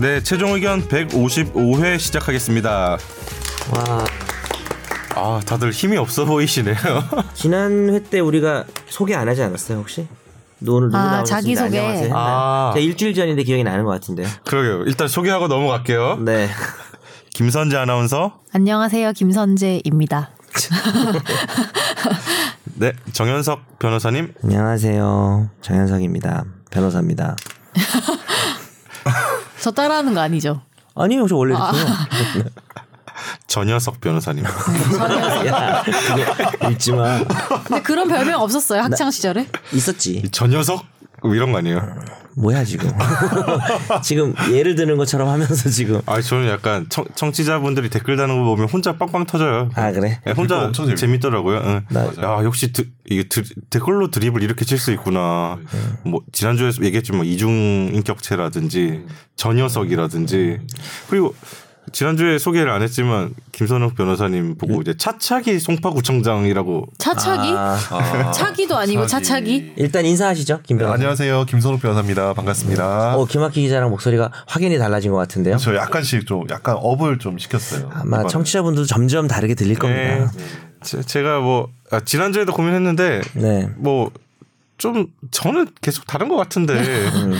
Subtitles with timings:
[0.00, 2.96] 네, 최종 의견 155회 시작하겠습니다.
[3.72, 4.06] 와
[5.16, 6.76] 아, 다들 힘이 없어 보이시네요.
[7.34, 10.08] 지난 회 때 우리가 소개 안 하지 않았어요 혹시?
[10.58, 11.22] 너 오늘 누구 아.
[11.24, 11.78] 자기 소개.
[11.78, 12.04] 안녕하세요.
[12.04, 12.18] 했나요?
[12.18, 12.70] 아.
[12.74, 14.26] 제가 일주일 전인데 기억이 나는 것 같은데요.
[14.46, 14.84] 그러게요.
[14.86, 16.18] 일단 소개하고 넘어갈게요.
[16.24, 16.48] 네.
[17.34, 19.12] 김선재 아나운서, 안녕하세요.
[19.12, 20.30] 김선재입니다.
[22.74, 25.50] 네, 정현석 변호사님, 안녕하세요.
[25.62, 26.44] 정현석입니다.
[26.70, 27.36] 변호사입니다.
[29.60, 30.62] 저 따라하는 거 아니죠?
[30.94, 31.72] 아니요, 저 원래 아.
[31.72, 32.44] 이렇게요.
[33.46, 34.44] 전현석 변호사님.
[35.48, 35.82] 야,
[36.70, 37.22] 읽지 마.
[37.64, 39.46] 근데 그런 별명 없었어요 학창 시절에?
[39.72, 40.22] 있었지.
[40.30, 41.80] 전현석 뭐 이런 거 아니에요?
[42.36, 42.90] 뭐야 지금?
[44.02, 46.00] 지금 예를 드는 것처럼 하면서 지금.
[46.06, 49.68] 아, 저는 약간 청, 청취자분들이 댓글 다는 거 보면 혼자 빵빵 터져요.
[49.74, 50.20] 아 그래?
[50.24, 51.58] 네, 혼자 엄청 재밌- 재밌더라고요.
[51.64, 51.80] 응.
[51.90, 55.58] 나- 야 역시 드, 이게 드, 댓글로 드립을 이렇게 칠 수 있구나.
[56.04, 59.04] 뭐 지난주에 얘기했지만 이중 인격체라든지
[59.36, 60.60] 전 녀석이라든지
[61.10, 61.34] 그리고
[61.92, 67.52] 지난주에 소개를 안 했지만 김선욱 변호사님 보고 이제 차차기 송파구청장이라고 차차기?
[67.56, 67.76] 아,
[68.32, 69.72] 차기도 아니고 차차기?
[69.76, 70.94] 일단 인사하시죠, 김 네, 변호사.
[70.94, 71.44] 안녕하세요.
[71.46, 72.34] 김선욱 변호사입니다.
[72.34, 73.16] 반갑습니다.
[73.16, 75.56] 어, 김학기 기자랑 목소리가 확연히 달라진 것 같은데요.
[75.56, 77.90] 저 약간씩 좀 약간 업을 좀 시켰어요.
[77.92, 78.28] 아마 이번에.
[78.28, 79.78] 청취자분들도 점점 다르게 들릴 네.
[79.78, 80.32] 겁니다.
[80.82, 83.68] 제, 제가 뭐 아, 지난주에도 고민했는데 네.
[83.76, 84.10] 뭐
[84.80, 87.34] 좀 저는 계속 다른 것 같은데 음.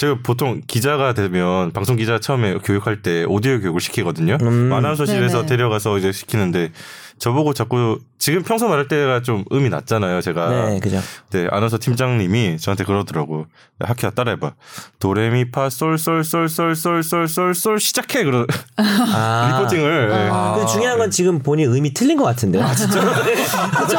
[0.00, 4.38] 제가 보통 기자가 되면 방송 기자 처음에 교육할 때 오디오 교육을 시키거든요.
[4.40, 4.72] 음.
[4.72, 5.46] 아나운서실에서 네네.
[5.46, 6.72] 데려가서 이제 시키는데
[7.18, 10.22] 저보고 자꾸 지금 평소 말할 때가 좀 음이 낮잖아요.
[10.22, 11.02] 제가 네, 그죠.
[11.32, 13.44] 네, 아나운서 팀장님이 저한테 그러더라고.
[13.84, 14.52] 야, 하키야 따라해봐.
[15.00, 18.46] 도레미파 솔솔솔솔솔솔솔솔 시작해 그러
[18.78, 19.58] 아.
[19.58, 20.08] 리포팅을.
[20.08, 20.30] 네.
[20.54, 22.64] 근데 중요한 건 지금 본인 음이 틀린 것 같은데요.
[22.64, 23.00] 아, 진짜?
[23.00, 23.10] 좀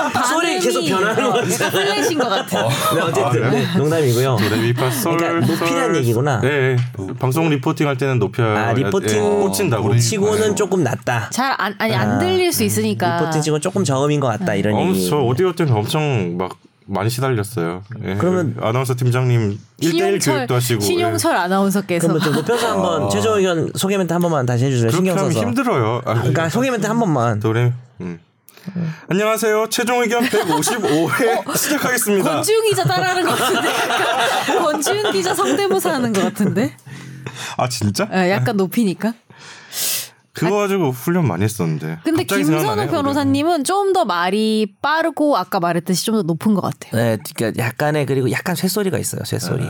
[0.61, 1.69] 계속 변하는 거 같아요.
[1.71, 2.67] 플랫인 것 같아.
[2.95, 4.37] 네, 어쨌든 네, 농담이고요.
[4.39, 5.17] 도레미파 솔.
[5.17, 6.39] 그러니까 솔, 얘기구나.
[6.41, 6.75] 네,
[7.19, 8.43] 방송 reporting 할 때는 높여.
[8.43, 9.95] 아, reporting 예, 꽂힌다고.
[9.97, 11.29] 치고는 조금 낮다.
[11.31, 13.19] 잘 안 아니 안 들릴 수 있으니까.
[13.19, 15.09] reporting 치고는 조금 저음인 것 같다 이런 어, 얘기.
[15.09, 17.83] 저 오디오 때는 엄청 막 많이 시달렸어요.
[18.05, 18.15] 예.
[18.15, 20.81] 그러면- 아나운서 팀장님 1대1 교육도 하시고.
[20.81, 20.85] 예.
[20.85, 24.91] 신용철 아나운서께서 그러면 좀 높여서 한번 최종 의견 소개 멘트 한 번만 다시 해주세요.
[24.91, 25.39] 신경 써서.
[25.39, 26.01] 힘들어요.
[26.05, 27.39] 아, 그러니까 소개 멘트 한 번만.
[27.39, 27.71] 도레.
[28.01, 28.19] 음.
[29.09, 29.67] 안녕하세요.
[29.69, 32.31] 최종 의견 155회 시작하겠습니다.
[32.31, 33.69] 권지웅 기자 따라하는 것 같은데.
[34.59, 36.75] 권지웅 기자 성대모사 하는 것 같은데.
[37.57, 38.07] 아 진짜?
[38.13, 39.13] 예, 약간 높이니까.
[40.33, 41.99] 그거 가지고 훈련 많이 했었는데.
[42.03, 46.91] 근데 생각나네요, 변호사님은 좀 더 말이 빠르고 아까 말했듯이 좀 더 높은 것 같아요.
[47.01, 49.23] 네, 그러니까 약간의 그리고 약간 쇳소리가 있어요.
[49.25, 49.65] 쇳소리.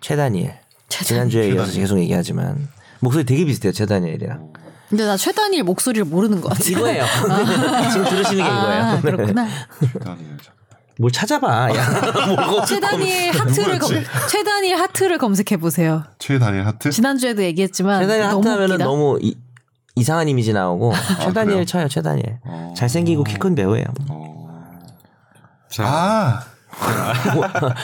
[0.00, 0.58] 최다니엘.
[0.88, 2.68] 지난주에 이어서 계속 얘기하지만
[3.00, 3.72] 목소리 되게 비슷해요.
[3.72, 4.52] 최다니엘이랑.
[4.94, 6.60] 근데 나 최단일 목소리를 모르는 것 같아.
[6.70, 7.04] 이거예요.
[7.92, 8.82] 지금 들으시는 게 이거예요.
[8.84, 9.00] 아, 네.
[9.00, 9.48] 그렇구나.
[11.00, 11.74] 뭘 찾아봐.
[11.74, 11.90] 야,
[12.48, 13.90] 뭐 최단일 하트를 검,
[14.30, 16.04] 최단일 하트를 검색해 보세요.
[16.20, 16.90] 최다니엘 하트.
[16.92, 18.84] 지난주에도 얘기했지만 너무 하트 하면은 웃기다.
[18.84, 19.36] 너무 이,
[19.96, 20.92] 이상한 이미지 나오고
[21.24, 21.64] 최다니엘 그래요?
[21.64, 21.88] 쳐요.
[21.88, 22.38] 최다니엘.
[22.76, 23.84] 잘생기고 키 큰 배우예요.
[25.68, 26.53] 자, 아, 뭐,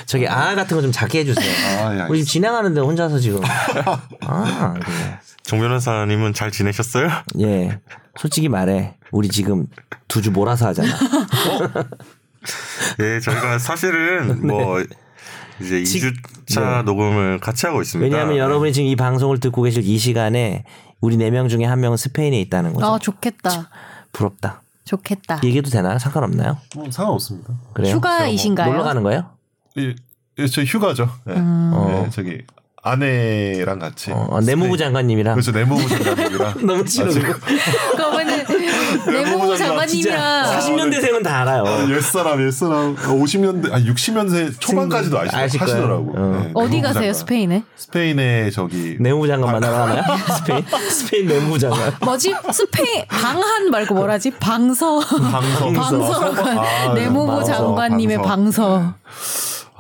[0.07, 1.87] 저기 아 같은 거 좀 작게 해주세요.
[1.87, 3.41] 아, 예, 우리 지금 진행하는데 혼자서 지금
[4.27, 5.19] 아 그래.
[5.43, 7.09] 정 변호사님은 잘 지내셨어요?
[7.41, 7.79] 예
[8.19, 9.67] 솔직히 말해 우리 지금
[10.09, 10.89] 두 주 몰아서 하잖아.
[13.01, 14.81] 예, 저희가 사실은 뭐
[15.61, 16.01] 이제 지-
[16.47, 18.05] 2주차 녹음을 같이 하고 있습니다.
[18.05, 20.65] 왜냐하면 여러분이 지금 이 방송을 듣고 계실 이 시간에
[21.01, 22.87] 우리 네 명 중에 한 명은 스페인에 있다는 거죠.
[22.87, 23.71] 아 좋겠다.
[24.13, 24.60] 부럽다.
[24.91, 25.41] 좋겠다.
[25.45, 25.99] 얘기해도 되나요?
[25.99, 26.59] 상관없나요?
[26.75, 27.55] 뭐 상관없습니다.
[27.73, 27.95] 그래요?
[27.95, 28.73] 휴가이신가요?
[28.73, 29.31] 놀러 가는 거예요?
[29.77, 29.95] 이,
[30.37, 31.09] 이, 저 휴가죠.
[31.27, 31.35] 네.
[31.37, 32.03] 어.
[32.05, 32.43] 네, 저기
[32.83, 34.11] 아내랑 같이.
[34.11, 35.53] 어, 내무부 장관님이랑 그렇죠.
[35.53, 36.55] 내무부 장관님이랑.
[36.67, 37.11] 너무 싫어.
[37.11, 37.35] 지금
[37.95, 38.45] 그러면은
[39.07, 41.65] 내무부 장관님이랑 40년대생은 다 알아요.
[41.95, 42.97] 옛사람, 옛사람.
[42.97, 45.61] 50년대, 아니 60년대 초반까지도 아시, 아실.
[45.61, 46.15] 하시더라고.
[46.17, 46.41] 어.
[46.43, 47.15] 네, 어디 가세요 장관.
[47.15, 47.65] 스페인에?
[47.77, 50.03] 스페인에 저기 내무부 장관 만나러 가나요?
[50.39, 51.93] 스페인 스페인 내무부 장관.
[52.03, 52.35] 뭐지?
[52.53, 54.31] 스페인 방한 말고 뭐라지?
[54.31, 55.01] 방서.
[55.01, 55.73] 방서.
[55.73, 58.31] 방서라고 한 아, 내무부 방서, 장관님의 방서.
[58.31, 58.95] 방서.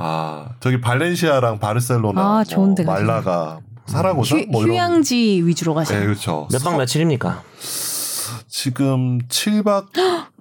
[0.01, 2.95] 아, 저기 발렌시아랑 바르셀로나, 아, 좋은 데 뭐.
[2.95, 4.63] 말라가, 사라고사 휴, 뭐.
[4.65, 6.03] 휴양지 위주로 네, 가시는.
[6.05, 6.49] 그렇죠.
[6.51, 7.43] 몇 박 며칠입니까?
[8.49, 9.87] 지금 7박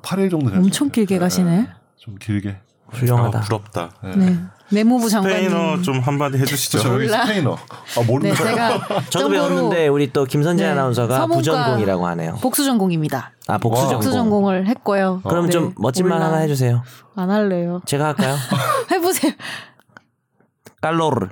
[0.02, 0.62] 8일 정도 됐어요.
[0.64, 1.68] 엄청 길게 가시네.
[1.98, 2.58] 좀 길게.
[2.92, 3.38] 훌륭하다.
[3.38, 3.92] 아, 부럽다.
[4.16, 4.36] 네.
[4.72, 5.50] 내무부 장관님.
[5.50, 6.80] 스페인어 좀 한마디 해주시죠.
[6.80, 7.26] 저 여기 몰라.
[7.26, 7.54] 스페인어.
[7.54, 8.50] 아, 네, 모르는 거야.
[8.50, 12.36] 제가 저도 배웠는데 우리 또 김선재 네, 아나운서가 부전공이라고 하네요.
[12.42, 13.32] 복수 전공입니다.
[13.48, 13.90] 아 복수 와.
[13.90, 14.00] 전공.
[14.00, 15.22] 복수 전공을 했고요.
[15.28, 16.20] 그럼 네, 좀 멋진 말.
[16.22, 16.82] 하나 해주세요.
[17.16, 17.82] 안 할래요.
[17.86, 18.36] 제가 할까요?
[19.10, 19.32] 해보세요.
[20.82, 21.28] 깔로르.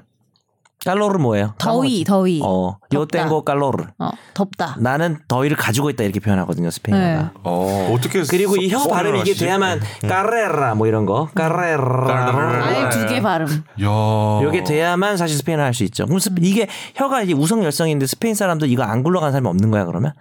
[0.86, 1.54] 깔로르 뭐예요?
[1.58, 2.40] 더위, 더위.
[2.42, 3.18] 어, 요 덥다.
[3.24, 3.86] 땡고 깔로르.
[4.00, 4.76] 어, 덥다.
[4.80, 7.24] 나는 더위를 가지고 있다 이렇게 표현하거든요 스페인어가.
[7.24, 7.30] 네.
[7.44, 9.34] 어, 어떻게 그리고 이혀 써- 발음이 이게?
[9.34, 13.48] 돼야만 까레라 뭐 이런 거 까레라 아예 두개 발음.
[13.82, 14.42] 야.
[14.44, 16.06] 요게 돼야만 사실 스페인어 할 수 있죠.
[16.06, 19.84] 그럼 스페- 이게 혀가 이게 우성 열성인데 스페인 사람들 이거 안 굴러간 사람이 없는 거야
[19.86, 20.14] 그러면?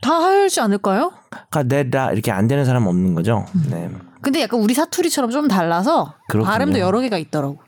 [0.00, 1.12] 다 하지 않을까요?
[1.50, 3.44] 카데라 이렇게 안 되는 사람 은 없는 거죠.
[3.70, 3.90] 네.
[4.20, 6.50] 근데 약간 우리 사투리처럼 좀 달라서 그렇군요.
[6.50, 7.58] 발음도 여러 개가 있더라고.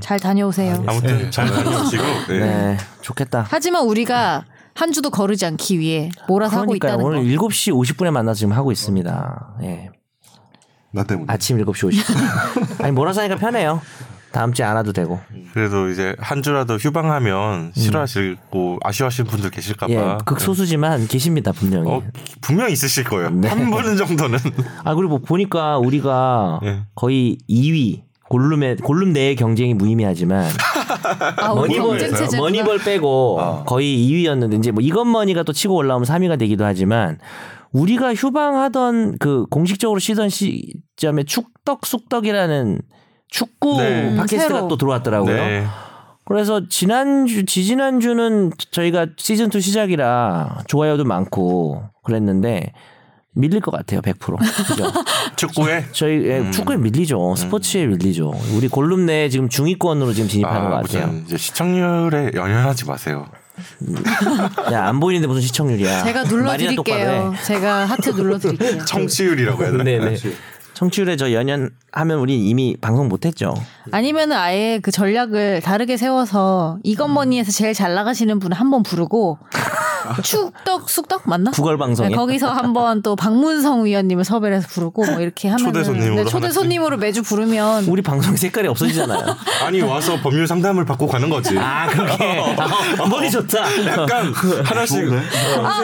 [0.00, 0.84] 잘 다녀오세요.
[0.86, 2.02] 아무튼 잘 다녀오시고.
[2.28, 2.38] 네.
[2.38, 2.76] 네.
[3.00, 3.46] 좋겠다.
[3.48, 4.44] 하지만 우리가
[4.74, 7.46] 한 주도 거르지 않기 위해 몰아서 하고 그러니까 있다는 오늘 거.
[7.48, 9.56] 7시 50분에 만나서 지금 하고 있습니다.
[9.62, 9.90] 예.
[10.92, 11.26] 나 때문에.
[11.32, 12.82] 아침 7시 50분.
[12.84, 13.80] 아니 몰아서 하니까 편해요.
[14.36, 15.18] 다음 주에 안 와도 되고.
[15.54, 19.90] 그래도 이제 한 주라도 휴방하면 싫어하시고 아쉬워하시는 분들 계실까봐.
[19.94, 21.90] 예, 극소수지만 계십니다 분명히.
[21.90, 22.02] 어,
[22.42, 23.30] 분명 있으실 거예요.
[23.30, 23.48] 네.
[23.48, 24.38] 한 분 정도는.
[24.84, 26.80] 아 그리고 보니까 우리가 예.
[26.94, 30.44] 거의 2위 골룸의 골룸 내의 경쟁이 무의미하지만
[31.38, 31.98] 아, 머니볼.
[32.38, 33.64] 머니볼 빼고 어.
[33.64, 37.18] 거의 2위였는데 이제 뭐 이것머니가 또 치고 올라오면 3위가 되기도 하지만
[37.72, 42.82] 우리가 휴방하던 그 공식적으로 쉬던 시점에 축덕 쑥덕이라는
[43.28, 44.14] 축구 네.
[44.16, 44.68] 팟캐스트가 새로.
[44.68, 45.34] 또 들어왔더라고요.
[45.34, 45.66] 네.
[46.24, 52.72] 그래서 지난주 지지난주는 저희가 시즌 2 시작이라 좋아요도 많고 그랬는데
[53.32, 54.90] 밀릴 것 같아요 100% 그죠?
[55.36, 60.76] 축구에 저희 예, 축구에 밀리죠 스포츠에 밀리죠 우리 골룸 내에 지금 중위권으로 지금 진입하는 것
[60.76, 63.26] 같아요 이제 시청률에 연연하지 마세요.
[64.72, 67.34] 야 안 보이는데 무슨 시청률이야 제가 눌러드릴게요.
[67.34, 67.42] 해.
[67.44, 68.84] 제가 하트 눌러드릴게요.
[68.84, 69.84] 청취율이라고 해야 되나?
[69.84, 70.16] 네네
[70.76, 73.54] 청취율에 저 연연 하면 우리 이미 방송 못했죠.
[73.92, 79.38] 아니면은 아예 그 전략을 다르게 세워서 이것머니에서 제일 잘 나가시는 분을 한번 부르고
[80.22, 81.50] 축덕 쑥덕 맞나?
[81.50, 85.84] 구걸 방송에 네, 거기서 한번 또 박문성 위원님을 섭외를 해서 부르고 뭐 이렇게 하면 초대
[85.84, 86.54] 손님으로 초대 하나씩.
[86.60, 91.56] 손님으로 매주 부르면 우리 방송 색깔이 없어지잖아요 아니 와서 법률 상담을 받고 가는 거지.
[91.58, 92.38] 아 그렇게
[92.98, 94.32] 어, 머리 좋다 약간
[94.64, 95.22] 하나씩 좋은데?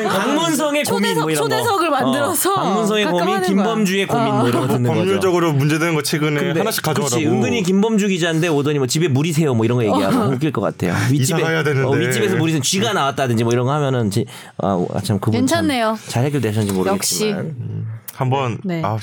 [0.08, 1.56] 박문성의 고민 뭐 초대석- 이런 거.
[1.56, 4.24] 초대석을 만들어서 어, 박문성의 가끔 고민, 김범주의 거야.
[4.24, 5.00] 고민 뭐 이런 거 듣는 거죠.
[5.00, 7.16] 법률적으로 문제되는 거 최근에 근데 하나씩 가져가라고.
[7.16, 10.60] 그치, 은근히 김범주 기자인데 오더니 뭐 집에 물이 새요 뭐 이런 거 얘기하고 웃길 것
[10.60, 10.94] 같아요.
[11.10, 11.42] 윗집에.
[11.42, 14.26] 어, 윗집에서 물이 새 쥐가 나왔다든지 뭐 이런 거 하면은 지,
[14.58, 15.96] 아, 참 그분 괜찮네요.
[15.98, 17.86] 참잘 해결되셨는지 모르겠지만 역시.
[18.14, 18.82] 한번 네.
[18.84, 18.98] 아,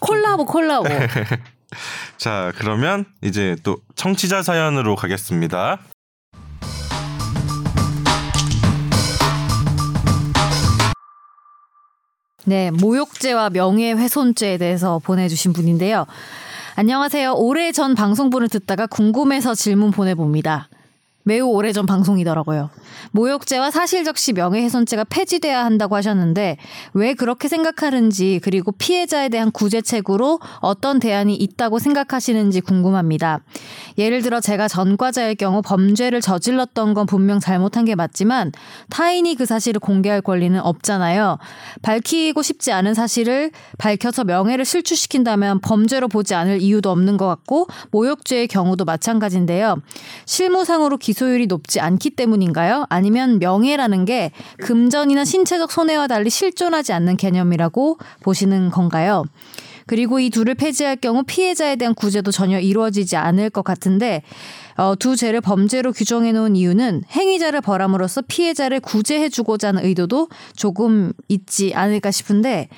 [0.00, 0.88] 콜라보 콜라보.
[2.18, 5.78] 자 그러면 이제 또 청취자 사연으로 가겠습니다.
[12.44, 16.06] 네, 모욕죄와 명예훼손죄에 대해서 보내주신 분인데요.
[16.74, 17.34] 안녕하세요.
[17.34, 20.68] 오래 전 방송분을 듣다가 궁금해서 질문 보내봅니다.
[21.24, 22.70] 매우 오래전 방송이더라고요.
[23.12, 26.56] 모욕죄와 사실적시 명예훼손죄가 폐지돼야 한다고 하셨는데
[26.94, 33.40] 왜 그렇게 생각하는지 그리고 피해자에 대한 구제책으로 어떤 대안이 있다고 생각하시는지 궁금합니다.
[33.98, 38.52] 예를 들어 제가 전과자일 경우 범죄를 저질렀던 건 분명 잘못한 게 맞지만
[38.90, 41.38] 타인이 그 사실을 공개할 권리는 없잖아요.
[41.82, 48.48] 밝히고 싶지 않은 사실을 밝혀서 명예를 실추시킨다면 범죄로 보지 않을 이유도 없는 것 같고 모욕죄의
[48.48, 49.80] 경우도 마찬가지인데요.
[50.26, 52.86] 실무상으로 기 소율이 높지 않기 때문인가요?
[52.88, 59.24] 아니면 명예라는 게 금전이나 신체적 손해와 달리 실존하지 않는 개념이라고 보시는 건가요?
[59.86, 64.22] 그리고 이 둘을 폐지할 경우 피해자에 대한 구제도 전혀 이루어지지 않을 것 같은데
[64.76, 71.72] 어, 두 죄를 범죄로 규정해 놓은 이유는 행위자를 벌함으로써 피해자를 구제해주고자 하는 의도도 조금 있지
[71.74, 72.68] 않을까 싶은데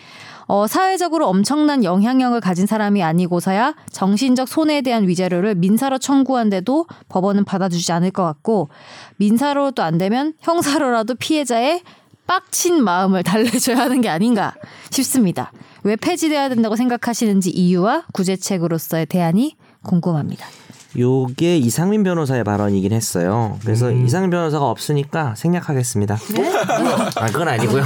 [0.46, 7.92] 어, 사회적으로 엄청난 영향력을 가진 사람이 아니고서야 정신적 손해에 대한 위자료를 민사로 청구한데도 법원은 받아주지
[7.92, 8.68] 않을 것 같고
[9.16, 11.82] 민사로도 안 되면 형사로라도 피해자의
[12.26, 14.54] 빡친 마음을 달래줘야 하는 게 아닌가
[14.90, 15.52] 싶습니다.
[15.82, 20.46] 왜 폐지돼야 된다고 생각하시는지 이유와 구제책으로서의 대안이 궁금합니다.
[20.96, 23.58] 요게 이상민 변호사의 발언이긴 했어요.
[23.62, 26.16] 그래서 이상민 변호사가 없으니까 생략하겠습니다.
[27.16, 27.82] 아 그건 아니고요.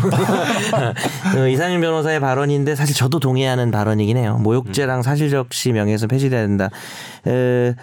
[1.33, 4.39] 그 이상민 변호사의 발언인데 사실 저도 동의하는 발언이긴 해요.
[4.43, 6.69] 모욕죄랑 사실적시 명예훼손 폐지돼야 된다.
[7.27, 7.75] 에,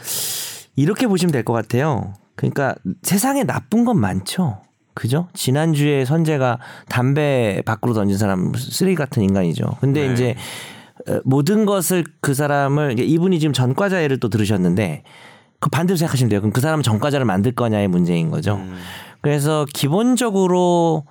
[0.76, 2.14] 이렇게 보시면 될 것 같아요.
[2.36, 4.58] 그러니까 세상에 나쁜 건 많죠.
[4.94, 5.28] 그죠?
[5.34, 9.78] 지난주에 선재가 담배 밖으로 던진 사람 쓰레기 같은 인간이죠.
[9.82, 10.14] 근데 네.
[10.14, 10.36] 이제 어,
[11.24, 15.04] 모든 것을 그 사람을 이분이 지금 전과자 예를 또 들으셨는데
[15.60, 16.42] 그 반대로 생각하시면 돼요.
[16.42, 18.60] 그럼 그 사람은 전과자를 만들 거냐의 문제인 거죠.
[19.22, 21.06] 그래서 기본적으로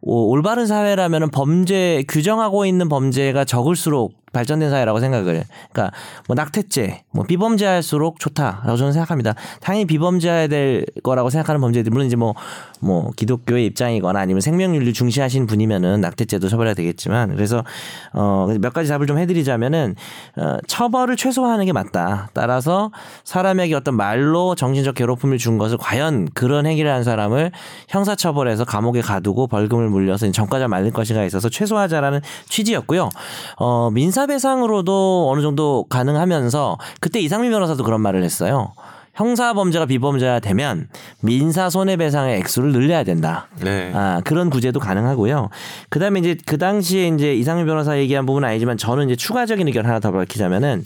[0.00, 5.44] 오- 올바른 사회라면은 범죄 규정하고 있는 범죄가 적을수록 발전된 사회라고 생각을.
[5.72, 9.34] 그러니까 뭐 낙태죄, 뭐 비범죄할수록 좋다라고 저는 생각합니다.
[9.60, 16.00] 당연히 비범죄해야 될 거라고 생각하는 범죄들 물론 이제 뭐뭐 기독교의 입장이거나 아니면 생명윤리 중시하시는 분이면은
[16.00, 17.64] 낙태죄도 처벌해야 되겠지만 그래서
[18.12, 19.94] 어몇 가지 답을 좀 해드리자면은
[20.36, 22.30] 어 처벌을 최소화하는 게 맞다.
[22.34, 22.90] 따라서
[23.24, 27.52] 사람에게 어떤 말로 정신적 괴롭힘을 준 것을 과연 그런 행위를 한 사람을
[27.88, 33.08] 형사처벌해서 감옥에 가두고 벌금을 물려서 전과자 말릴 것인가에 있어서 최소화하자라는 취지였고요.
[33.56, 38.72] 어 민사 배상으로도 어느 정도 가능하면서 그때 이상민 변호사도 그런 말을 했어요.
[39.18, 40.86] 형사 범죄가 비범죄가 되면
[41.20, 43.48] 민사 손해배상의 액수를 늘려야 된다.
[43.60, 43.90] 네.
[43.92, 45.48] 아, 그런 구제도 가능하고요.
[45.88, 49.86] 그 다음에 이제 그 당시에 이제 이상민 변호사 얘기한 부분은 아니지만 저는 이제 추가적인 의견
[49.86, 50.84] 하나 더 밝히자면은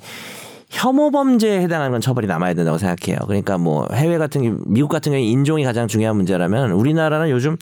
[0.72, 3.18] 혐오 범죄에 해당하는 건 처벌이 남아야 된다고 생각해요.
[3.26, 7.58] 그러니까 뭐 해외 같은 경우 미국 같은 경우에 인종이 가장 중요한 문제라면 우리나라는 요즘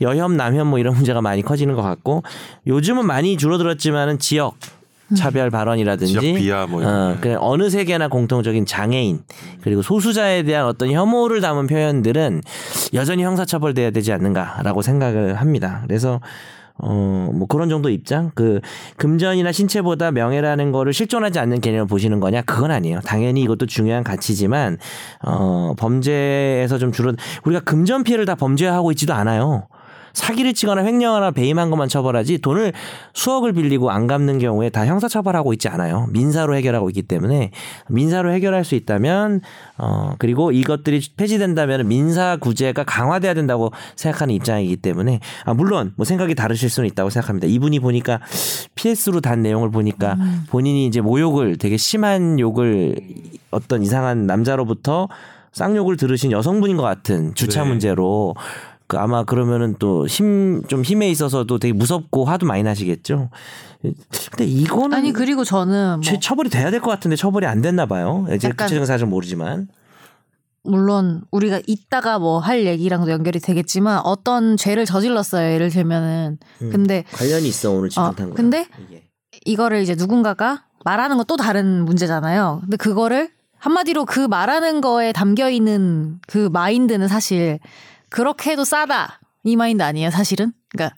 [0.00, 2.22] 여혐 남혐 뭐 이런 문제가 많이 커지는 것 같고
[2.66, 4.54] 요즘은 많이 줄어들었지만은 지역
[5.14, 9.20] 차별 발언이라든지 지역 비하 뭐 어, 그 어느 세계나 공통적인 장애인
[9.62, 12.42] 그리고 소수자에 대한 어떤 혐오를 담은 표현들은
[12.94, 15.82] 여전히 형사처벌돼야 되지 않는가라고 생각을 합니다.
[15.86, 16.20] 그래서
[16.76, 18.32] 어, 뭐 그런 정도 입장?
[18.34, 18.60] 그
[18.96, 22.42] 금전이나 신체보다 명예라는 거를 실존하지 않는 개념을 보시는 거냐?
[22.42, 23.00] 그건 아니에요.
[23.04, 24.78] 당연히 이것도 중요한 가치지만
[25.24, 27.12] 어, 범죄에서 좀 줄어
[27.44, 29.68] 우리가 금전 피해를 다 범죄화하고 있지도 않아요.
[30.14, 32.72] 사기를 치거나 횡령하거나 배임한 것만 처벌하지 돈을
[33.12, 36.06] 수억을 빌리고 안 갚는 경우에 다 형사 처벌하고 있지 않아요.
[36.10, 37.50] 민사로 해결하고 있기 때문에
[37.88, 39.40] 민사로 해결할 수 있다면
[39.76, 46.34] 어 그리고 이것들이 폐지된다면 민사 구제가 강화돼야 된다고 생각하는 입장이기 때문에 아 물론 뭐 생각이
[46.34, 47.48] 다르실 수는 있다고 생각합니다.
[47.48, 48.20] 이분이 보니까
[48.76, 50.16] PS로 단 내용을 보니까
[50.48, 52.96] 본인이 이제 모욕을 되게 심한 욕을
[53.50, 55.08] 어떤 이상한 남자로부터
[55.52, 57.68] 쌍욕을 들으신 여성분인 것 같은 주차 네.
[57.68, 58.34] 문제로
[58.86, 63.30] 그 아마 그러면은 또 힘 좀 힘에 있어서도 되게 무섭고 화도 많이 나시겠죠.
[64.30, 68.26] 근데 이거는 아니 그리고 저는 뭐죄 처벌이 돼야 될 것 같은데 처벌이 안 됐나 봐요.
[68.34, 69.68] 이제 구체적인 사실은 모르지만.
[70.66, 75.52] 물론 우리가 이따가 뭐 할 얘기랑도 연결이 되겠지만 어떤 죄를 저질렀어요.
[75.52, 78.34] 예를 들면은 근데 관련이 있어 오늘 어, 지적한 거.
[78.34, 79.02] 근데 이게.
[79.44, 82.60] 이거를 이제 누군가가 말하는 건 또 다른 문제잖아요.
[82.62, 87.58] 근데 그거를 한마디로 그 말하는 거에 담겨 있는 그 마인드는 사실
[88.14, 90.52] 그렇게 해도 싸다 이 마인드 아니에요, 사실은.
[90.68, 90.94] 그러니까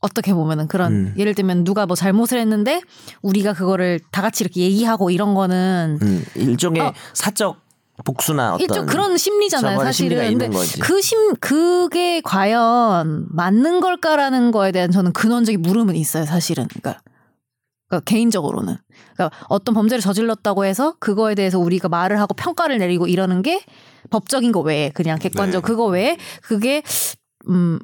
[0.00, 1.14] 어떻게 보면은 그런 음.
[1.16, 2.80] 예를 들면 누가 뭐 잘못을 했는데
[3.22, 6.92] 우리가 그거를 다 같이 이렇게 얘기하고 이런 거는 음, 일종의 어.
[7.14, 7.60] 사적
[8.04, 10.28] 복수나 어떤 일종 그런 심리잖아요, 사실은.
[10.30, 10.80] 근데 거지.
[10.80, 16.66] 그 심, 그게 과연 맞는 걸까라는 거에 대한 저는 근원적인 물음은 있어요, 사실은.
[16.66, 17.00] 그러니까,
[17.92, 18.76] 그러니까 개인적으로는.
[19.14, 23.60] 그러니까 어떤 범죄를 저질렀다고 해서 그거에 대해서 우리가 말을 하고 평가를 내리고 이러는 게
[24.10, 25.66] 법적인 거 외에 그냥 객관적 네.
[25.66, 26.82] 그거 외에 그게
[27.48, 27.78] 음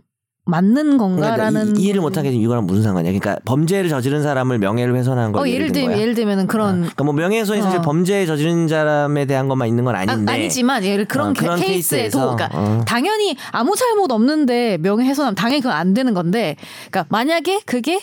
[0.47, 3.13] 맞는 그러니까 건가라는 이, 이해를 못 하게 지금 이거랑 무슨 상관이야?
[3.13, 6.01] 그러니까 범죄를 저지른 사람을 명예를 훼손한 걸어 예를 든 들면 거야.
[6.01, 7.83] 예를 들면은 그런 그러니까 뭐 명예훼손이 사실 어.
[7.83, 10.33] 범죄 저지른 사람에 대한 것만 있는 건 아, 아닌데.
[10.33, 12.83] 아 니지만 예를 그런 어, 케- 그런 케이스에도 케이스에서, 그러니까 어.
[12.87, 16.57] 당연히 아무 잘못 없는데 명예훼손하면 당연히 그건 안 되는 건데
[16.91, 18.01] 그러니까 만약에 그게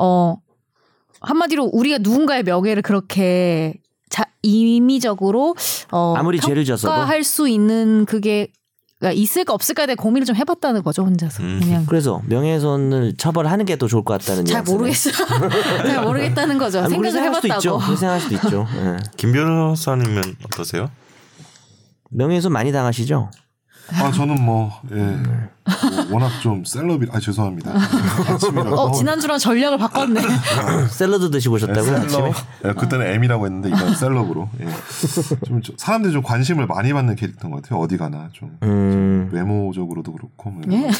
[0.00, 0.36] 어
[1.20, 3.74] 한마디로 우리가 누군가의 명예를 그렇게
[4.10, 5.54] 자, 임의적으로
[5.92, 6.92] 어 아무리 죄를 졌어도?
[6.92, 8.48] 평가할 수 있는 그게
[8.98, 11.60] 그러니까 있을까 없을까에 대해 고민을 좀 해봤다는 거죠 혼자서 음.
[11.62, 14.62] 그냥 그래서 명예훼손을 처벌하는 게 더 좋을 것 같다는 잘.
[14.64, 15.14] 모르겠어요
[15.86, 17.70] 잘 모르겠다는 거죠 아니, 생각을 생각할 수도 있죠.
[17.76, 18.66] 해봤다고 생각할 수도 있죠.
[18.76, 18.96] 예.
[19.16, 20.90] 김 변호사님은 어떠세요?
[22.10, 23.30] 명예훼손 많이 당하시죠?
[23.92, 25.34] 아 저는 뭐, 예, 뭐
[26.10, 27.72] 워낙 좀 셀럽이 아 죄송합니다.
[28.72, 30.20] 어 지난주랑 전략을 바꿨네
[30.90, 32.08] 샐러드 드시고 오셨다고요 아침에?
[32.08, 32.34] 셀럽.
[32.64, 34.48] 예, 그때는 M이라고 했는데 이건 셀럽으로.
[34.60, 34.66] 예.
[35.46, 37.80] 좀, 좀 사람들이 좀 관심을 많이 받는 캐릭터인 것 같아요.
[37.80, 39.28] 어디 가나 좀 음.
[39.32, 40.50] 외모적으로도 그렇고.
[40.50, 40.90] 뭐 예.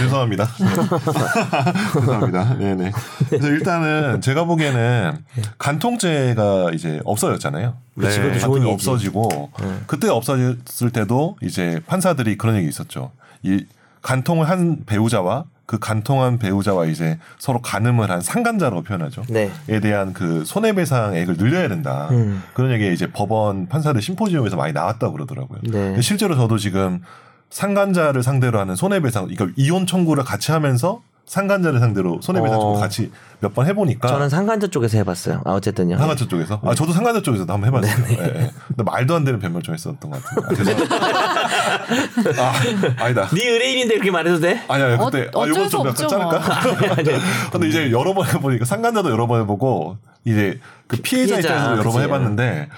[0.00, 0.46] 죄송합니다.
[1.94, 2.58] 죄송합니다.
[2.58, 2.92] 네네.
[3.28, 5.24] 그래서 일단은 제가 보기에는
[5.58, 7.74] 간통죄가 이제 없어졌잖아요.
[7.98, 8.38] 그치, 네.
[8.38, 8.72] 좋은 간통이.
[8.72, 9.50] 없어지고
[9.86, 13.10] 그때 없어졌을 때도 이제 판사들이 그런 얘기 있었죠.
[13.42, 13.64] 이
[14.06, 19.24] 간통을 한 배우자와 그 간통한 배우자와 이제 서로 간음을 한 상간자라고 표현하죠.
[19.28, 19.50] 네.
[19.68, 22.06] 에 대한 그 손해배상액을 늘려야 된다.
[22.12, 22.40] 음.
[22.54, 25.58] 그런 얘기 이제 법원 판사들 심포지움에서 많이 나왔다고 그러더라고요.
[25.64, 26.00] 네.
[26.02, 27.02] 실제로 저도 지금
[27.50, 32.60] 상간자를 상대로 하는 손해배상, 그러니까 이혼 청구를 같이 하면서 상간자를 상대로 손해배상 어.
[32.60, 35.42] 청구 같이 몇 번 해보니까 저는 상간자 쪽에서 해봤어요.
[35.44, 35.98] 아 어쨌든요.
[35.98, 38.06] 상간자 쪽에서 아 저도 상간자 쪽에서도 한번 해봤어요.
[38.06, 38.50] 네, 예, 예.
[38.68, 40.72] 근데 말도 안 되는 변명 좀 했었던 것 같은데.
[42.40, 42.52] 아.
[42.98, 43.28] 아, 아니다.
[43.34, 44.62] 네 의뢰인인데 그렇게 말해도 돼?
[44.68, 47.02] 아니야 어- 그때 아 어쩔 이건 수좀 약간 자를까?
[47.02, 47.18] 네.
[47.52, 51.82] 근데 이제 여러 번 해보니까 상간자도 여러 번 해보고 이제 그 피해자, 피해자, 입장에서 여러
[51.84, 52.04] 번 그치.
[52.04, 52.68] 해봤는데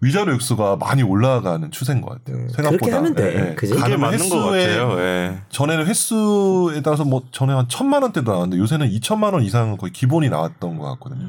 [0.00, 2.48] 위자료 액수가 많이 올라가는 추세인 것 같아요.
[2.50, 2.70] 생각보다.
[2.70, 3.34] 그렇게 하면 돼.
[3.34, 3.54] 예, 예.
[3.54, 3.72] 그지?
[3.74, 5.00] 그게 가늠 맞는 것 횟수에 같아요.
[5.00, 5.38] 예.
[5.50, 10.28] 전에는 횟수에 따라서 뭐 전에 한 천만 원대도 나왔는데 요새는 2천만 원 이상은 거의 기본이
[10.28, 11.28] 나왔던 것 같거든요.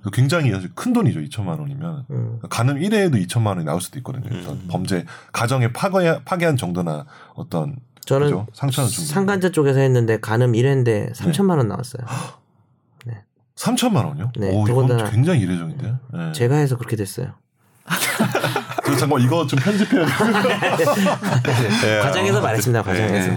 [0.00, 1.20] 그래서 굉장히 큰 돈이죠.
[1.20, 2.38] 2천만 원이면 음.
[2.50, 4.28] 가늠 1회에도 2천만 원이 나올 수도 있거든요.
[4.28, 8.46] 그래서 범죄 가정에 파괴 파괴한 정도나 어떤 저는 그죠?
[8.52, 12.04] 상처는 좀 상간자 쪽에서 했는데 간음 1회인데 3천만 원 나왔어요.
[13.56, 14.32] 3천만 원요?
[14.36, 15.94] 네, 오, 이건 굉장히 이례적인데.
[16.12, 16.32] 네.
[16.32, 17.34] 제가 해서 그렇게 됐어요.
[18.86, 20.06] 저 잠깐 이거 좀 편집해야
[21.84, 22.82] 예, 과장해서 어, 말했습니다.
[22.82, 23.30] 과장해서.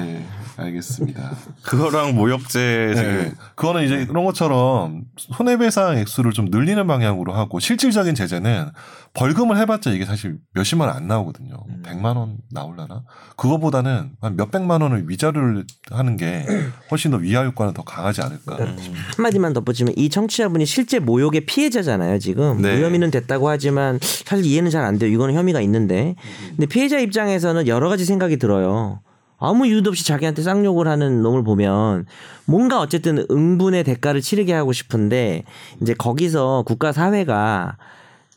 [0.57, 1.35] 네, 알겠습니다.
[1.63, 3.33] 그거랑 모욕죄 네.
[3.55, 8.69] 그거는 이제 이런 것처럼 손해배상 액수를 좀 늘리는 방향으로 하고 실질적인 제재는
[9.13, 11.55] 벌금을 해봤자 이게 사실 몇십만 원 안 나오거든요.
[11.69, 11.81] 음.
[11.85, 13.03] 백만 원 나올라나?
[13.35, 16.45] 그거보다는 한 몇백만 원을 위자료를 하는 게
[16.91, 18.57] 훨씬 더 위화 효과는 더 강하지 않을까.
[18.57, 18.81] 그러니까
[19.15, 22.19] 한마디만 덧붙이면 이 청취자분이 실제 모욕의 피해자잖아요.
[22.19, 22.75] 지금 네.
[22.75, 25.11] 무혐의는 됐다고 하지만 사실 이해는 잘 안 돼요.
[25.11, 26.15] 이거는 혐의가 있는데
[26.49, 29.01] 근데 피해자 입장에서는 여러 가지 생각이 들어요.
[29.39, 32.05] 아무 이유도 없이 자기한테 쌍욕을 하는 놈을 보면
[32.45, 35.43] 뭔가 어쨌든 응분의 대가를 치르게 하고 싶은데
[35.81, 37.77] 이제 거기서 국가 사회가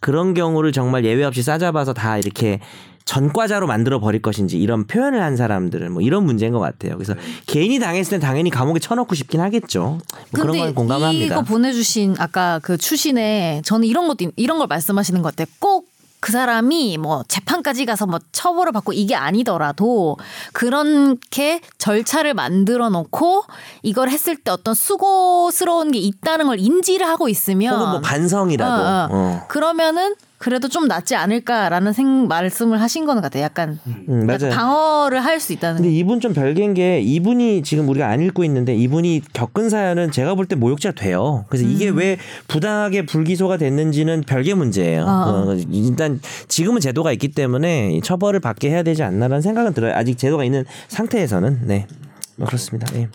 [0.01, 2.61] 그런 경우를 정말 예외 없이 싸잡아서 다 이렇게
[3.07, 6.95] 전과자로 만들어 버릴 것인지 이런 표현을 한 사람들은 뭐 이런 문제인 것 같아요.
[6.95, 7.15] 그래서
[7.47, 9.81] 개인이 당했을 땐 당연히 감옥에 쳐넣고 싶긴 하겠죠.
[9.83, 10.01] 뭐
[10.33, 11.25] 그런 건 공감합니다.
[11.35, 15.53] 이거 보내주신 아까 그 추신에 저는 이런 것도 있- 이런 걸 말씀하시는 것 같아요.
[15.59, 15.90] 꼭
[16.21, 20.19] 그 사람이 뭐 재판까지 가서 뭐 처벌을 받고 이게 아니더라도
[20.53, 23.45] 그렇게 절차를 만들어 놓고
[23.83, 28.73] 이걸 했을 때 어떤 수고스러운 게 있다는 걸 인지를 하고 있으면 혹은 뭐 반성이라도.
[28.73, 29.09] 어, 어.
[29.11, 29.45] 어.
[29.49, 33.43] 그러면은 그래도 좀 낫지 않을까라는 생 말씀을 하신 거는 같아요.
[33.43, 34.55] 약간, 음, 약간 맞아요.
[34.55, 35.83] 방어를 할 수 있다는.
[35.83, 40.35] 근데 이분 좀 별개인 게 이분이 지금 우리가 안 읽고 있는데 이분이 겪은 사연은 제가
[40.35, 41.45] 볼 때 모욕죄가 돼요.
[41.51, 41.99] 그래서 이게 음.
[41.99, 42.17] 왜
[42.49, 45.05] 부당하게 불기소가 됐는지는 별개 문제예요.
[45.07, 45.25] 아.
[45.29, 46.19] 어, 일단
[46.49, 49.93] 지금은 제도가 있기 때문에 이 처벌을 받게 해야 되지 않나라는 생각은 들어요.
[49.95, 52.91] 아직 제도가 있는 상태에서는 네뭐 그렇습니다.
[52.95, 53.09] 네.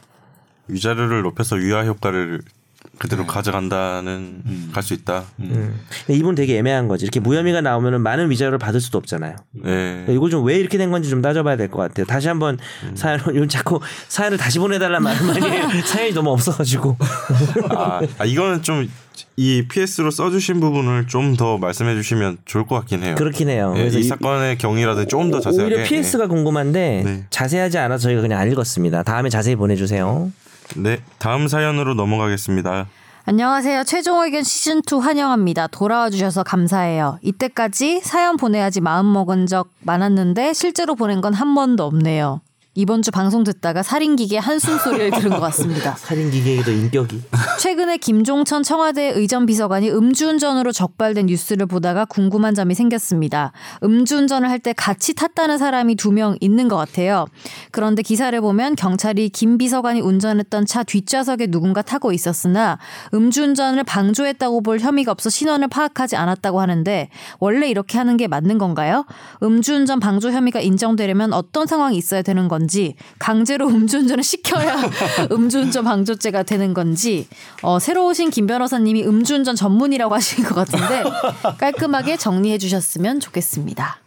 [0.67, 2.41] 위자료를 높여서 위화 효과를
[2.97, 4.41] 그대로 가져간다는
[4.73, 5.23] 갈수 있다.
[5.39, 5.79] 음.
[6.05, 7.03] 근데 이분 되게 애매한 거지.
[7.05, 9.35] 이렇게 무혐의가 나오면은 많은 위자료를 받을 수도 없잖아요.
[9.51, 10.05] 네.
[10.09, 12.05] 이걸 좀 왜 이렇게 된 건지 좀 따져봐야 될 것 같아요.
[12.05, 12.57] 다시 한번
[12.93, 15.81] 사연을 요즘 자꾸 사연을 다시 보내달란 말을 많이.
[15.83, 16.97] 사연이 너무 없어가지고.
[17.69, 18.87] 아, 아, 이거는 좀
[19.37, 23.15] 이 PS로 써주신 부분을 좀 더 말씀해 주시면 좋을 것 같긴 해요.
[23.17, 23.73] 그렇긴 해요.
[23.75, 25.73] 예, 그래서 이, 이- 사건의 경위라든지 조금 더 자세하게.
[25.75, 27.23] 오히려 PS가 궁금한데 네.
[27.29, 29.03] 자세하지 않아서 저희가 그냥 안 읽었습니다.
[29.03, 30.31] 다음에 자세히 보내주세요.
[30.75, 32.87] 네, 다음 사연으로 넘어가겠습니다.
[33.27, 33.83] 안녕하세요.
[33.85, 35.67] 최종 의견 시즌 2 환영합니다.
[35.67, 37.17] 돌아와 주셔서 감사해요.
[37.23, 42.41] 이때까지 사연 보내야지 마음 먹은 적 많았는데 실제로 보낸 건 한 번도 없네요.
[42.77, 45.95] 이번 주 방송 듣다가 살인기계 한숨 소리를 들은 것 같습니다.
[45.97, 47.21] 살인기계에도 인격이.
[47.57, 53.53] 최근에 김종천 청와대 의전 비서관이 음주운전으로 적발된 뉴스를 보다가 궁금한 점이 생겼습니다.
[53.83, 57.25] 음주운전을 할 때 같이 탔다는 사람이 두 명 있는 것 같아요.
[57.71, 62.77] 그런데 기사를 보면 경찰이 김 비서관이 운전했던 차 뒷좌석에 누군가 타고 있었으나
[63.13, 67.09] 음주운전을 방조했다고 볼 혐의가 없어 신원을 파악하지 않았다고 하는데
[67.39, 69.05] 원래 이렇게 하는 게 맞는 건가요?
[69.43, 72.64] 음주운전 방조 혐의가 인정되려면 어떤 상황이 있어야 되는 건지
[73.19, 74.75] 강제로 음주운전을 시켜야
[75.31, 77.27] 음주운전 방조죄가 되는 건지
[77.61, 81.03] 어, 새로 오신 김 변호사님이 음주운전 전문이라고 하신 것 같은데
[81.57, 83.99] 깔끔하게 정리해 주셨으면 좋겠습니다.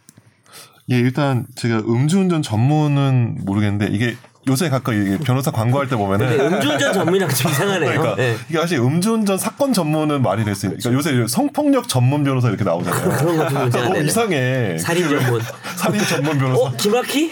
[0.91, 4.15] 예, 일단 제가 음주운전 전문은 모르겠는데 이게
[4.49, 7.91] 요새 가끔 변호사 광고할 때 보면은 음주운전 전문이랑 좀 이상하네요.
[7.91, 8.35] 그러니까 네.
[8.49, 13.09] 이게 사실 음주운전 사건 전문은 말이 될수 있으니까 요새 성폭력 전문 변호사 이렇게 나오잖아요.
[13.17, 14.07] 그런 것도 문제가 너무 되네.
[14.07, 14.77] 이상해.
[14.79, 15.41] 살인 전문.
[15.75, 16.61] 살인 전문 변호사.
[16.61, 17.31] 어 김학희?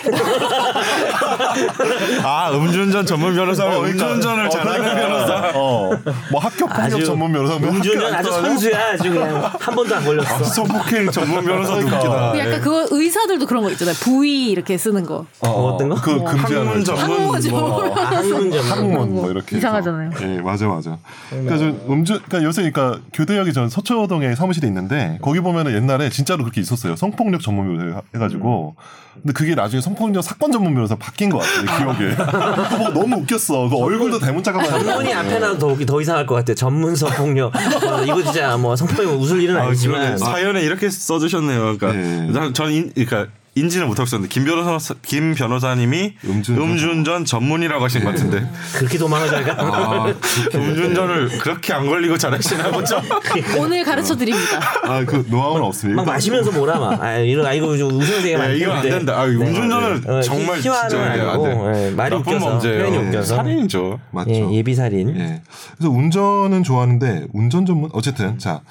[2.24, 5.52] 아, 음주운전 전문 변호사면 어, 그러니까, 음주운전을 어, 잘하는 그러니까, 변호사.
[5.56, 5.92] 어,
[6.32, 7.58] 뭐 학교 폭력 전문 변호사.
[7.58, 8.78] 뭐 음주운전 아주 안 선수야.
[8.94, 10.44] 아주 그냥 한 번도 안 걸렸어.
[10.44, 11.98] 성폭행 전문 변호사도 그러니까.
[12.30, 12.40] 웃기다.
[12.40, 13.96] 약간 그거 의사들도 그런 거 있잖아요.
[14.02, 15.26] 부위 이렇게 쓰는 거.
[15.42, 15.96] 어, 어떤 거?
[16.02, 16.84] 그 금지하는 거.
[16.84, 17.50] 전문 항문죠.
[17.52, 17.84] 뭐.
[17.98, 18.54] 아, 학문.
[18.54, 20.12] 학문 뭐 이렇게 이상하잖아요.
[20.22, 20.98] 예, 맞아 맞아.
[21.30, 26.44] 그러니까 좀 음주 그러니까 요새 그러니까 교대역이 전 서초동에 사무실에 있는데 거기 보면은 옛날에 진짜로
[26.44, 26.96] 그렇게 있었어요.
[26.96, 28.76] 성폭력 전문 변호사 해가지고.
[29.24, 31.96] 근데 그게 나중에 성폭력 사건 전문 변호사 바뀐 것 같아요.
[31.98, 32.14] 기억에.
[32.16, 33.68] 그거 보고 너무 웃겼어.
[33.68, 36.54] 그 얼굴도 대문짝가 전문이 앞에 나도 더, 더 이상할 것 같아요.
[36.54, 37.52] 전문 성폭력.
[37.56, 40.20] 어, 이거 진짜 뭐 성폭력 웃을 일은 아, 아니지만.
[40.20, 41.78] 사연에 이렇게 써주셨네요.
[41.78, 42.28] 그러니까 네.
[42.32, 43.26] 난- 저는 인, 그러니까
[43.60, 46.70] 인지는 못하고 있었는데 김 변호사 김 변호사님이 음주운전.
[46.70, 49.56] 음주운전 전문이라고 하신 것 같은데 그렇게 도망을 잘 가?
[49.58, 50.14] 아,
[50.54, 53.02] 음주운전을 그렇게 안 걸리고 잘하시나 보죠.
[53.60, 54.60] 오늘 가르쳐 드립니다.
[54.84, 56.04] 아그 노하우는 없습니다.
[56.04, 57.02] 막 마시면서 뭐라 막.
[57.02, 59.20] 아, 이런, 아, 이거 되게 네, 많이 이건 안 된다.
[59.20, 61.44] 아, 음주운전을 어, 정말 희화는 진짜 안 아니고,
[61.74, 61.86] 돼.
[61.88, 62.60] 예, 말이 나쁜 웃겨서.
[62.60, 63.36] 표현이 웃겨서.
[63.36, 64.00] 살인이죠.
[64.12, 64.30] 맞죠.
[64.32, 65.16] 예, 예비 살인.
[65.18, 65.42] 예.
[65.78, 68.62] 그래서 운전은 좋아하는데 운전 전문 어쨌든 자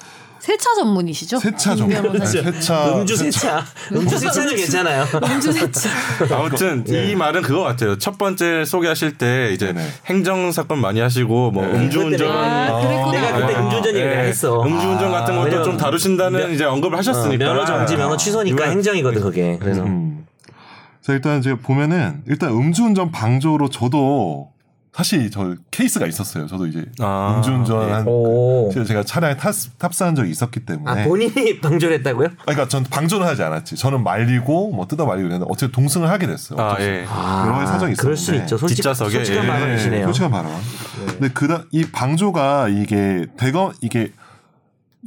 [0.47, 1.39] 세차 전문이시죠?
[1.39, 2.21] 세차 김 전문.
[2.21, 3.65] 아니, 세차 음주 세차.
[3.91, 5.03] 음주 세차는 괜찮아요.
[5.21, 5.89] 음주 세차.
[6.31, 7.97] 아무튼 이 말은 그거 같아요.
[7.97, 9.85] 첫 번째 소개하실 때 이제 네네.
[10.05, 13.11] 행정 사건 많이 하시고 뭐 음주운전 아, 그랬구나.
[13.11, 14.29] 내가 그때 아, 음주운전 얘기를 예.
[14.29, 14.63] 했어.
[14.63, 18.71] 음주운전 같은 것도 왜냐면 좀 다루신다는 이제 언급을 어, 하셨으니까 면허 정지, 면허 취소니까 이건
[18.77, 19.57] 행정이거든 그게.
[19.59, 20.25] 그래서 음.
[21.01, 24.47] 자 일단 제가 보면은 일단 음주운전 방조로 저도
[24.97, 26.47] 사실 저 케이스가 있었어요.
[26.47, 27.91] 저도 이제 아, 음주운전 예.
[27.93, 28.71] 한 오.
[28.73, 32.29] 제가- 차량에 탑, 탑승한 적이 있었기 때문에 아 본인이 방조를 했다고요?
[32.41, 33.75] 그러니까 전 방조는 하지 않았지.
[33.75, 36.59] 저는 말리고 뭐 뜯어 말리고 그랬는데 어쨌든 동승을 하게 됐어요.
[36.59, 37.05] 아, 예.
[37.07, 38.45] 아, 여러 가지 사정이 그럴 수 있었는데.
[38.45, 38.57] 있죠.
[38.57, 39.47] 솔직, 뒷좌석에, 솔직한 예.
[39.47, 40.05] 발언이시네요.
[40.07, 40.51] 솔직한 발언.
[41.05, 44.11] 근데 그다 이 방조가 이게 대검 이게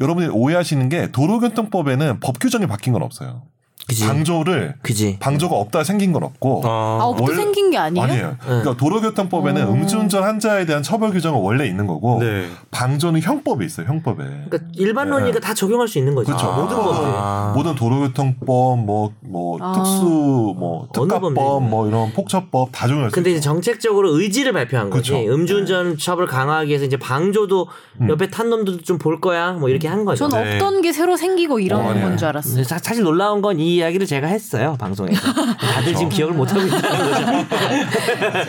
[0.01, 3.43] 여러분이 오해하시는 게 도로교통법에는 법 규정이 바뀐 건 없어요.
[3.89, 4.07] 그지.
[4.07, 5.17] 방조를 그지.
[5.19, 8.05] 방조가 없다 생긴 건 없고 아, 아, 없도 원래- 생긴 게 아니에요?
[8.05, 8.37] 아니에요.
[8.41, 9.73] 그러니까 도로교통법에는 어.
[9.73, 12.47] 음주운전 한 자에 대한 처벌 규정은 원래 있는 거고 네.
[12.71, 13.87] 방조는 형법에 있어요.
[13.89, 14.23] 형법에.
[14.49, 16.27] 그러니까 일반 논리가 다 적용할 수 있는 거죠.
[16.29, 16.53] 그렇죠.
[16.53, 17.53] 모든 법에 아.
[17.57, 19.73] 모든 도로교통법 뭐뭐 아.
[19.73, 21.33] 특수 뭐 특가법.
[21.65, 23.41] 뭐 이런 폭처법 다 적용할 수 근데 이제.
[23.41, 25.13] 정책적으로 의지를 발표한 거지.
[25.13, 25.33] 그쵸.
[25.35, 27.67] 음주운전 처벌 강화하기 위해서 이제 방조도
[28.09, 29.53] 옆에 탄 놈들도 좀 볼 거야.
[29.53, 30.29] 뭐 이렇게 한 거죠.
[30.29, 30.55] 전 네.
[30.57, 32.07] 없던 게 새로 생기고 이런 어, 아니에요.
[32.09, 32.65] 건줄 알았어요.
[32.65, 37.47] 사실 놀라운 건이 이야기를 제가 했어요 방송에서 다들 지금 기억을 못 하고 있다는 거죠.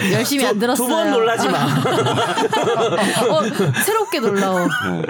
[0.14, 0.88] 열심히 안 들었어요.
[0.88, 1.58] 두 번 놀라지 마.
[3.30, 3.42] 어,
[3.86, 4.60] 새롭게 놀라워.
[4.62, 5.02] 네.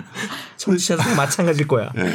[0.57, 1.89] 청취자도 마찬가지일 거야.
[1.97, 2.13] 예.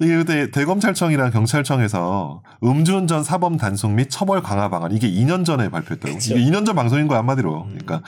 [0.00, 6.18] 이게 그때 대검찰청이랑 경찰청에서 음주운전 사범 단속 및 처벌 강화 방안 이게 2년 전에 발표했더라고요.
[6.20, 7.66] 이게 2년 전 방송인 거야 한마디로.
[7.66, 8.00] 그러니까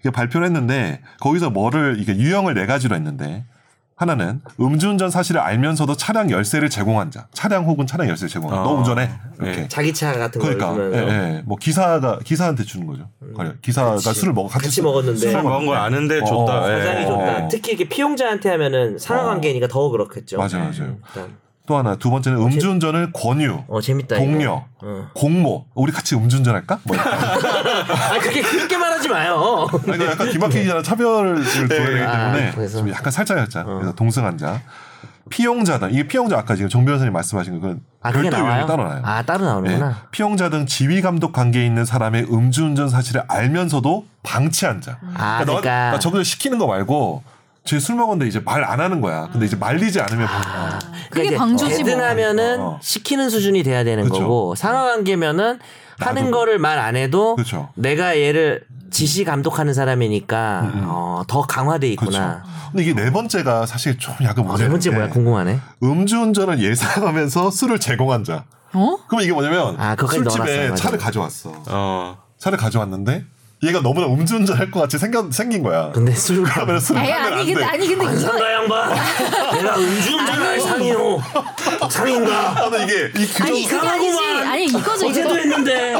[0.00, 3.44] 이게 발표를 했는데 거기서 뭐를 이게 유형을 네 가지로 했는데
[4.04, 8.56] 하나는 음주운전 사실을 알면서도 차량 열쇠를 제공한 자, 차량 혹은 차량 열쇠 제공한.
[8.56, 8.62] 자.
[8.62, 9.60] 너 아, 운전해 이렇게.
[9.60, 9.68] 네.
[9.68, 11.42] 자기 차 같은 걸 그러니까 예, 예.
[11.44, 13.10] 뭐 기사가 기사한테 주는 거죠.
[13.36, 14.14] 가령 기사가 그치.
[14.14, 16.62] 술을 먹어 같이, 같이 술- 먹었는데 술 먹은 걸 아는데 어, 줬다.
[16.62, 16.78] 어, 예.
[16.78, 17.44] 사장이 좋다.
[17.44, 17.48] 어.
[17.50, 20.38] 특히 이게 피용자한테 하면은 상하 관계니까 더 그렇겠죠.
[20.38, 20.96] 맞아 요 맞아요.
[21.06, 21.36] 일단
[21.70, 24.16] 또 하나 두 번째는 음주운전을 권유, 어 재밌다.
[24.16, 24.64] 동료.
[24.82, 25.08] 어.
[25.14, 25.66] 공모.
[25.74, 26.80] 우리 같이 음주운전 할까?
[26.82, 26.96] 뭐.
[26.98, 29.68] 아 그게 그렇게 말하지 마요.
[29.86, 32.78] 아니, 그 약간 기막히기 전에 차별을 둬야 되기 아, 때문에 그래서.
[32.78, 33.62] 좀 약간 살짝였자.
[33.62, 34.60] 그래서 동승한 자.
[35.28, 35.90] 피용자다.
[35.90, 39.00] 이게 피용자 아까 지금 정 변호사님 말씀하신 그건 아 별도 따로 나요.
[39.04, 39.46] 아 따로 네.
[39.50, 39.96] 나오는구나.
[40.10, 44.98] 피용자 등 지휘 감독 관계에 있는 사람의 음주운전 사실을 알면서도 방치한 자.
[45.14, 45.92] 아, 너- 그러니까.
[45.92, 47.22] 나 저기서 시키는 거 말고
[47.64, 49.28] 쟤술 먹었는데 이제 말 안 하는 거야.
[49.32, 50.78] 근데 이제 말리지 않으면 방-
[51.10, 51.84] 그게 방조지 뭐.
[51.84, 52.78] 대등하면은 어.
[52.82, 54.20] 시키는 수준이 돼야 되는 그쵸.
[54.20, 55.58] 거고 상하관계면은
[55.98, 56.36] 하는 나도.
[56.36, 57.68] 거를 말 안 해도 그쵸.
[57.74, 61.88] 내가 얘를 지시 감독하는 사람이니까 어, 더 강화돼.
[61.88, 62.42] 있구나.
[62.72, 65.60] 근데 이게 네 번째가 사실 좀 약간 어, 문제인데 네 번째 뭐야 궁금하네.
[65.82, 68.44] 음주운전을 예상하면서 술을 제공한 자.
[68.72, 68.96] 어?
[69.08, 70.20] 그럼 이게 뭐냐면 아, 넣어놨어요.
[70.20, 70.82] 술집에 맞아.
[70.82, 71.52] 차를 가져왔어.
[71.68, 72.18] 어.
[72.38, 73.24] 차를 가져왔는데
[73.62, 75.90] 얘가 너무나 음주운전 할 것 같이 생겨, 생긴 거야.
[75.92, 77.64] 근데 술 그러면 술을 에이, 하면 아니 안 근데 돼.
[77.64, 78.88] 아니 근데 이거 상가 양반
[79.52, 81.22] 내가 음주운전 할 상이요
[81.90, 84.18] 상인가 아, 근데 이게 이 규정 아니 그게 아니지.
[84.48, 85.36] 아니 이거죠 어제도 이거.
[85.36, 85.94] 했는데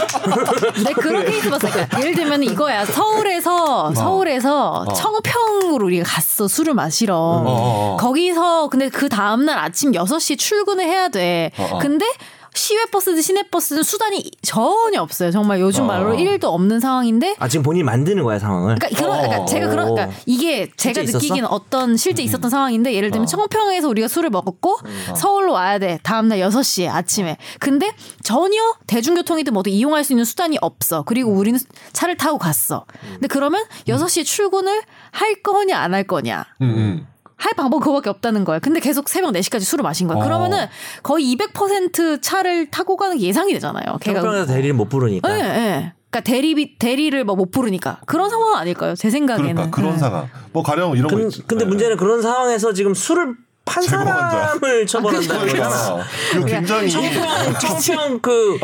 [0.84, 1.70] 네 그런 케이스 봤어요.
[1.72, 2.84] 그러니까 예를 들면 이거야.
[2.86, 7.14] 서울에서 서울에서 청평으로 우리가 갔어 술을 마시러.
[7.16, 7.96] 어, 어.
[8.00, 11.50] 거기서 근데 그 다음 날 아침 6시에 출근을 해야 돼.
[11.58, 11.78] 어, 어.
[11.78, 12.06] 근데
[12.54, 15.30] 시외 버스든 시내 버스든 수단이 전혀 없어요.
[15.30, 15.86] 정말 요즘 어.
[15.86, 19.46] 말로 1도 없는 상황인데 아 지금 본인이 만드는 거야 상황을 그러니까 그런 그러니까 어.
[19.46, 21.02] 제가 그런 그러니까 이게 제가?
[21.02, 23.26] 느끼기는 어떤 실제 있었던 상황인데 예를 들면 어.
[23.26, 24.78] 청평에서 우리가 술을 먹었고
[25.16, 25.98] 서울로 와야 돼.
[26.02, 27.36] 다음 날 6시에 아침에.
[27.58, 31.02] 근데 전혀 대중교통이든 뭐든 이용할 수 있는 수단이 없어.
[31.02, 31.58] 그리고 우리는
[31.92, 32.84] 차를 타고 갔어.
[33.12, 34.82] 근데 그러면 6시에 출근을
[35.12, 36.44] 할 거냐 안 할 거냐.
[36.62, 37.06] 음, 음.
[37.40, 38.60] 할 방법 그거밖에 없다는 거예요.
[38.62, 40.18] 근데 계속 새벽 4시까지 술을 마신 거야.
[40.18, 40.22] 어.
[40.22, 40.66] 그러면은
[41.02, 43.96] 거의 200% 차를 타고 가는 게 예상이 되잖아요.
[44.00, 45.92] 걔가 청평에서 대리를 못 부르니까 예, 예.
[46.10, 48.94] 그러니까 대리 대리를 뭐 못 부르니까 그런 상황 아닐까요?
[48.94, 49.54] 제 생각에는.
[49.54, 49.98] 그러니까 그런 예.
[49.98, 50.28] 상황.
[50.52, 51.42] 뭐 가령 이런 거 근, 있지.
[51.46, 51.68] 근데 네.
[51.70, 53.34] 문제는 그런 상황에서 지금 술을
[53.66, 53.90] 한 자.
[54.04, 55.70] 사람을 처벌한다는 거잖아.
[55.70, 58.58] 그러니까 그리고 굉장히 청평 청평 그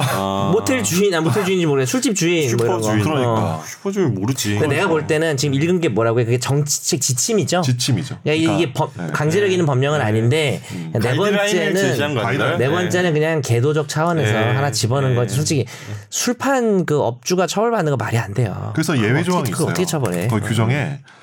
[0.52, 2.66] 모텔 주인 아 모텔 주인인지 모르겠어 술집 주인 뭐.
[2.66, 3.04] 슈퍼 주인.
[3.04, 3.62] 그러니까 어.
[3.64, 4.58] 슈퍼 주인 모르지.
[4.58, 7.60] 근데 내가 볼 때는 지금 읽은 게 뭐라고 해 그게 정치책 지침이죠.
[7.60, 8.14] 지침이죠.
[8.26, 9.06] 야 이게, 그러니까, 이게 법- 네.
[9.12, 10.60] 강제력 있는 법령은 아닌데
[10.92, 12.58] 네 가이드라인을 제시한 번째는 건가요?
[12.58, 14.38] 네 번째는 그냥 개도적 차원에서 네.
[14.54, 15.16] 하나 집어넣은 네.
[15.16, 15.36] 거지.
[15.36, 15.66] 솔직히
[16.10, 18.72] 술판 그 업주가 처벌받는 거 말이 안 돼요.
[18.74, 19.66] 그래서 예외 어떻게- 조항이 있어요.
[19.68, 20.26] 어떻게 처벌해?
[20.26, 21.16] 거 규정에 이-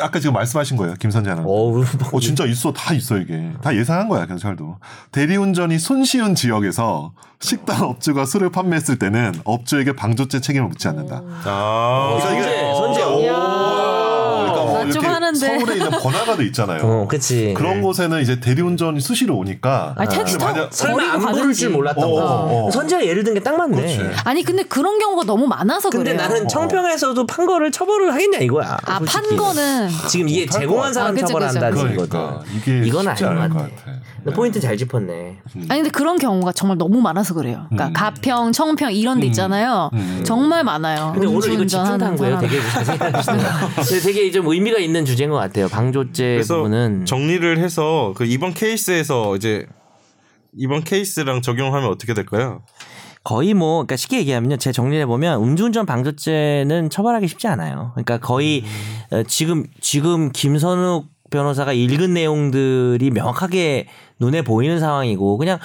[0.00, 1.50] 아까 지금 말씀하신 거예요, 김선재 아나운서.
[1.50, 4.76] 어우, 어 진짜 있어 다 있어 이게 다 예상한 거야 경찰도
[5.12, 11.22] 대리운전이 손쉬운 지역에서 식당 업주가 술을 판매했을 때는 업주에게 방조죄 책임을 묻지 않는다.
[11.44, 12.18] 아.
[12.20, 13.04] 선제, 선제.
[13.04, 13.20] 오.
[13.20, 13.27] 이
[15.28, 15.46] 하는데.
[15.58, 16.80] 서울에 있는 번화가도 있잖아요.
[16.82, 17.54] 어, 그치.
[17.56, 21.54] 그런 곳에는 이제 대리운전이 수시로 오니까 아니 택시 근데 타고 만약- 설마 안 부를.
[21.54, 22.24] 줄 몰랐던 어, 거야.
[22.24, 22.70] 어, 어.
[22.70, 23.76] 선재가 예를 든 게 딱 맞네.
[23.76, 24.00] 그렇지.
[24.24, 26.28] 아니 근데 그런 경우가 너무 많아서 근데 그래요.
[26.28, 28.76] 나는 청평에서도 판 거를 처벌을 하겠냐 이거야.
[28.84, 28.98] 아.
[29.00, 31.08] 판 거는 지금 이게 못할 제공한 것 사람.
[31.10, 31.94] 아, 그치, 처벌한다는 그치.
[31.96, 32.08] 거거든.
[32.08, 33.76] 그러니까 이게 이건 쉽지 아닌 않을 것것 같아.
[33.84, 33.98] 같아.
[34.24, 35.36] 근데 포인트 잘 짚었네.
[35.68, 37.66] 아니 근데 그런 경우가 정말 너무 많아서 그래요.
[37.70, 37.92] 그러니까 음.
[37.92, 39.90] 가평, 청평 이런 데 있잖아요.
[39.92, 40.22] 음.
[40.24, 41.12] 정말 많아요.
[41.14, 41.62] 근데 오늘 이거
[42.16, 42.36] 거예요.
[42.36, 42.48] 사람.
[42.48, 42.60] 되게
[44.00, 45.68] 되게 좀 의미가 있는 주제 인 것 같아요.
[45.68, 49.66] 방조죄 부분은 정리를 해서 그 이번 케이스에서 이제
[50.56, 52.62] 이번 케이스랑 적용하면 어떻게 될까요?
[53.24, 54.56] 거의 뭐 그러니까 쉽게 얘기하면요.
[54.56, 57.90] 제 정리해 보면 음주운전 방조죄는 처벌하기 쉽지 않아요.
[57.94, 58.64] 그러니까 거의
[59.10, 65.58] 어, 지금 지금 김선욱 변호사가 읽은 내용들이 명확하게 눈에 보이는 상황이고 그냥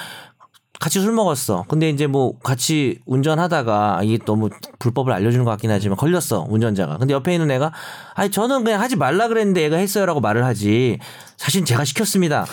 [0.83, 1.63] 같이 술 먹었어.
[1.69, 6.97] 근데 이제 뭐 같이 운전하다가 이게 너무 불법을 알려주는 것 같긴 하지만 걸렸어 운전자가.
[6.97, 7.71] 근데 옆에 있는 애가
[8.15, 10.99] 아니 저는 그냥 하지 말라 그랬는데 얘가 했어요라고 말을 하지.
[11.37, 12.45] 사실 제가 시켰습니다.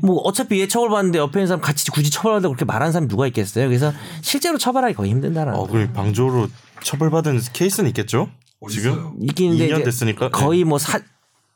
[0.00, 3.68] 뭐 어차피 얘 처벌받는데 옆에 있는 사람 같이 굳이 처벌한다고 그렇게 말하는 사람이 누가 있겠어요.
[3.68, 3.92] 그래서
[4.22, 5.58] 실제로 처벌하기 거의 힘든다라는.
[5.58, 6.48] 어, 그럼 방조로
[6.82, 8.30] 처벌받은 케이스는 있겠죠?
[8.70, 10.30] 지금 있긴 있는데 2년 이제 됐으니까 네.
[10.30, 11.00] 거의 뭐 사,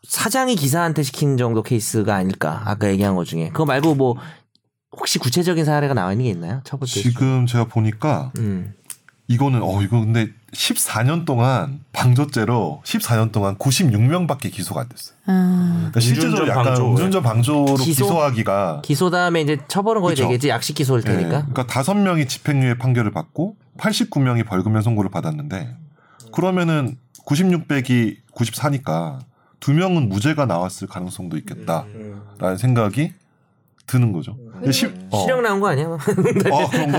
[0.06, 4.16] 사장이 기사한테 시킨 정도 케이스가 아닐까 아까 얘기한 것 중에 그거 말고 뭐
[4.92, 6.61] 혹시 구체적인 사례가 나와 있는 게 있나요?
[6.64, 6.87] 처벌.
[6.88, 8.74] 지금 제가 보니까 음.
[9.27, 15.16] 이거는 어 이거 근데 14년 동안 방조죄로 14년 동안 96명밖에 기소가 안 됐어요.
[15.29, 15.74] 음.
[15.77, 16.90] 그러니까 실제적으로 약간 방조.
[16.90, 18.05] 음주운전 방조로 기소?
[18.05, 18.22] 기소?
[18.22, 20.24] 하기가 기소 다음에 이제 처벌은 거의 그쵸.
[20.24, 21.29] 되겠지 약식 기소일 네, 테니까.
[21.40, 25.77] 그러니까 다섯 명이 집행유예 판결을 받고 89명이 벌금형 선고를 받았는데
[26.33, 26.96] 그러면은
[27.27, 29.18] 96 빼기 94니까
[29.61, 33.12] 두 명은 무죄가 나왔을 가능성도 있겠다라는 생각이
[33.87, 34.37] 드는 거죠.
[34.73, 35.21] 시- 어.
[35.23, 35.87] 실형 나온 거 아니야?
[35.97, 35.99] 어,
[36.71, 36.99] 그런 거?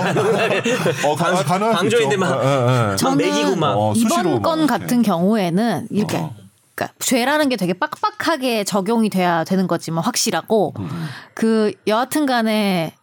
[1.10, 1.44] 어, 수
[1.78, 2.20] 방조인데 있죠.
[2.20, 2.96] 막- 예, 예, 예.
[2.96, 3.74] 저는 매기고 막.
[3.78, 4.68] 어, 이번 막건 이렇게.
[4.80, 6.34] 같은 경우에는 이렇게 어.
[6.76, 10.90] 그러니까 죄라는 게 되게 빡빡하게 적용이 돼야 되는 거지만 확실하고 음.
[11.34, 12.94] 그 여하튼간에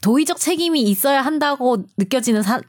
[0.00, 2.60] 도의적 책임이 있어야 한다고 느껴지는 사,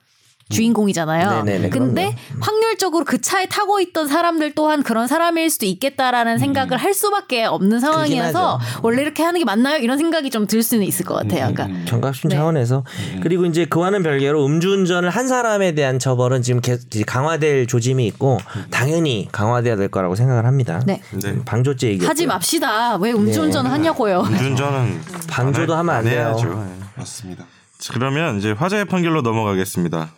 [0.49, 1.43] 주인공이잖아요.
[1.43, 6.93] 네네네, 근데 확률적으로 그 차에 타고 있던 사람들 또한 그런 사람일 수도 있겠다라는 생각을 할
[6.93, 9.77] 수밖에 없는 상황이어서 원래 이렇게 하는 게 맞나요?
[9.77, 11.51] 이런 생각이 좀 들 수는 있을 것 같아요.
[11.53, 11.83] 그러니까 음.
[11.87, 12.37] 경각심 네.
[12.37, 12.85] 차원에서
[13.21, 18.37] 그리고 이제 그와는 별개로 음주운전을 한 사람에 대한 처벌은 지금 개- 이제 강화될 조짐이 있고
[18.71, 20.81] 당연히 강화돼야 될 거라고 생각을 합니다.
[20.85, 21.01] 네.
[21.21, 21.35] 네.
[21.43, 22.95] 방조죄 얘기 하지 맙시다.
[22.95, 24.21] 왜 음주운전을 하냐고요.
[24.21, 26.19] 음주운전은 방조도 하면 안 돼요.
[26.27, 26.65] 해야죠.
[26.69, 26.83] 예.
[26.95, 27.45] 맞습니다.
[27.77, 30.09] 자, 그러면 이제 화재의 판결로 넘어가겠습니다.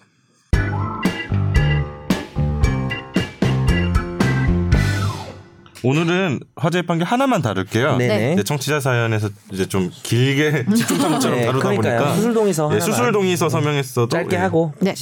[5.84, 7.98] 오늘은 화재의 판결 하나만 다룰게요.
[7.98, 8.34] 네네.
[8.34, 11.98] 이제 청취자 사연에서 이제 좀 길게 집중탐구처럼 네, 다루다 그러니까요.
[12.00, 12.80] 보니까 수술동의서 예.
[12.80, 14.40] 수술동의서 서명했어도 짧게 예.
[14.42, 14.94] 하고 네.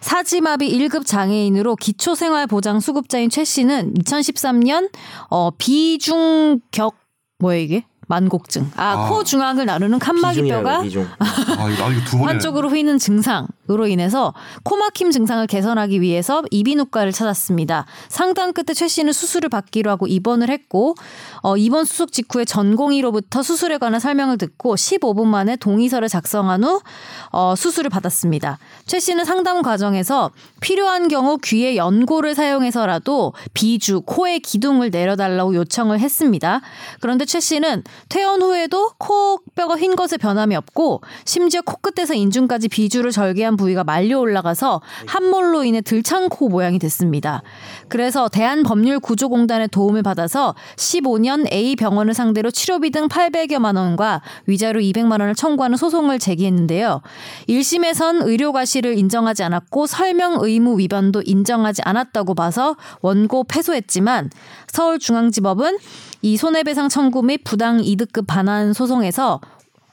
[0.00, 4.90] 사지마비 1급 장애인으로 기초생활보장 수급자인 최 씨는 2013년
[5.28, 6.94] 어 비중격
[7.40, 7.84] 뭐야 이게?
[8.08, 8.72] 만곡증.
[8.76, 9.08] 아, 아.
[9.08, 10.78] 코 중앙을 나누는 칸막이뼈가.
[10.80, 17.86] 아, 이거, 아, 한쪽으로 휘는 증상으로 인해서 코막힘 증상을 개선하기 위해서 이비인후과를 찾았습니다.
[18.08, 20.94] 상담 끝에 최 씨는 수술을 받기로 하고 입원을 했고
[21.42, 26.80] 어, 입원 수속 직후에 전공의로부터 수술에 관한 설명을 듣고 15분 만에 동의서를 작성한 후
[27.30, 28.58] 어, 수술을 받았습니다.
[28.86, 36.62] 최 씨는 상담 과정에서 필요한 경우 귀에 연고를 사용해서라도 비주, 코의 기둥을 내려달라고 요청을 했습니다.
[37.00, 43.56] 그런데 최 씨는 퇴원 후에도 코뼈가 휜 것에 변함이 없고 심지어 코끝에서 인중까지 비주를 절개한
[43.56, 47.42] 부위가 말려 올라가서 함몰로 인해 들창 코 모양이 됐습니다.
[47.88, 55.34] 그래서 대한법률구조공단의 도움을 받아서 15년 A 병원을 상대로 치료비 등 800여만 원과 위자료 200만 원을
[55.34, 57.02] 청구하는 소송을 제기했는데요.
[57.48, 64.30] 1심에선 의료 과실을 인정하지 않았고 설명 의무 위반도 인정하지 않았다고 봐서 원고 패소했지만
[64.68, 65.78] 서울중앙지법은
[66.22, 69.40] 이 손해배상 청구 및 부당 이득급 반환 소송에서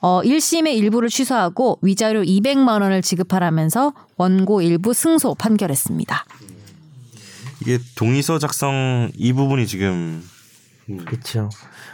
[0.02, 6.26] 어 1심의 일부를 취소하고 위자료 200만 원을 지급하라면서 원고 일부 승소 판결했습니다.
[7.62, 10.24] 이게 동의서 작성 이 부분이 지금
[11.06, 11.50] 그렇죠.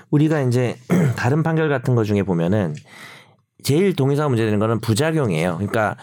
[0.09, 0.77] 우리가 이제
[1.15, 2.75] 다른 판결 같은 거 중에 보면은
[3.63, 5.55] 제일 동의사가 문제되는 거는 부작용이에요.
[5.57, 5.95] 그러니까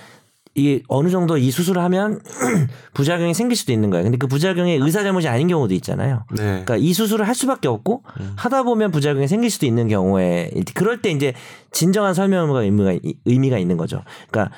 [0.58, 2.20] 이게 어느 정도 이 수술을 하면
[2.94, 4.04] 부작용이 생길 수도 있는 거예요.
[4.04, 6.24] 근데 그 부작용이 의사 잘못이 아닌 경우도 있잖아요.
[6.32, 6.42] 네.
[6.44, 8.02] 그러니까 이 수술을 할 수밖에 없고
[8.36, 11.32] 하다 보면 부작용이 생길 수도 있는 경우에 그럴 때 이제
[11.72, 14.02] 진정한 설명과 의미가 의미가 있는 거죠.
[14.30, 14.54] 그러니까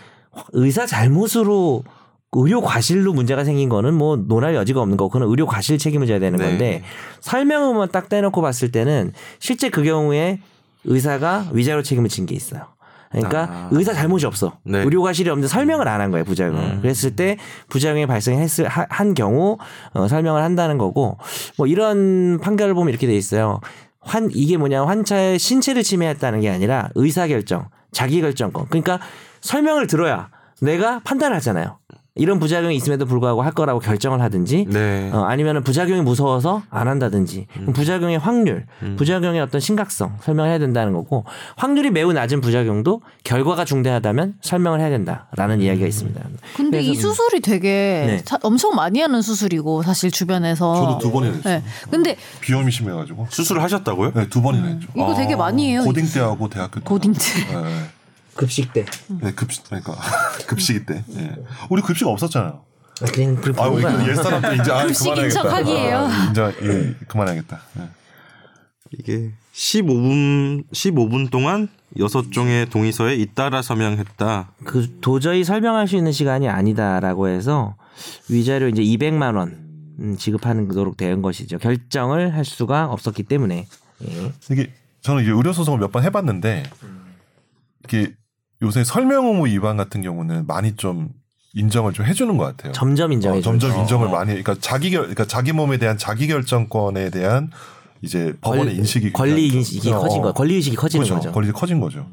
[0.52, 1.84] 의사 잘못으로
[2.32, 6.20] 의료 과실로 문제가 생긴 거는 뭐 논할 여지가 없는 거고 그는 의료 과실 책임을 져야
[6.20, 6.44] 되는 네.
[6.44, 6.82] 건데
[7.20, 10.38] 설명만 딱 떼놓고 봤을 때는 실제 그 경우에
[10.84, 12.62] 의사가 위자료 책임을 진 게 있어요.
[13.10, 13.68] 그러니까 아.
[13.72, 14.52] 의사 잘못이 없어.
[14.64, 14.78] 네.
[14.78, 16.62] 의료 과실이 없는데 설명을 안 한 거예요 부작용을.
[16.62, 16.78] 음.
[16.80, 17.36] 그랬을 때
[17.68, 19.58] 부작용이 발생했을 하- 한 경우
[19.92, 21.18] 어, 설명을 한다는 거고
[21.58, 23.60] 뭐 이런 판결을 보면 이렇게 돼 있어요.
[24.00, 28.66] 환 이게 뭐냐 환자의 신체를 침해했다는 게 아니라 의사 결정, 자기 결정권.
[28.68, 29.00] 그러니까
[29.40, 30.28] 설명을 들어야
[30.62, 31.78] 내가 판단을 하잖아요.
[32.16, 35.10] 이런 부작용이 있음에도 불구하고 할 거라고 결정을 하든지 네.
[35.12, 40.92] 어, 아니면은 부작용이 무서워서 안 한다든지 그럼 부작용의 확률, 부작용의 어떤 심각성 설명을 해야 된다는
[40.92, 41.24] 거고
[41.56, 46.20] 확률이 매우 낮은 부작용도 결과가 중대하다면 설명을 해야 된다라는 이야기가 있습니다.
[46.56, 47.68] 근데 이 수술이 되게
[48.06, 48.22] 네.
[48.24, 51.58] 사- 엄청 많이 하는 수술이고 사실 주변에서 저도 두 번이나 했어요.
[51.58, 51.62] 네.
[51.90, 54.12] 근데 비염이 심해 가지고 수술을 하셨다고요?
[54.14, 54.88] 네, 두 번이나 했죠.
[54.96, 55.84] 이거 되게 많이 해요.
[55.84, 56.84] 고딩 때하고 대학교 때.
[56.84, 57.20] 고딩 때.
[58.40, 58.46] 네.
[58.46, 58.84] 급식 때.
[59.20, 59.94] 네, 급식 그러니까
[60.46, 61.04] 급식이 때.
[61.16, 61.36] 예.
[61.68, 62.64] 우리 급식 없었잖아요.
[63.14, 64.08] 그냥 그렇게 아, 우리 거야.
[64.08, 65.42] 옛 사람들 이제 아, 급식인 그만해야겠다.
[65.42, 65.96] 척하기예요.
[65.98, 67.60] 아, 이제 예, 그만해야겠다.
[67.78, 67.88] 예.
[68.98, 74.52] 이게 15분 15분 동안 여섯 종의 동의서에 잇따라 서명했다.
[74.64, 77.76] 그 도저히 설명할 수 있는 시간이 아니다라고 해서
[78.28, 81.58] 위자료 이제 200만 원 음, 지급하는 도록 된 것이죠.
[81.58, 83.66] 결정을 할 수가 없었기 때문에.
[84.08, 84.32] 예.
[84.50, 84.72] 이게
[85.02, 86.64] 저는 이제 의료 소송을 몇 번 해봤는데
[87.84, 88.12] 이게
[88.62, 91.08] 요새 설명 의무 위반 같은 경우는 많이 좀
[91.54, 92.72] 인정을 좀 해주는 것 같아요.
[92.72, 93.50] 점점 인정해 어, 줘.
[93.50, 94.28] 점점 인정을 많이.
[94.28, 97.50] 그러니까 자기 결, 그러니까 자기 몸에 대한 자기 결정권에 대한
[98.02, 101.20] 이제 법원의 인식이 권리 인식이 좀- 커진 어, 거, 권리 의식이 커지는 그렇죠.
[101.22, 101.32] 거죠.
[101.32, 102.06] 권리 커진 거죠.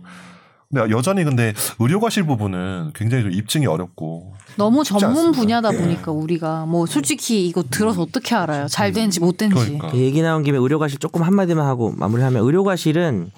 [0.70, 5.40] 근데 여전히 근데 의료 과실 부분은 굉장히 좀 입증이 어렵고 너무 전문 않습니다.
[5.40, 8.68] 분야다 보니까 우리가 뭐 솔직히 이거 들어서 어떻게 알아요?
[8.68, 9.64] 잘 되는지 못 되는지.
[9.64, 9.92] 그러니까.
[9.92, 13.32] 그 얘기 나온 김에 의료 과실 조금 한마디만 하고 마무리하면 의료 과실은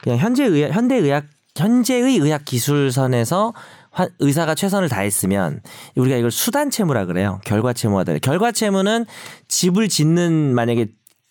[0.00, 1.24] 그냥 현재 의학, 현대 의학
[1.56, 3.54] 현재의 의학 기술선에서
[3.90, 5.60] 화- 의사가 최선을 다했으면
[5.96, 7.40] 우리가 이걸 수단 채무라 그래요.
[7.44, 8.18] 결과 채무가 돼.
[8.18, 9.06] 결과 채무는
[9.48, 10.88] 집을 짓는 만약에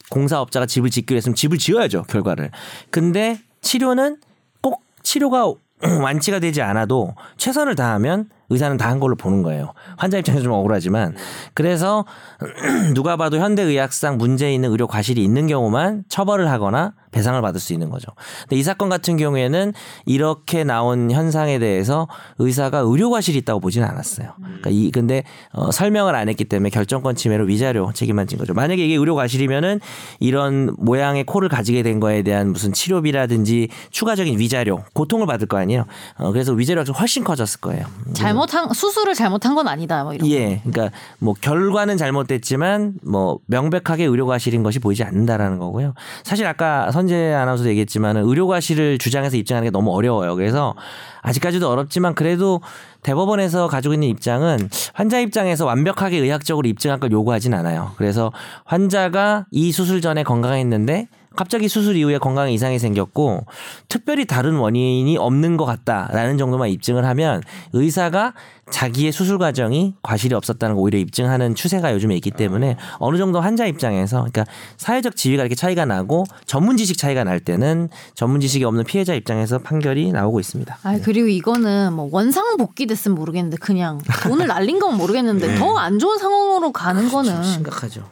[0.09, 2.03] 공사업자가 집을 짓기로 했으면 집을 지어야죠.
[2.03, 2.51] 결과를.
[2.89, 4.17] 근데 치료는
[4.61, 5.53] 꼭 치료가
[6.01, 9.73] 완치가 되지 않아도 최선을 다하면 의사는 다 한 걸로 보는 거예요.
[9.97, 11.15] 환자 입장에서 좀 억울하지만
[11.53, 12.05] 그래서
[12.95, 17.89] 누가 봐도 현대의학상 문제 있는 의료 과실이 있는 경우만 처벌을 하거나 배상을 받을 수 있는
[17.89, 18.11] 거죠.
[18.41, 19.73] 근데 이 사건 같은 경우에는
[20.05, 22.07] 이렇게 나온 현상에 대해서
[22.39, 24.33] 의사가 의료 과실이 있다고 보지는 않았어요.
[24.37, 28.53] 그러니까 이 근데 어, 설명을 안 했기 때문에 결정권 침해로 위자료 책임만 진 거죠.
[28.53, 29.79] 만약에 이게 의료 과실이면은
[30.19, 35.85] 이런 모양의 코를 가지게 된 거에 대한 무슨 치료비라든지 추가적인 위자료, 고통을 받을 거 아니에요.
[36.17, 37.85] 어, 그래서 위자료가 훨씬 커졌을 거예요.
[38.13, 40.03] 잘 못한 수술을 잘못한 건 아니다.
[40.03, 40.27] 뭐 이런.
[40.29, 45.93] 예, 그러니까 뭐 결과는 잘못됐지만 뭐 명백하게 의료과실인 것이 보이지 않는다라는 거고요.
[46.23, 50.35] 사실 아까 선재 아나운서도 얘기했지만 의료과실을 주장해서 입증하는 게 너무 어려워요.
[50.35, 50.75] 그래서
[51.21, 52.61] 아직까지도 어렵지만 그래도
[53.01, 57.91] 대법원에서 가지고 있는 입장은 환자 입장에서 완벽하게 의학적으로 입증할 걸 요구하진 않아요.
[57.97, 58.31] 그래서
[58.65, 63.45] 환자가 이 수술 전에 건강했는데 갑자기 수술 이후에 건강에 이상이 생겼고
[63.89, 67.41] 특별히 다른 원인이 없는 것 같다라는 정도만 입증을 하면
[67.73, 68.33] 의사가
[68.71, 73.67] 자기의 수술 과정이 과실이 없었다는 거 오히려 입증하는 추세가 요즘에 있기 때문에 어느 정도 환자
[73.67, 74.45] 입장에서 그러니까
[74.77, 79.59] 사회적 지위가 이렇게 차이가 나고 전문 지식 차이가 날 때는 전문 지식이 없는 피해자 입장에서
[79.59, 80.79] 판결이 나오고 있습니다.
[80.81, 86.17] 아 그리고 이거는 뭐 원상 복귀 됐으면 모르겠는데 그냥 돈을 날린 건 모르겠는데 더안 좋은
[86.17, 88.09] 상황으로 가는 거는 심각하죠.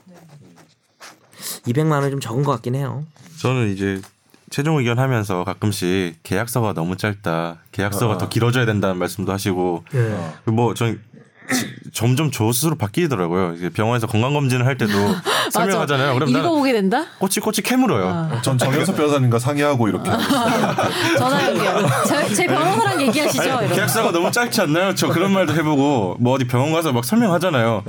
[1.65, 3.03] 200만 원 좀 적은 것 같긴 해요.
[3.43, 3.99] 저는 이제
[4.49, 7.57] 최종 의견 하면서 가끔씩 계약서가 너무 짧다.
[7.73, 9.83] 계약서가 더 길어져야 된다는 말씀도 하시고
[10.45, 11.01] 뭐전
[11.91, 13.55] 점점 저 스스로 바뀌더라고요.
[13.57, 14.93] 이제 병원에서 건강 검진을 할 때도
[15.51, 16.13] 설명하잖아요.
[16.13, 17.03] 그럼 나 읽어보게 된다.
[17.19, 18.39] 꼬치꼬치 캐물어요.
[18.43, 20.09] 전 정현석 변호사님과 상의하고 이렇게
[21.19, 21.85] 전화 연결.
[22.07, 23.57] 제, 제 변호사랑 얘기하시죠.
[23.57, 23.75] 아니.
[23.75, 24.95] 계약서가 너무 짧지 않나요?
[24.95, 27.83] 저 그런 말도 해보고 뭐 어디 병원 가서 막 설명하잖아요.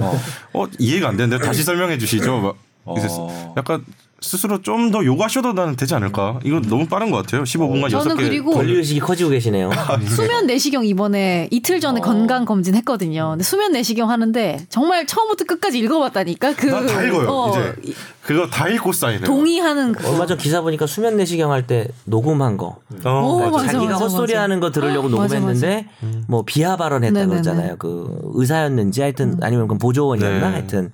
[0.53, 2.41] 어, 이해가 안 되는데 다시 설명해 주시죠.
[2.41, 3.55] 막 어.
[3.57, 3.85] 약간
[4.25, 6.39] 스스로 좀 더 요구하셔도 나는 되지 않을까?
[6.45, 7.43] 이거 너무 빠른 것 같아요.
[7.45, 8.25] 15분간 저는 여섯 개.
[8.25, 9.71] 그리고 권리 의식이 커지고 계시네요.
[10.09, 13.31] 수면 내시경 이번에 이틀 전에 건강 검진 했거든요.
[13.31, 16.55] 근데 수면 내시경 하는데 정말 처음부터 끝까지 읽어봤다니까.
[16.55, 17.29] 그 나 다 읽어요.
[17.29, 19.25] 어, 이제 그거 다 읽고 사인해요.
[19.27, 22.77] 동의하는 그 얼마 전 기사 보니까 수면 내시경 할 때 녹음한 거.
[23.05, 23.51] 어, 오, 맞아.
[23.51, 24.43] 맞아, 자기가 맞아, 헛소리 맞아.
[24.45, 25.87] 하는 거 들으려고 녹음했는데
[26.29, 27.31] 뭐 비하 발언했다 네네네.
[27.31, 27.77] 그러잖아요.
[27.79, 30.53] 그 의사였는지 하여튼 아니면 그 보조원이었나 네.
[30.53, 30.93] 하여튼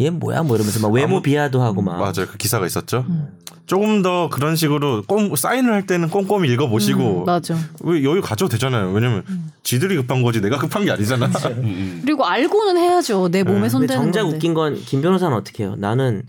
[0.00, 2.26] 얘 뭐야 뭐 이러면서 막 외모 비하도 하고 막 맞아요.
[2.30, 3.04] 그 기사가 있었죠.
[3.66, 7.54] 조금 더 그런 식으로 꼼, 사인을 할 때는 꼼꼼히 읽어보시고 음, 맞아.
[7.82, 8.92] 왜 여유 가져도 되잖아요.
[8.92, 9.24] 왜냐면
[9.62, 11.28] 지들이 급한 거지 내가 급한 게 아니잖아.
[12.02, 13.28] 그리고 알고는 해야죠.
[13.30, 14.36] 내 몸에 근데 손대는 정작 건데.
[14.36, 15.74] 웃긴 건 김 변호사는 어떻게 해요?
[15.76, 16.22] 나는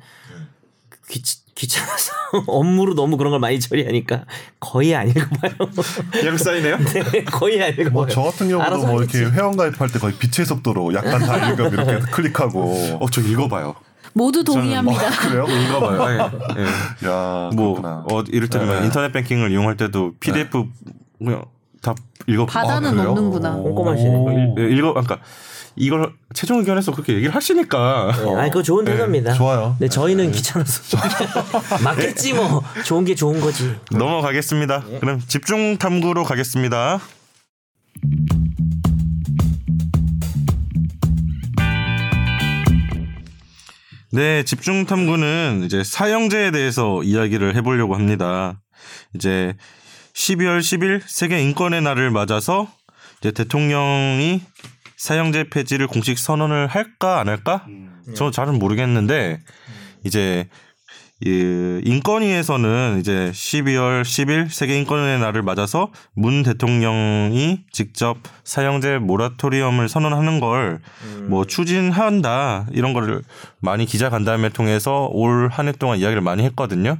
[1.10, 1.22] 귀,
[1.60, 2.14] 귀찮아서
[2.48, 4.24] 업무로 너무 그런 걸 많이 처리하니까
[4.62, 5.52] 거의 안 읽어봐요.
[6.38, 6.78] 사인해요?
[7.12, 7.90] 네, 거의 안 읽어봐요.
[7.92, 9.20] 뭐 저 같은 경우도 뭐 이렇게.
[9.26, 13.76] 회원 가입할 때 거의 빛의 속도로 약간 다 읽으면 이렇게 클릭하고 어, 저 읽어봐요.
[14.14, 15.10] 모두 동의합니다.
[15.28, 15.46] 그래요?
[15.48, 16.02] 읽어봐요.
[16.04, 16.18] 아예.
[16.58, 17.08] 예.
[17.08, 18.06] 야뭐 그렇구나.
[18.10, 18.86] 어, 이를테면 네.
[18.86, 20.66] 인터넷 뱅킹을 이용할 때도 PDF
[21.20, 21.44] 그냥
[21.82, 21.94] 다
[22.28, 23.08] 읽어 바다는 그래요?
[23.14, 23.56] 놓는구나.
[23.58, 24.10] 꼼꼼하시네.
[24.16, 24.32] 오.
[24.58, 25.20] 일- 읽어 그러니까
[25.76, 29.34] 이걸 최종 의견에서 그렇게 얘기를 하시니까 네, 아니 그거 좋은 태도입니다.
[29.34, 29.76] 좋아요.
[29.80, 30.98] 근데 저희는 귀찮아서
[31.84, 33.76] 맞겠지 뭐 좋은 게 좋은 거지.
[33.92, 34.84] 넘어가겠습니다.
[35.00, 37.00] 그럼 집중 탐구로 가겠습니다.
[44.12, 48.60] 네, 집중 탐구는 이제 사형제에 대해서 이야기를 해보려고 합니다.
[49.14, 49.56] 이제
[50.16, 52.68] 12월 10일 세계 인권의 날을 맞아서
[53.20, 54.42] 이제 대통령이
[55.00, 57.66] 사형제 폐지를 공식 선언을 할까 안 할까?
[58.16, 59.40] 저는 잘은 모르겠는데
[60.04, 60.48] 이제
[61.22, 70.40] 이 인권위에서는 이제 12월 10일 세계 인권의 날을 맞아서 문 대통령이 직접 사형제 모라토리엄을 선언하는
[70.40, 73.22] 걸뭐 추진한다 이런 거를
[73.62, 76.98] 많이 기자 간담회 통해서 올 한 해 동안 이야기를 많이 했거든요.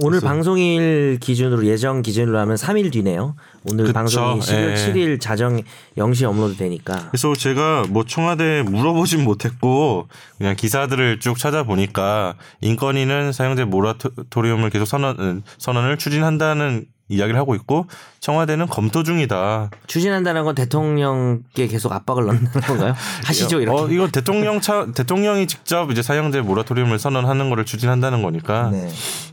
[0.00, 3.34] 오늘 방송일 기준으로 예정 기준으로 하면 3일 뒤네요.
[3.64, 3.94] 오늘 그쵸.
[3.94, 4.74] 방송이 11월 예.
[4.74, 5.60] 7일 자정
[5.96, 7.08] 0시 업로드 되니까.
[7.10, 15.42] 그래서 제가 뭐 청와대에 물어보진 못했고 그냥 기사들을 쭉 찾아보니까 인권위는 사형제 모라토리엄을 계속 선언
[15.58, 17.86] 선언을 추진한다는 이야기를 하고 있고
[18.20, 19.70] 청와대는 검토 중이다.
[19.86, 22.94] 추진한다는 건 대통령께 계속 압박을 넣는 건가요?
[23.24, 23.80] 하시죠 이렇게.
[23.80, 28.70] 어, 이건 대통령 차 대통령이 직접 이제 사형제 모라토리엄을 선언하는 거를 추진한다는 거니까.
[28.70, 28.88] 네.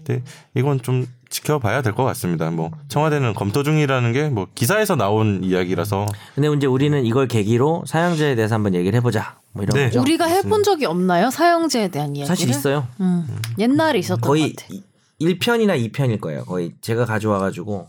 [0.06, 0.24] 근데
[0.56, 2.50] 이건 좀 지켜봐야 될 것 같습니다.
[2.52, 6.06] 뭐 청와대는 검토 중이라는 게 뭐 기사에서 나온 이야기라서
[6.36, 9.38] 근데 이제 우리는 이걸 계기로 사형제에 대해서 한번 얘기를 해보자.
[9.52, 9.86] 뭐 이런 네.
[9.86, 10.02] 거죠.
[10.02, 11.30] 우리가 해본 적이 없나요?
[11.30, 12.28] 사형제에 대한 이야기를?
[12.28, 12.88] 사실 있어요.
[13.02, 14.82] 음, 옛날에 있었던 거의 것 같아.
[15.22, 16.44] 1편이나 2편일 거예요.
[16.46, 17.88] 거의 제가 가져와 가지고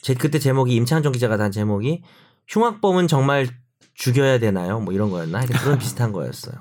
[0.00, 2.02] 제 그때 제목이 임창정 기자가 단 제목이
[2.48, 3.48] 흉악범은 정말
[3.94, 4.80] 죽여야 되나요?
[4.80, 5.44] 뭐 이런 거였나?
[5.46, 6.54] 그런 비슷한 거였어요.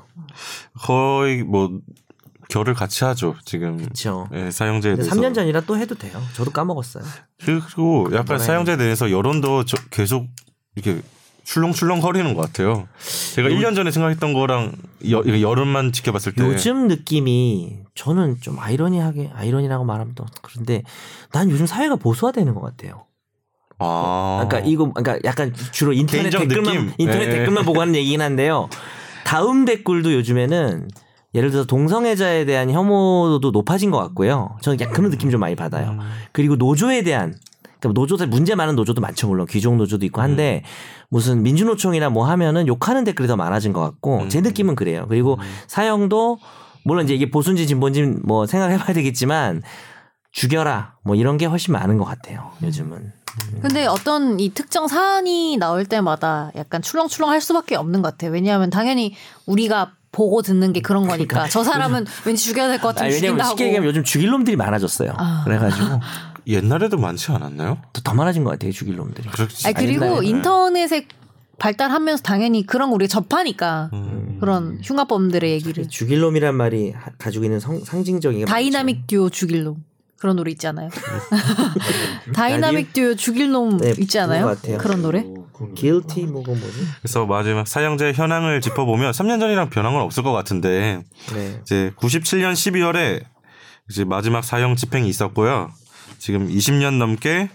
[0.82, 1.80] 거의 뭐
[2.50, 3.78] 결을 같이 하죠 지금.
[3.78, 4.28] 그렇죠.
[4.34, 5.16] 예, 사형제에 대해서.
[5.16, 6.22] 3년 전이라 또 해도 돼요.
[6.36, 7.04] 저도 까먹었어요.
[7.44, 10.28] 그리고 약간 사형제에 대해서 여론도 저- 계속
[10.76, 11.02] 이렇게
[11.52, 12.88] 출렁출렁 거리는 것 같아요.
[13.36, 14.72] 제가 1년 전에 생각했던 거랑
[15.10, 20.84] 여, 여름만 지켜봤을 때 요즘 느낌이 저는 좀 아이러니하게 아이러니라고 말하면 또 그런데
[21.34, 23.06] 난 요즘 사회가 보수화되는 것 같아요.
[23.80, 26.94] 아, 그러니까 이거 그러니까 약간 주로 인터넷 댓글만 느낌?
[26.98, 27.32] 인터넷 예.
[27.32, 28.70] 댓글만 보고 하는 얘기긴 한데요.
[29.26, 30.88] 다음 댓글도 요즘에는
[31.34, 34.58] 예를 들어서 동성애자에 대한 혐오도 높아진 것 같고요.
[34.62, 35.92] 저는 약간 그런 느낌 좀 많이 받아요.
[35.92, 36.00] 음.
[36.32, 37.36] 그리고 노조에 대한
[37.82, 40.64] 그러니까 노조들 문제 많은 노조도 많죠 물론 귀족 노조도 있고 한데
[41.10, 45.06] 무슨 민주노총이나 뭐 하면은 욕하는 댓글이 더 많아진 것 같고 제 느낌은 그래요.
[45.10, 46.38] 그리고 사형도
[46.86, 49.62] 물론 이제 이게 보수인지 진보인지 뭐 생각해봐야 되겠지만
[50.32, 53.12] 죽여라 뭐 이런 게 훨씬 많은 것 같아요 요즘은.
[53.62, 58.32] 근데 어떤 이 특정 사안이 나올 때마다 약간 출렁출렁 할 수밖에 없는 것 같아요.
[58.32, 59.16] 왜냐하면 당연히
[59.46, 61.48] 우리가 보고 듣는 게 그런 거니까.
[61.48, 63.66] 저 사람은 왠지 죽여야 될것 아, 같으면 왜냐면 죽인다 쉽게.
[63.68, 65.14] 얘기하면 요즘 죽일 놈들이 많아졌어요.
[65.18, 65.42] 아.
[65.46, 66.00] 그래가지고
[66.48, 67.78] 옛날에도 많지 않았나요?
[67.94, 69.28] 또더 많아진 것 같아요 죽일 놈들이.
[69.30, 69.68] 그렇지.
[69.68, 70.24] 아니, 그리고.
[70.24, 71.08] 인터넷이
[71.60, 74.38] 발달하면서 당연히 그런 거 우리가 접하니까 음.
[74.40, 75.88] 그런 흉악범들의 얘기를.
[75.88, 79.84] 죽일 놈이란 말이 하- 가지고 있는 성, 상징적인 게 다이나믹 듀오 죽일 놈.
[80.18, 80.90] 그런 노래 있지 않아요?
[82.34, 84.56] 다이나믹 듀오 죽일 놈 네, 있지 않아요?
[84.80, 85.24] 그런 노래?
[85.76, 86.78] guilty 뭐고 뭐지?
[87.02, 91.60] 그래서 마지막 사형제 현황을 짚어보면 3년 전이랑 변한 건 없을 것 같은데 네.
[91.62, 93.24] 이제 97년 12월에
[93.90, 95.72] 이제 마지막 사형 집행이 있었고요.
[96.22, 97.50] 지금 20년 넘게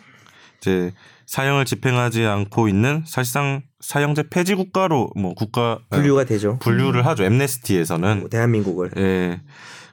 [0.58, 0.92] 이제
[1.26, 6.58] 사형을 집행하지 않고 있는 사실상 사형제 폐지 국가로 뭐 국가 분류가 되죠.
[6.58, 7.22] 분류를 하죠.
[7.24, 8.90] 엠네스티에서는 대한민국을.
[8.96, 9.40] 예.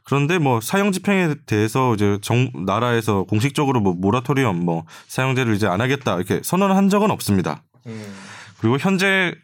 [0.04, 5.80] 그런데 뭐 사형 집행에 대해서 이제 정 나라에서 공식적으로 뭐 모라토리엄 뭐 사형제를 이제 안
[5.80, 7.64] 하겠다 이렇게 선언을 한 적은 없습니다.
[8.60, 9.36] 그리고 현재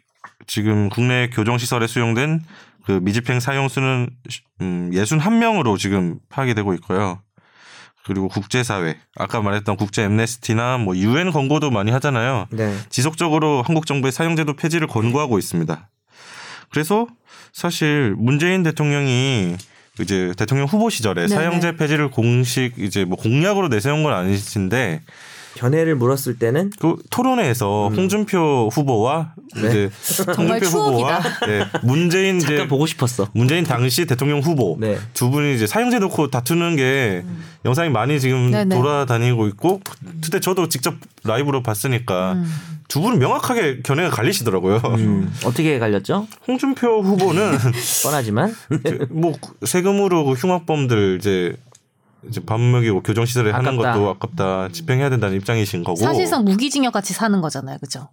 [0.48, 2.42] 지금 국내 교정 시설에 수용된
[2.84, 4.10] 그 미집행 사형 수는
[4.60, 7.22] 음 61명으로 지금 파악이 되고 있고요.
[8.04, 12.46] 그리고 국제사회 아까 말했던 국제 엠네스티나 뭐 유엔 권고도 많이 하잖아요.
[12.50, 12.76] 네.
[12.88, 15.88] 지속적으로 한국 정부의 사형제도 폐지를 권고하고 있습니다.
[16.70, 17.06] 그래서
[17.52, 19.56] 사실 문재인 대통령이
[20.00, 21.34] 이제 대통령 후보 시절에 네네.
[21.34, 25.02] 사형제 폐지를 공식 이제 뭐 공약으로 내세운 건 아니신데
[25.54, 29.90] 견해를 물었을 때는 그 토론회에서 홍준표 후보와 이제
[30.34, 31.20] 정말 홍준표 후보와.
[31.46, 33.28] 네, 문재인 이제 잠깐 보고 싶었어.
[33.32, 34.98] 문재인 당시 대통령 후보 네.
[35.14, 37.24] 두 분이 이제 사형제 놓고 다투는 게
[37.64, 38.74] 영상이 많이 지금 네네.
[38.74, 39.80] 돌아다니고 있고
[40.22, 40.94] 그때 저도 직접
[41.24, 42.36] 라이브로 봤으니까
[42.88, 44.76] 두 분은 명확하게 견해가 갈리시더라고요.
[44.84, 46.26] 음, 어떻게 갈렸죠?
[46.48, 47.56] 홍준표 후보는
[48.02, 49.32] 뻔하지만 이제 뭐
[49.64, 51.54] 세금으로 그 흉악범들 이제
[52.28, 53.76] 이제 밥 먹이고 교정 시설에 하는.
[53.76, 57.78] 것도 아깝다 집행해야 된다는 입장이신 거고 사실상 무기징역 같이 사는 거잖아요.
[57.78, 58.08] 그죠?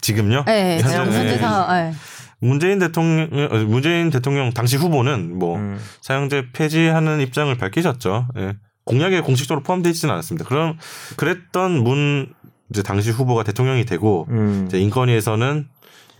[0.00, 0.44] 지금요?
[0.46, 1.38] 네, 현재- 지금 현재 네.
[1.38, 1.68] 상황.
[1.90, 1.92] 네.
[2.38, 5.78] 문재인 대통령 어, 문재인 대통령 당시 후보는 뭐 음.
[6.00, 8.28] 사형제 폐지하는 입장을 밝히셨죠.
[8.38, 8.54] 예.
[8.84, 10.48] 공약에 공식적으로 포함되어 있지는 않았습니다.
[10.48, 10.78] 그럼
[11.16, 12.32] 그랬던 문
[12.70, 15.68] 이제 당시 후보가 대통령이 되고 음, 이제 인권위에서는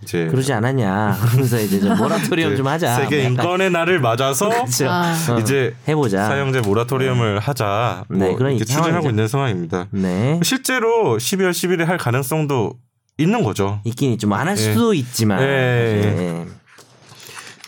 [0.02, 1.18] 이제 그러지 않았냐.
[1.20, 2.94] 그러면서 이제 좀 모라토리엄 이제 좀 하자.
[2.96, 4.88] 세계 뭐 약간 인권의 날을 맞아서 그렇죠.
[4.88, 5.14] 아.
[5.30, 6.26] 어, 이제 해보자.
[6.26, 9.08] 사형제 모라토리엄을 하자 뭐 네, 그런 이렇게 추진하고.
[9.10, 9.88] 있는 상황입니다.
[9.90, 10.40] 네.
[10.42, 12.74] 실제로 12월 10일에 할 가능성도
[13.18, 13.80] 있는 거죠.
[13.84, 14.26] 있긴 있죠.
[14.28, 14.60] 뭐안할 예.
[14.60, 15.42] 수도 있지만.
[15.42, 15.46] 예.
[15.46, 16.46] 예.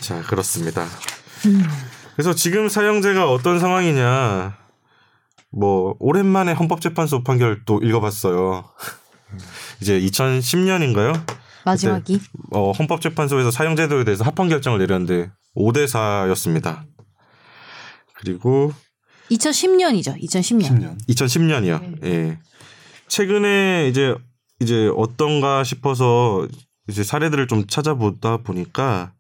[0.00, 0.86] 자, 그렇습니다.
[2.16, 4.56] 그래서 지금 사형제가 어떤 상황이냐.
[5.54, 8.64] 뭐, 오랜만에 헌법재판소 판결 또 읽어봤어요.
[9.82, 11.22] 이제 2010년인가요?
[11.64, 12.20] 마지막이.
[12.50, 16.82] 어, 헌법재판소에서 사형제도에 대해서 합헌 결정을 내렸는데 5대 4였습니다.
[18.14, 18.72] 그리고
[19.30, 20.20] 2010년이죠.
[20.22, 20.62] 2010년.
[20.62, 21.08] 10년.
[21.08, 22.04] 2010년이요.
[22.04, 22.38] 예.
[23.08, 24.14] 최근에 이제
[24.60, 26.46] 이제 어떤가 싶어서
[26.88, 29.12] 이제 사례들을 좀 찾아보다 보니까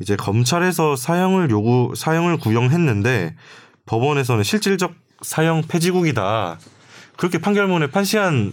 [0.00, 3.36] 이제 검찰에서 사형을 요구 사형을 구형했는데
[3.86, 6.58] 법원에서는 실질적 사형 폐지국이다.
[7.16, 8.52] 그렇게 판결문에 판시한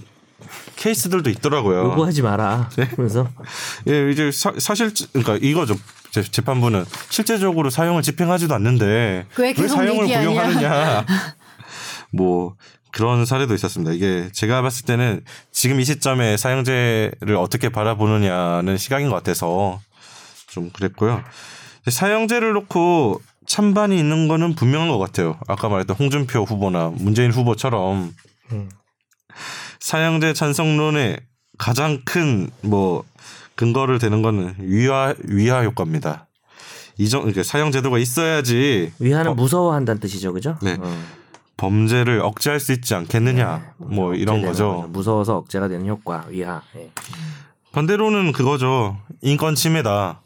[0.75, 1.85] 케이스들도 있더라고요.
[1.91, 2.69] 요구하지 마라.
[2.77, 2.87] 네.
[2.95, 3.27] 그래서
[3.87, 5.75] 예, 이제 사, 사실 그러니까 이거죠.
[6.11, 10.29] 재- 재판부는 실제적으로 사형을 집행하지도 않는데 왜 사형을 얘기하냐.
[10.29, 11.05] 구형하느냐.
[12.13, 12.55] 뭐
[12.91, 13.91] 그런 사례도 있었습니다.
[13.93, 15.21] 이게 제가 봤을 때는
[15.51, 19.79] 지금 이 시점에 사형제를 어떻게 바라보느냐는 시각인 것 같아서
[20.49, 21.23] 좀 그랬고요.
[21.89, 25.37] 사형제를 놓고 찬반이 있는 거는 분명한 것 같아요.
[25.47, 28.13] 아까 말했던 홍준표 후보나 문재인 후보처럼
[28.51, 28.69] 음.
[29.91, 31.17] 사형제 찬성론의
[31.57, 33.05] 가장 큰 뭐
[33.55, 36.27] 근거를 대는 거는 위화 위화 효과입니다.
[36.97, 40.57] 이정 이게 사형 제도가 있어야지 위하는 어, 무서워한다는 뜻이죠, 그죠?
[40.61, 40.75] 네.
[40.77, 40.93] 어.
[41.55, 44.87] 범죄를 억제할 수 있지 않겠느냐 뭐 이런 억제되는 거죠.
[44.89, 46.61] 무서워서 억제가 되는 효과, 위하.
[46.75, 46.91] 예.
[47.71, 48.97] 반대로는 그거죠.
[49.21, 50.19] 인권 침해다.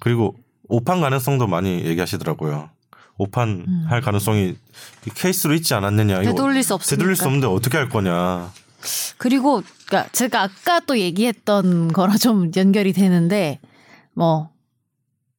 [0.00, 0.36] 그리고
[0.68, 2.68] 오판 가능성도 많이 얘기하시더라고요.
[3.16, 4.56] 오판 할 가능성이
[5.14, 6.20] 케이스로 있지 않았느냐.
[6.20, 6.96] 되돌릴 수 없으니까.
[6.98, 8.52] 되돌릴 수 없는데 어떻게 할 거냐.
[9.18, 13.60] 그리고 그러니까 제가 아까 또 얘기했던 거랑 좀 연결이 되는데
[14.12, 14.50] 뭐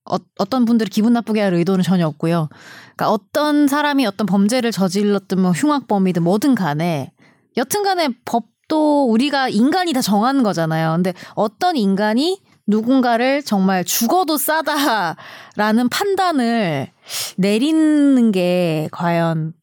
[0.05, 2.49] 어, 어떤 분들이 기분 나쁘게 할 의도는 전혀 없고요.
[2.95, 7.11] 그러니까 어떤 사람이 어떤 범죄를 저질렀든 뭐 흉악범이든 뭐든 간에
[7.55, 10.93] 여튼간에 법도 우리가 인간이 다 정하는 거잖아요.
[10.95, 16.89] 근데 어떤 인간이 누군가를 정말 죽어도 싸다라는 판단을
[17.37, 19.53] 내리는 게 과연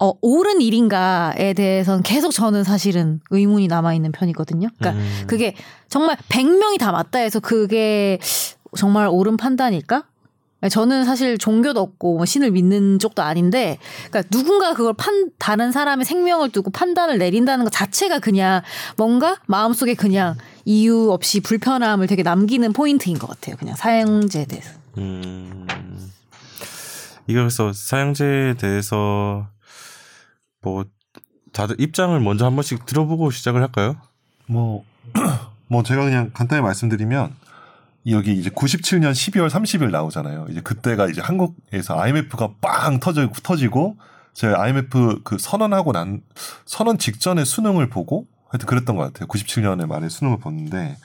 [0.00, 4.68] 어, 옳은 일인가에 대해서는 계속 저는 사실은 의문이 남아있는 편이거든요.
[4.78, 5.24] 그러니까 음.
[5.26, 5.54] 그게
[5.88, 8.18] 정말 100명이 다 맞다 해서 그게
[8.76, 10.04] 정말 옳은 판단일까?
[10.70, 13.78] 저는 사실 종교도 없고 뭐 신을 믿는 쪽도 아닌데,
[14.10, 18.60] 그러니까 누군가 그걸 판 다른 사람의 생명을 두고 판단을 내린다는 것 자체가 그냥
[18.98, 20.36] 뭔가 마음속에 그냥
[20.66, 23.56] 이유 없이 불편함을 되게 남기는 포인트인 것 같아요.
[23.56, 24.70] 그냥 사형제에 대해서.
[24.98, 25.66] 음.
[27.26, 29.46] 이거 그래서 사형제에 대해서
[30.62, 30.84] 뭐
[31.52, 33.96] 다들 입장을 먼저 한 번씩 들어보고 시작을 할까요?
[34.46, 34.84] 뭐,
[35.68, 37.34] 뭐 제가 그냥 간단히 말씀드리면
[38.08, 40.46] 여기 이제 97년 12월 30일 나오잖아요.
[40.50, 43.96] 이제 그때가 이제 한국에서 IMF가 빵 터져 터지고
[44.32, 46.22] 제가 IMF 그 선언하고 난
[46.64, 49.28] 선언 직전에 수능을 보고 하여튼 그랬던 것 같아요.
[49.28, 50.96] 97년에 말에 수능을 봤는데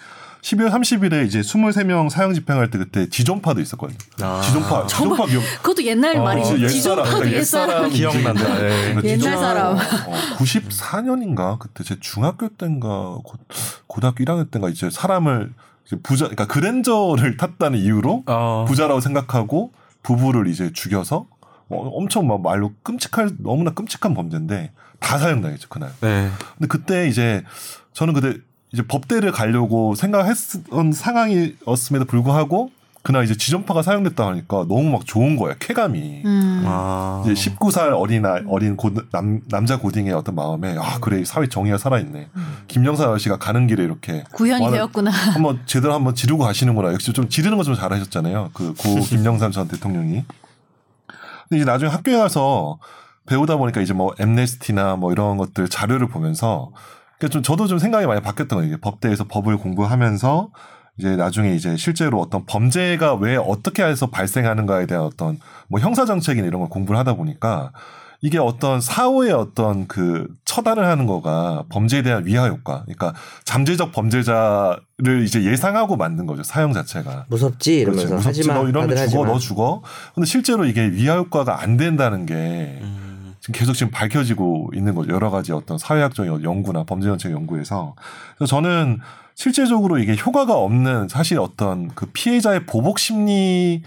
[0.46, 3.98] 12월 30일에 이제 23명 사형 집행할 때 그때 지존파도 있었거든요.
[4.22, 4.42] 아.
[4.42, 5.42] 지존파, 지존파 기억.
[5.64, 6.60] 그것도 옛날 어, 말이죠.
[6.60, 7.90] 옛사람, 지존파도 그러니까 옛사람.
[7.90, 8.56] 기억난다.
[8.64, 8.94] 예.
[8.94, 9.76] 그러니까 옛날 사람.
[9.76, 9.80] 어,
[10.38, 13.34] 94년인가 그때 제 중학교 때인가 고,
[13.88, 15.52] 고등학교 1학년 때인가 이제 사람을
[15.88, 18.66] 이제 부자 그러니까 그랜저를 탔다는 이유로 어.
[18.68, 19.72] 부자라고 생각하고
[20.04, 21.26] 부부를 이제 죽여서
[21.68, 25.92] 뭐 엄청 막 말로 끔찍할 너무나 끔찍한 범죄인데 다 사형당했죠 그날.
[26.02, 26.30] 네.
[26.60, 27.44] 근데 그때 이제
[27.94, 28.38] 저는 그때
[28.76, 32.72] 이제 법대를 가려고 생각했던 상황이었음에도 불구하고
[33.04, 36.24] 그날 이제 지존파가 사용됐다 하니까 너무 막 좋은 거야 쾌감이.
[36.26, 36.64] 음.
[36.66, 37.24] 아.
[37.26, 41.78] 이제 19살 어린 아, 어린 고, 남 남자 고딩의 어떤 마음에 아 그래 사회 정의가
[41.78, 42.28] 살아있네.
[42.68, 45.10] 김영사 아저씨가 가는 길에 이렇게 구현이 되었구나.
[45.34, 46.92] 한번 제대로 한번 지르고 가시는구나.
[46.94, 48.50] 역시 좀 지르는 거 좀 잘하셨잖아요.
[48.54, 50.26] 그 고 김영삼 전 대통령이.
[51.48, 52.80] 근데 이제 나중에 학교에 가서
[53.28, 56.72] 배우다 보니까 이제 뭐 엠네스티나 뭐 이런 것들 자료를 보면서
[57.18, 58.78] 그러니까 좀 저도 좀 생각이 많이 바뀌었던 거예요.
[58.82, 60.50] 법대에서 법을 공부하면서
[60.98, 66.48] 이제 나중에 이제 실제로 어떤 범죄가 왜 어떻게 해서 발생하는가에 대한 어떤 뭐 형사 정책이나
[66.48, 67.72] 이런 걸 공부를 하다 보니까
[68.22, 72.84] 이게 어떤 사후의 어떤 그 처단을 하는 거가 범죄에 대한 위화 효과.
[72.84, 73.14] 그러니까
[73.44, 76.42] 잠재적 범죄자를 이제 예상하고 만든 거죠.
[76.42, 77.26] 사형 자체가.
[77.28, 78.16] 무섭지 이러면서 그렇죠.
[78.16, 78.40] 무섭지.
[78.40, 78.54] 하지마.
[78.56, 79.02] 너 이러면 죽어.
[79.02, 79.26] 하지마.
[79.28, 79.82] 너 죽어.
[80.16, 82.34] 근데 실제로 이게 위화 효과가 안 된다는 게
[82.82, 83.05] 음.
[83.46, 85.14] 지금 계속 지금 밝혀지고 있는 거죠.
[85.14, 87.94] 여러 가지 어떤 사회학적 연구나 범죄 정책 연구에서.
[88.38, 89.00] 그래서 저는
[89.36, 93.84] 실제적으로 이게 효과가 없는 사실 어떤 그 피해자의 보복 심리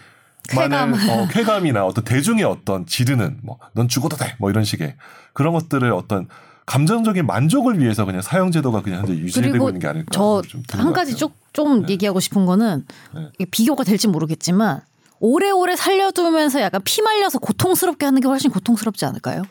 [0.49, 0.93] 쾌감.
[0.95, 4.95] 어, 쾌감이나 어떤 대중의 어떤 지르는 뭐 넌 죽어도 돼 뭐 이런 식의
[5.33, 6.29] 그런 것들을 어떤
[6.67, 10.95] 감정적인 만족을 위해서 그냥 사형 제도가 그냥 현재 유지되고 있는 게 아닐까 저좀 드는 한것
[10.95, 11.33] 가지 같아요.
[11.53, 12.85] 좀좀 얘기하고 싶은 거는
[13.15, 13.45] 네.
[13.51, 14.83] 비교가 될지 모르겠지만
[15.21, 19.43] 오래오래 살려두면서 약간 피 말려서 고통스럽게 하는 게 훨씬 고통스럽지 않을까요?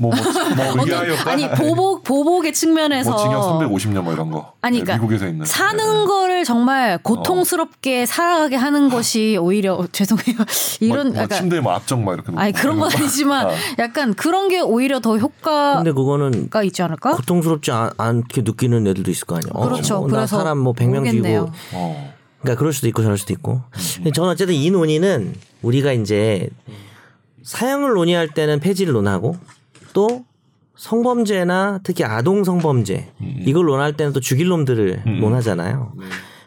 [0.00, 1.30] 뭐, 뭐, 뭐 효과?
[1.32, 5.44] 아니 보복 보복의 측면에서 뭐 징역 350년 뭐 이런 거 아니, 네, 그러니까 미국에서 있는
[5.44, 6.06] 사는 네.
[6.06, 10.36] 거를 정말 고통스럽게 살아가게 하는 것이 오히려 어, 죄송해요
[10.80, 12.92] 이런 뭐, 뭐 약간 침대에 뭐 앞정 막 이렇게 아니 그런 건.
[12.94, 13.50] 아니지만 아.
[13.80, 17.16] 약간 그런 게 오히려 더 효과가 근데 그거는 있지 않을까?
[17.16, 19.52] 고통스럽지 않, 않게 느끼는 애들도 있을 거 아니에요.
[19.54, 19.98] 어, 그렇죠.
[19.98, 21.46] 뭐, 나 그래서 사람 뭐 100명 모르겠네요.
[21.46, 22.17] 죽이고 어.
[22.48, 23.60] 그러니까 그럴 수도 있고 저럴 수도 있고.
[24.06, 24.12] 음.
[24.12, 26.48] 저는 어쨌든 이 논의는 우리가 이제
[27.42, 29.36] 사형을 논의할 때는 폐지를 논하고
[29.92, 30.24] 또
[30.76, 35.92] 성범죄나 특히 아동 성범죄 이걸 논할 때는 또 죽일 놈들을 논하잖아요.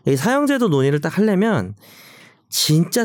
[0.07, 1.75] 이 사형제도 논의를 딱 하려면
[2.49, 3.03] 진짜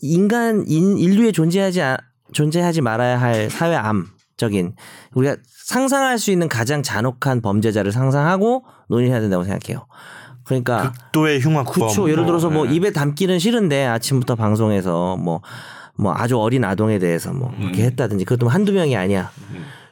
[0.00, 1.98] 인간 인, 인류에 존재하지 아-
[2.32, 4.74] 존재하지 말아야 할 사회암적인
[5.14, 5.36] 우리가
[5.66, 9.86] 상상할 수 있는 가장 잔혹한 범죄자를 상상하고 논의해야 된다고 생각해요.
[10.44, 11.72] 그러니까 극도의 흉악범.
[11.72, 12.10] 그렇죠.
[12.10, 12.74] 예를 들어서 뭐 네.
[12.74, 15.40] 입에 담기는 싫은데 아침부터 방송에서 뭐,
[15.94, 19.30] 뭐 아주 어린 아동에 대해서 뭐 그렇게 했다든지 그것도 뭐 한두 명이 아니야.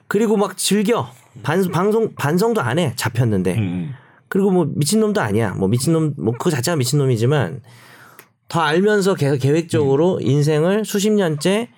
[0.09, 1.09] 그리고 막 즐겨.
[1.43, 2.93] 반, 방송, 반성도 안 해.
[2.97, 3.57] 잡혔는데.
[3.57, 3.95] 음.
[4.29, 5.55] 그리고 뭐 미친놈도 아니야.
[5.55, 7.61] 뭐 미친놈, 뭐 그거 자체가 미친놈이지만
[8.49, 11.69] 더 알면서 계속 계획적으로 인생을 수십 년째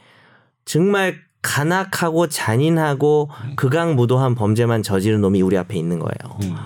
[0.65, 6.57] 정말 간악하고 잔인하고 극악무도한 범죄만 저지른 놈이 우리 앞에 있는 거예요.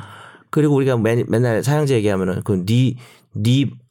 [0.57, 0.67] 음.
[0.67, 2.97] 그리고 우리가 맨, 맨날 사형제 얘기하면은 그니네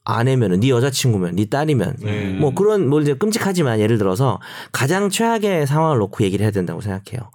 [0.04, 1.96] 아내면은 네 여자친구면 네 딸이면
[2.40, 4.40] 뭐 그런 뭐 이제 끔찍하지만 예를 들어서
[4.72, 7.30] 가장 최악의 상황을 놓고 얘기를 해야 된다고 생각해요.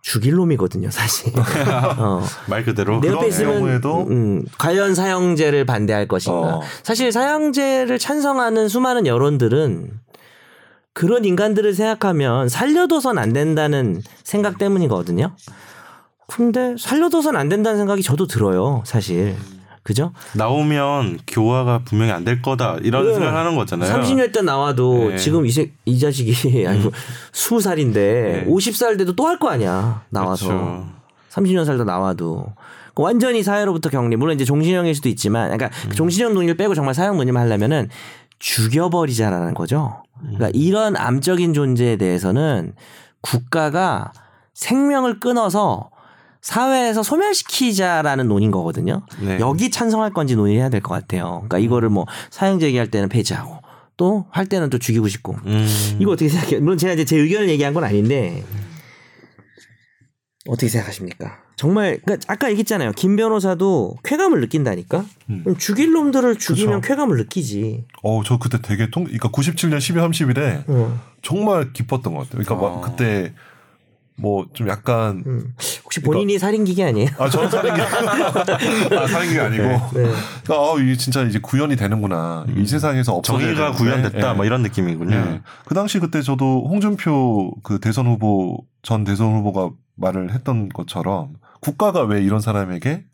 [0.00, 1.32] 죽일 놈이거든요, 사실.
[1.96, 2.24] 어.
[2.46, 3.00] 말 그대로.
[3.00, 6.56] 내 옆에 있으면 음, 관련 사형제를 반대할 것인가.
[6.56, 6.60] 어.
[6.82, 9.92] 사실 사형제를 찬성하는 수많은 여론들은
[10.92, 15.36] 그런 인간들을 생각하면 살려둬선 안 된다는 생각 때문이거든요.
[16.36, 19.36] 근데 살려둬선 안 된다는 생각이 저도 들어요, 사실.
[19.82, 20.12] 그죠?
[20.36, 23.14] 나오면 교화가 분명히 안 될 거다 이런 네.
[23.14, 23.92] 생각하는 거잖아요.
[23.92, 25.16] 30년 때 나와도 네.
[25.16, 26.32] 지금 이, 새, 이 자식이
[26.66, 26.92] 아니고
[27.32, 28.46] 20살인데 네.
[28.48, 30.02] 50살 돼도 또 할 거 아니야.
[30.10, 30.46] 나와서.
[30.46, 30.86] 그렇죠.
[31.30, 32.46] 30년 살다 나와도
[32.94, 35.88] 그 완전히 사회로부터 격리 물론 이제 종신형일 수도 있지만 그러니까 음.
[35.88, 37.88] 그 종신형 논의를 빼고 정말 사형 논의만 하려면은
[38.38, 40.02] 죽여버리자라는 거죠.
[40.20, 40.50] 그러니까 음.
[40.54, 42.74] 이런 암적인 존재에 대해서는
[43.20, 44.12] 국가가
[44.54, 45.90] 생명을 끊어서
[46.42, 49.02] 사회에서 소멸시키자라는 논인 거거든요.
[49.20, 49.38] 네.
[49.40, 51.44] 여기 찬성할 건지 논의해야 될 것 같아요.
[51.48, 53.58] 그러니까 이거를 뭐 사형 제기할 때는 폐지하고
[53.96, 55.96] 또 할 때는 또 죽이고 싶고 음.
[56.00, 56.60] 이거 어떻게 생각해요?
[56.60, 58.42] 물론 제가 이제 제 의견을 얘기한 건 아닌데
[60.48, 61.38] 어떻게 생각하십니까?
[61.54, 62.92] 정말 그러니까 아까 얘기했잖아요.
[62.92, 65.04] 김 변호사도 쾌감을 느낀다니까.
[65.44, 66.94] 그럼 죽일 놈들을 죽이면 그쵸.
[66.94, 67.84] 쾌감을 느끼지.
[68.02, 71.00] 어, 저 그때 되게 통, 그러니까 97년 12월 30일에 어.
[71.22, 72.42] 정말 기뻤던 것 같아요.
[72.42, 72.80] 그러니까 막 어.
[72.80, 73.32] 그때
[74.16, 75.54] 뭐 좀 약간 음.
[75.84, 77.08] 혹시 본인이 살인 기계 아니에요?
[77.18, 77.80] 아 저는 살인기
[78.94, 79.80] 아 살인기 아니고 네.
[80.44, 83.56] 그러니까 아 이게 진짜 이제 구현이 되는구나 이 세상에서 없어져야 음.
[83.56, 83.72] 정의가.
[83.76, 84.34] 구현됐다 예.
[84.34, 85.16] 뭐 이런 느낌이군요.
[85.16, 85.40] 예.
[85.64, 92.02] 그 당시 그때 저도 홍준표 그 대선 후보 전 대선 후보가 말을 했던 것처럼 국가가
[92.02, 93.04] 왜 이런 사람에게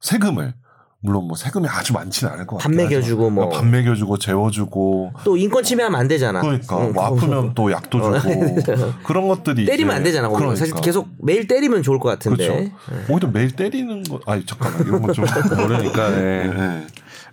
[0.00, 0.54] 세금을
[1.02, 2.84] 물론 뭐 세금이 아주 많지는 않을 것밥 같아요.
[2.84, 3.48] 먹여주고 뭐.
[3.48, 6.42] 밥 먹여주고 재워주고 또 인권 침해하면 안 되잖아.
[6.42, 7.04] 그러니까 응, 뭐.
[7.06, 10.28] 아프면 또 약도 주고 그런 것들이 때리면 이제 안 되잖아.
[10.28, 10.50] 거기서.
[10.56, 10.80] 사실 그러니까.
[10.84, 12.46] 계속 매일 때리면 좋을 것 같은데.
[12.46, 12.70] 그렇죠.
[13.08, 15.24] 오히려 매일 때리는 거 아니 잠깐만 이런 건 좀
[15.56, 16.52] 모르니까 예.
[16.54, 16.86] 예.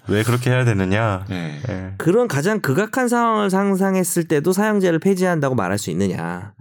[0.08, 1.26] 왜 그렇게 해야 되느냐.
[1.30, 1.60] 예.
[1.68, 1.94] 예.
[1.98, 6.54] 그런 가장 극악한 상황을 상상했을 때도 사형제를 폐지한다고 말할 수 있느냐.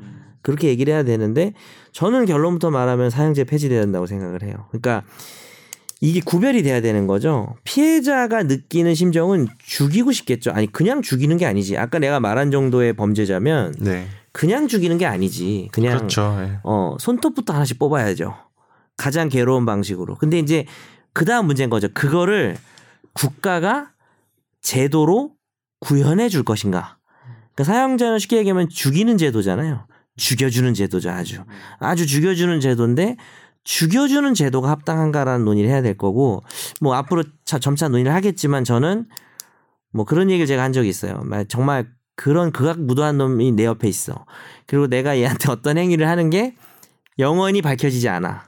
[0.42, 1.52] 그렇게 얘기를 해야 되는데
[1.92, 4.66] 저는 결론부터 말하면 사형제 폐지돼야 된다고 생각을 해요.
[4.70, 5.02] 그러니까
[6.00, 7.56] 이게 구별이 돼야 되는 거죠.
[7.64, 10.50] 피해자가 느끼는 심정은 죽이고 싶겠죠.
[10.50, 11.78] 아니 그냥 죽이는 게 아니지.
[11.78, 14.06] 아까 내가 말한 정도의 범죄자면 네.
[14.32, 15.68] 그냥 죽이는 게 아니지.
[15.72, 16.36] 그냥 그렇죠.
[16.40, 16.58] 예.
[16.64, 18.34] 어, 손톱부터 하나씩 뽑아야죠.
[18.98, 20.16] 가장 괴로운 방식으로.
[20.16, 20.66] 근데 이제
[21.14, 21.88] 그 다음 문제인 거죠.
[21.94, 22.58] 그거를
[23.14, 23.92] 국가가
[24.60, 25.32] 제도로
[25.80, 26.98] 구현해 줄 것인가.
[27.54, 29.86] 그러니까 사형제는 쉽게 얘기하면 죽이는 제도잖아요.
[30.16, 31.42] 죽여주는 제도죠, 아주.
[31.78, 33.16] 아주 죽여주는 제도인데
[33.66, 36.44] 죽여주는 제도가 합당한가라는 논의를 해야 될 거고
[36.80, 39.06] 뭐 앞으로 차- 점차 논의를 하겠지만 저는
[39.92, 41.20] 뭐 그런 얘기를 제가 한 적이 있어요.
[41.24, 44.24] 말- 정말 그런 극악무도한 놈이 내 옆에 있어.
[44.66, 46.54] 그리고 내가 얘한테 어떤 행위를 하는 게
[47.18, 48.44] 영원히 밝혀지지 않아.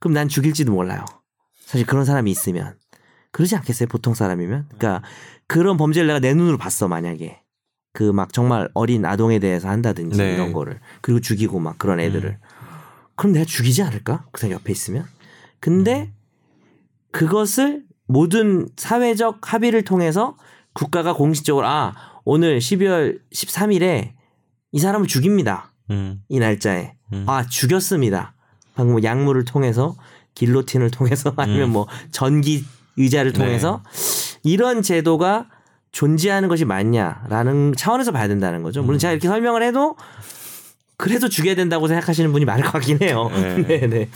[0.00, 1.04] 그럼 난 죽일지도 몰라요.
[1.64, 2.74] 사실 그런 사람이 있으면.
[3.30, 3.86] 그러지 않겠어요?
[3.88, 4.66] 보통 사람이면?
[4.76, 5.06] 그러니까
[5.46, 7.40] 그런 범죄를 내가 내 눈으로 봤어, 만약에.
[7.92, 10.34] 그 막 정말 어린 아동에 대해서 한다든지 네.
[10.34, 10.80] 이런 거를.
[11.02, 12.38] 그리고 죽이고 막 그런 애들을.
[13.16, 14.26] 그럼 내가 죽이지 않을까?
[14.30, 15.06] 그 사람 옆에 있으면?
[15.58, 16.12] 근데
[17.10, 20.36] 그것을 모든 사회적 합의를 통해서
[20.72, 21.94] 국가가 공식적으로 아,
[22.24, 24.12] 오늘 12월 13일에
[24.72, 25.72] 이 사람을 죽입니다.
[25.90, 26.22] 음.
[26.28, 27.24] 이 날짜에 음.
[27.26, 28.34] 아 죽였습니다.
[28.74, 29.96] 방금 뭐 약물을 통해서
[30.34, 31.72] 길로틴을 통해서 아니면 음.
[31.72, 32.64] 뭐 전기
[32.96, 33.38] 의자를 네.
[33.38, 33.82] 통해서
[34.42, 35.48] 이런 제도가
[35.92, 38.82] 존재하는 것이 맞냐라는 차원에서 봐야 된다는 거죠.
[38.82, 39.96] 물론 제가 이렇게 설명을 해도
[40.96, 43.30] 그래도 죽여야 된다고 생각하시는 분이 많을 것 같긴 해요.
[43.34, 43.56] 네.
[43.66, 44.08] 네, 네.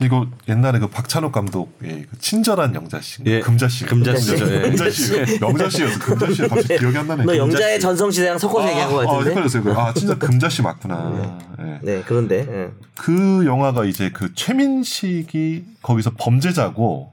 [0.00, 3.40] 이거 옛날에 그 박찬욱 감독의 그 친절한 영자씨, 예.
[3.40, 4.60] 금자씨, 금자씨죠, 예.
[4.60, 5.98] 금자씨, 영자씨였어.
[5.98, 7.24] 금자씨 갑자기 기억이 안 나네.
[7.24, 7.80] 너 영자의 금자씨.
[7.80, 9.30] 전성시대랑 섞어서 얘기한 것 아, 아, 같은데.
[9.30, 9.62] 헷갈렸어요.
[9.64, 9.80] 그거.
[9.80, 11.38] 아, 진짜 금자씨 맞구나.
[11.58, 11.78] 예.
[11.82, 12.70] 네, 그런데 예.
[12.94, 17.12] 그 영화가 이제 그 최민식이 거기서 범죄자고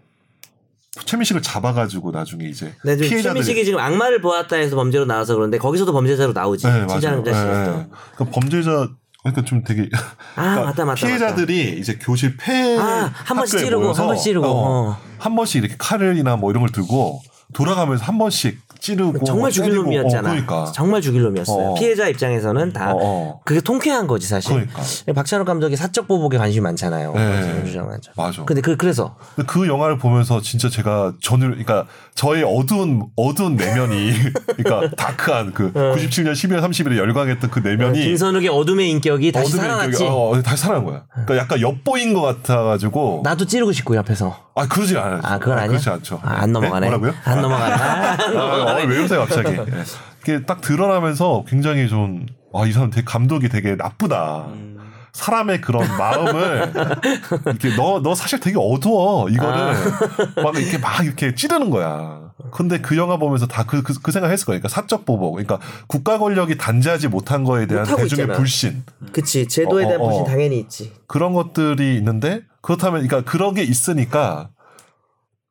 [1.03, 5.91] 최민식을 잡아가지고 나중에 이제 네, 피해자들이 최민식이 지금 악마를 보았다 해서 범죄로 나와서 그런데 거기서도
[5.91, 6.67] 범죄자로 나오지.
[6.67, 7.23] 네, 진짜는.
[7.23, 7.77] 자신에서.
[7.77, 7.87] 네.
[8.15, 8.87] 그러니까 범죄자
[9.23, 9.89] 그러니까 좀 되게
[10.35, 11.07] 아 그러니까 맞다 맞다.
[11.07, 14.47] 피해자들이 이제 교실 폐 아, 한 번씩 찌르고, 한 번씩 찌르고.
[14.47, 14.97] 어, 어.
[15.17, 17.21] 한 번씩 이렇게 칼이나 뭐 이런 걸 들고
[17.55, 19.23] 돌아가면서 한 번씩 찌르고.
[19.25, 20.27] 정말 죽일 때리고, 놈이었잖아.
[20.29, 21.69] 어, 그러니까 정말 죽일 놈이었어요.
[21.69, 21.73] 어.
[21.75, 23.39] 피해자 입장에서는 다 어, 어.
[23.45, 24.51] 그게 통쾌한 거지 사실.
[24.51, 24.81] 그러니까.
[25.15, 27.13] 박찬욱 감독이 사적 보복에 관심이 많잖아요.
[27.13, 27.63] 네.
[28.15, 28.43] 맞아.
[28.45, 34.11] 근데 그 그래서 근데 그 영화를 보면서 진짜 제가 전을 그러니까 저의 어두운 어두운 내면이
[34.57, 40.03] 그러니까 다크한 그 97년 12월 30일에 열광했던 그 내면이 김선욱의 어둠의 인격이 다시 어둠의 살아났지.
[40.03, 41.03] 인격이- 어, 어, 다시 살아난 거야.
[41.11, 44.37] 그러니까 약간 엿보인 것 같아가지고 나도 찌르고 싶고 옆에서.
[44.55, 45.19] 아 그러지 않아요.
[45.23, 45.67] 아 그건 아니야.
[45.69, 46.19] 그렇지 않죠.
[46.23, 46.87] 아, 안 넘어가네.
[46.89, 46.97] 네?
[46.97, 47.13] 뭐라고요?
[47.25, 47.73] 안 넘어가네.
[47.73, 49.49] 아, 안 아, 왜 이러세요 갑자기?
[49.51, 49.65] 예.
[50.23, 52.25] 이게 딱 드러나면서 굉장히 좀
[52.57, 54.45] 아 이 사람 되게 감독이 되게 나쁘다.
[55.11, 56.71] 사람의 그런 마음을
[57.47, 60.41] 이렇게 너 너 사실 되게 어두워 이거를 아.
[60.41, 62.21] 막 이렇게 막 이렇게 찌르는 거야.
[62.51, 64.59] 근데 그 영화 보면서 다 그 그 그 생각 했을 거예요.
[64.61, 68.33] 그러니까 사적 보복, 그러니까 국가 권력이 단죄하지 못한 거에 대한 대중의 있잖아.
[68.37, 70.25] 불신 그치 제도에 어, 대한 어, 불신 어.
[70.25, 70.93] 당연히 있지.
[71.07, 74.49] 그런 것들이 있는데 그렇다면 그러니까 그런 게 있으니까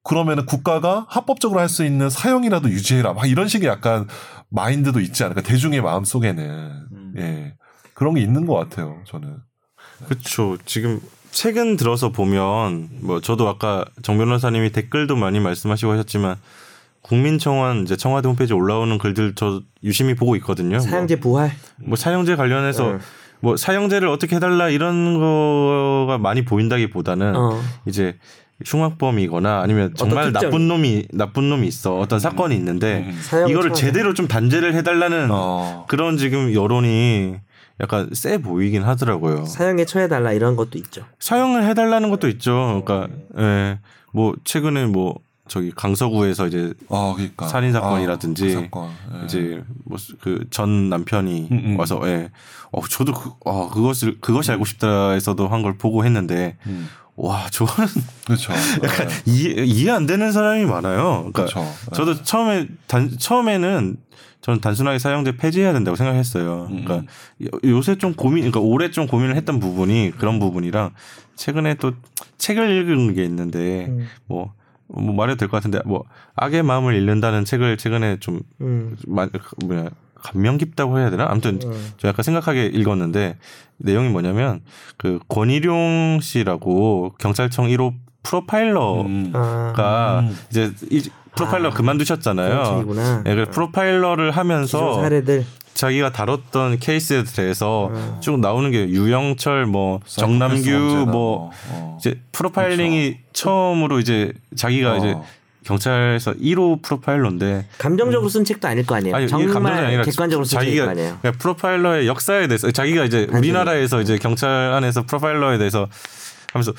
[0.05, 4.07] 그러면은 국가가 합법적으로 할 수 있는 사형이라도 유지해라 막 이런 식의 약간
[4.51, 7.55] 마인드도 있지 않을까 대중의 마음 속에는 예
[7.95, 9.39] 그런 게 있는 것 같아요 저는
[10.07, 10.57] 그렇죠.
[10.67, 11.01] 지금
[11.31, 16.37] 최근 들어서 보면 뭐 저도 아까 정 변호사님이 댓글도 많이 말씀하시고 하셨지만
[17.03, 20.79] 국민청원 이제 청와대 홈페이지에 올라오는 글들 저 유심히 보고 있거든요.
[20.79, 21.51] 사형제 부활.
[21.79, 22.99] 뭐, 뭐 사형제 관련해서 네.
[23.41, 27.61] 뭐 사형제를 어떻게 해달라 이런 거가 많이 보인다기보다는 어.
[27.87, 28.17] 이제
[28.65, 33.87] 흉악범이거나 아니면 정말 나쁜 놈이 나쁜 놈이 있어 어떤 사건이 있는데 사형을 이거를 처하자.
[33.87, 35.87] 제대로 좀 단죄를 해달라는 어.
[35.89, 37.37] 그런 지금 여론이
[37.81, 39.47] 약간 세 보이긴 하더라고요.
[39.47, 41.05] 사형에 처해달라 이런 것도 있죠.
[41.19, 42.83] 사형을 해달라는 것도 있죠.
[42.85, 43.81] 그러니까 예,
[44.13, 48.91] 뭐 최근에 뭐 저기 강서구에서 이제 아 그러니까 살인 사건이라든지 아, 그 사건.
[49.21, 49.25] 예.
[49.25, 51.79] 이제 뭐 그 전 남편이 음, 음.
[51.79, 52.31] 와서 예,
[52.71, 56.89] 어 저도 그, 아 그것을 그것이 알고 싶다에서도 한 걸 보고 했는데 음.
[57.17, 57.89] 와 저거는
[58.27, 58.53] 그렇죠
[58.83, 59.33] 약간 예.
[59.33, 61.31] 이해 이해 안 되는 사람이 많아요.
[61.33, 61.65] 그러니까 그렇죠.
[61.95, 63.97] 저도 처음에 단 처음에는
[64.41, 66.69] 저는 단순하게 사형제 폐지해야 된다고 생각했어요.
[66.71, 66.85] 음.
[66.85, 67.11] 그러니까
[67.45, 70.91] 요- 요새 좀 고민, 그러니까 올해 좀 고민을 했던 부분이 그런 부분이랑
[71.37, 71.93] 최근에 또
[72.39, 74.07] 책을 읽은 게 있는데 음.
[74.27, 74.53] 뭐,
[74.89, 76.05] 뭐 말해도 될 것 같은데 뭐
[76.35, 78.97] 악의 마음을 잃는다는 책을 최근에 좀 음.
[79.07, 79.29] 마-
[79.65, 79.89] 뭐냐
[80.25, 81.27] 감명 깊다고 해야 되나?
[81.29, 81.93] 아무튼 음.
[81.99, 83.37] 저 약간 생각하게 읽었는데
[83.77, 84.62] 내용이 뭐냐면
[84.97, 89.33] 그 권일용 씨라고 경찰청 1호 프로파일러가 음.
[89.35, 90.37] 아, 음.
[90.51, 92.55] 이제 이 프로파일러 아, 그만두셨잖아요.
[92.55, 93.22] 경찰이구나.
[93.25, 95.45] 네, 프로파일러를 하면서 사례들.
[95.75, 98.16] 자기가 다뤘던 케이스에 대해서 음.
[98.20, 101.99] 쭉 나오는 게 유영철, 뭐 정남규, 뭐 어.
[102.01, 104.97] 이제 프로파일링이 처음으로 이제 자기가 어.
[104.99, 105.16] 이제
[105.65, 109.17] 경찰에서 1호 프로파일러인데 감정적으로 쓴 책도 아닐 거 아니에요.
[109.17, 111.19] 아니 정말 아니라 객관적으로 쓴 책일 자기가 거 아니에요.
[111.21, 115.89] 그냥 프로파일러의 역사에 대해서 자기가 이제 우리나라에서 이제 경찰 안에서 프로파일러에 대해서
[116.53, 116.73] 하면서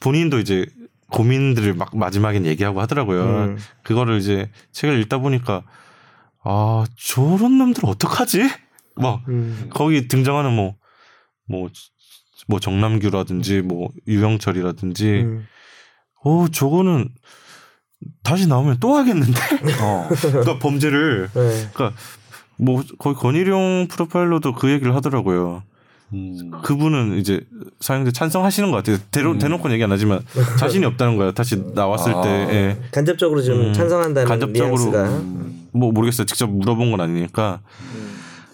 [0.00, 0.66] 본인도 이제
[1.10, 3.22] 고민들을 막 마지막엔 얘기하고 하더라고요.
[3.22, 3.58] 음.
[3.82, 5.62] 그거를 이제 책을 읽다 보니까
[6.44, 8.48] 아 저런 놈들 어떡하지?
[8.96, 9.68] 막 음.
[9.70, 10.76] 거기 등장하는 뭐
[11.48, 11.68] 뭐,
[12.46, 15.46] 뭐 정남규라든지 뭐 유영철이라든지 음.
[16.24, 17.08] 어 저거는
[18.22, 19.32] 다시 나오면 또 하겠는데
[19.82, 20.08] 어.
[20.08, 21.68] 그러니까 범죄를 네.
[21.72, 21.92] 그러니까
[22.56, 25.62] 뭐 거의 권일용 프로파일러도 그 얘기를 하더라고요.
[26.14, 26.50] 음.
[26.62, 27.40] 그분은 이제
[27.80, 28.96] 사형제 찬성하시는 것 같아요.
[29.10, 29.38] 대로, 음.
[29.38, 30.20] 대놓고 얘기 안 하지만
[30.58, 31.32] 자신이 없다는 거야.
[31.32, 32.22] 다시 나왔을 아.
[32.22, 32.28] 때.
[32.30, 32.78] 예.
[32.90, 33.72] 간접적으로 좀 음.
[33.74, 35.68] 찬성한다는 간접적으로 뉘앙스가 음.
[35.72, 36.26] 뭐 모르겠어요.
[36.26, 37.60] 직접 물어본 건 아니니까.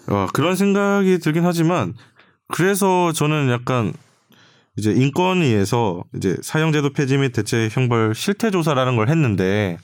[0.07, 1.93] 어, 그런 생각이 들긴 하지만
[2.47, 3.93] 그래서 저는 약간
[4.77, 9.77] 이제 인권위에서 이제 사형제도 폐지 및 대체 형벌 실태 조사라는 걸 했는데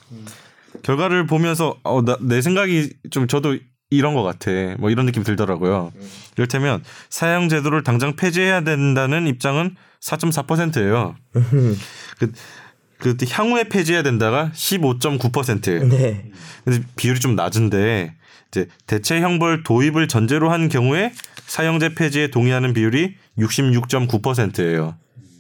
[0.84, 3.58] 결과를 보면서 어, 나, 내 생각이 좀 저도
[3.90, 4.52] 이런 것 같아.
[4.80, 5.92] 뭐 이런 느낌 들더라고요.
[6.38, 11.16] 이를테면 사형 제도를 당장 폐지해야 된다는 입장은 4.4%예요.
[12.18, 12.32] 그,
[12.98, 15.90] 그 향후에 폐지해야 된다가 15.9%.
[15.90, 16.32] 네.
[16.64, 18.16] 근데 비율이 좀 낮은데
[18.50, 21.12] 이제 대체 형벌 도입을 전제로 한 경우에
[21.46, 24.96] 사형제 폐지에 동의하는 비율이 66.9%예요.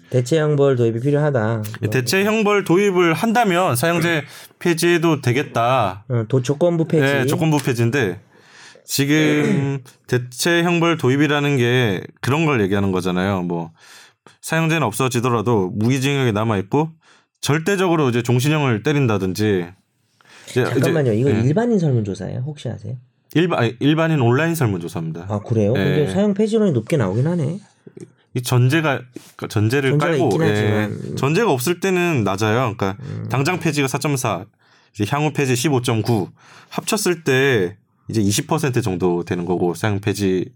[0.09, 1.63] 대체 형벌 도입이 필요하다.
[1.89, 4.23] 대체 형벌 도입을 한다면 사형제
[4.59, 6.03] 폐지해도 되겠다.
[6.09, 7.01] 어, 도 조건부 폐지.
[7.01, 8.19] 네, 조건부 폐지인데
[8.83, 13.43] 지금 대체 형벌 도입이라는 게 그런 걸 얘기하는 거잖아요.
[13.43, 13.71] 뭐
[14.41, 16.89] 사형제는 없어지더라도 무기징역이 남아 있고
[17.39, 19.67] 절대적으로 이제 종신형을 때린다든지
[20.49, 21.13] 이제- 잠깐만요.
[21.13, 21.39] 이거 예.
[21.39, 22.41] 일반인 설문조사예요?
[22.45, 22.95] 혹시 아세요?
[23.33, 25.27] 일반 일반인 온라인 설문조사입니다.
[25.29, 25.71] 아 그래요?
[25.77, 25.83] 예.
[25.83, 27.59] 근데 사형 폐지론이 높게 나오긴 하네.
[28.33, 29.01] 이 전제가
[29.35, 31.15] 그러니까 전제를 깔고 예, 하지만.
[31.17, 32.75] 전제가 없을 때는 낮아요.
[32.75, 33.27] 그러니까 음.
[33.29, 34.45] 당장 폐지가 4.4,
[34.93, 36.29] 이제 향후 폐지 15.9
[36.69, 37.77] 합쳤을 때
[38.09, 40.51] 이제 20% 정도 되는 거고 사용 폐지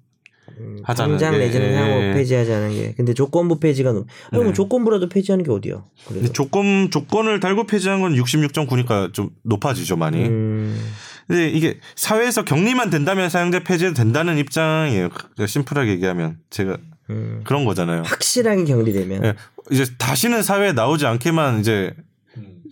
[0.84, 1.76] 하자는 당장 게, 내지는 예.
[1.76, 2.94] 향후 폐지하자는 게.
[2.96, 4.06] 근데 조건부 폐지가 너무.
[4.32, 4.54] 아니 뭐 네.
[4.54, 5.90] 조건부라도 폐지하는 게 어디요?
[6.08, 6.32] 근데.
[6.32, 10.24] 조건 조건을 달고 폐지한 건 66.9니까 좀 높아지죠 많이.
[10.24, 10.80] 음,
[11.28, 15.10] 근데 이게 사회에서 격리만 된다면 사용자 폐지해도 된다는 입장이에요.
[15.10, 16.78] 그러니까 심플하게 얘기하면 제가
[17.10, 17.42] 음.
[17.44, 18.04] 그런 거잖아요.
[18.04, 19.34] 확실하게 격리되면 예,
[19.72, 21.94] 이제 다시는 사회에 나오지 않게만 이제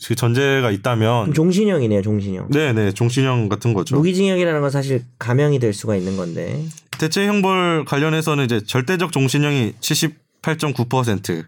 [0.05, 2.49] 그 전제가 있다면 종신형이네요, 종신형.
[2.49, 3.95] 네 네 종신형 같은 거죠.
[3.95, 6.63] 무기징역이라는 건 사실 감형이 될 수가 있는 건데.
[6.97, 11.45] 대체 형벌 관련해서는 이제 절대적 종신형이 78.9%,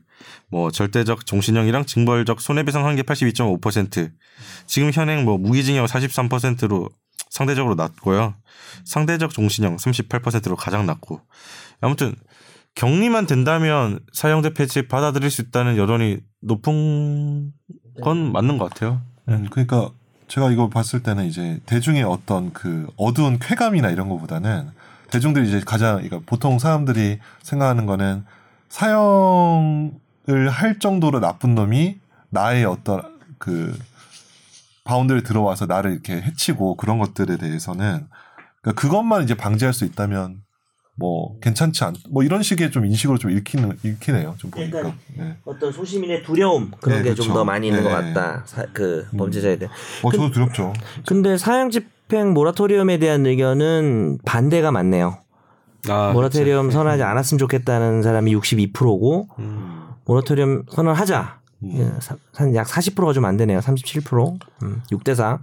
[0.50, 4.12] 뭐 절대적 종신형이랑 징벌적 손해배상 한계 82.5%,
[4.68, 6.90] 지금 현행 뭐 무기징역 43%로
[7.30, 8.36] 상대적으로 낮고요.
[8.86, 11.20] 상대적 종신형 38%로 가장 낮고.
[11.82, 12.16] 아무튼
[12.76, 17.54] 격리만 된다면 사형제 폐지 받아들일 수 있다는 여론이 높은
[18.04, 19.02] 건 맞는 것 같아요.
[19.30, 19.90] 음, 그러니까
[20.28, 24.70] 제가 이거 봤을 때는 이제 대중의 어떤 그 어두운 쾌감이나 이런 것보다는
[25.10, 28.26] 대중들이 이제 가장 그러니까 보통 사람들이 생각하는 거는
[28.70, 32.00] 사형을 할 정도로 나쁜 놈이
[32.30, 33.78] 나의 어떤 그
[34.84, 38.08] 바운드를 들어와서 나를 이렇게 해치고 그런 것들에 대해서는
[38.62, 40.42] 그러니까 그것만 이제 방지할 수 있다면
[40.98, 45.36] 뭐 괜찮지 않 뭐 이런 식의 좀 인식으로 좀 읽히는 읽히네요 좀 보니까 그러니까 네.
[45.44, 47.34] 어떤 소시민의 두려움 그런 네, 게좀 그쵸.
[47.34, 48.14] 더 많이 있는 것 네.
[48.14, 48.44] 같다.
[48.46, 49.74] 사- 그 범죄자에 대한.
[50.04, 50.72] 어 저도 두렵죠
[51.06, 55.18] 근데 사형 집행 모라토리엄에 대한 의견은 반대가 많네요.
[55.90, 59.88] 아, 모라토리엄 선언하지 않았으면 좋겠다는 사람이 62%고 음.
[60.06, 61.40] 모라토리엄 선언하자.
[61.64, 61.72] 음.
[61.78, 63.60] 예, 사- 한약 40%가 좀 안 되네요.
[63.60, 64.40] 37%.
[64.64, 65.40] 음, 6대 4.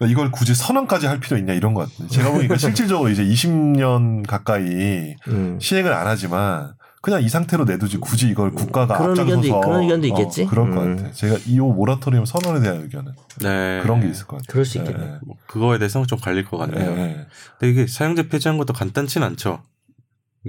[0.00, 2.08] 그러니까 이걸 굳이 선언까지 할 필요 있냐 이런 것 같아요.
[2.08, 5.58] 제가 보니까 실질적으로 이제 20년 가까이 음.
[5.60, 6.72] 시행을 안 하지만
[7.02, 10.42] 그냥 이 상태로 내두지 굳이 이걸 국가가 그런 앞장서서 의견도 있- 그런 의견도 있겠지?
[10.44, 10.96] 어, 그럴 것 음.
[10.96, 11.12] 같아요.
[11.12, 13.80] 제가 이호 모라토리엄 선언에 대한 의견은 네.
[13.82, 14.46] 그런 게 있을 것 같아요.
[14.48, 15.18] 그럴 수 있겠네.
[15.22, 16.94] 뭐 그거에 대해서는 좀 갈릴 것 네, 같네요.
[16.96, 17.26] 네.
[17.58, 19.62] 근데 이게 사형제 폐지한 것도 간단치는 않죠.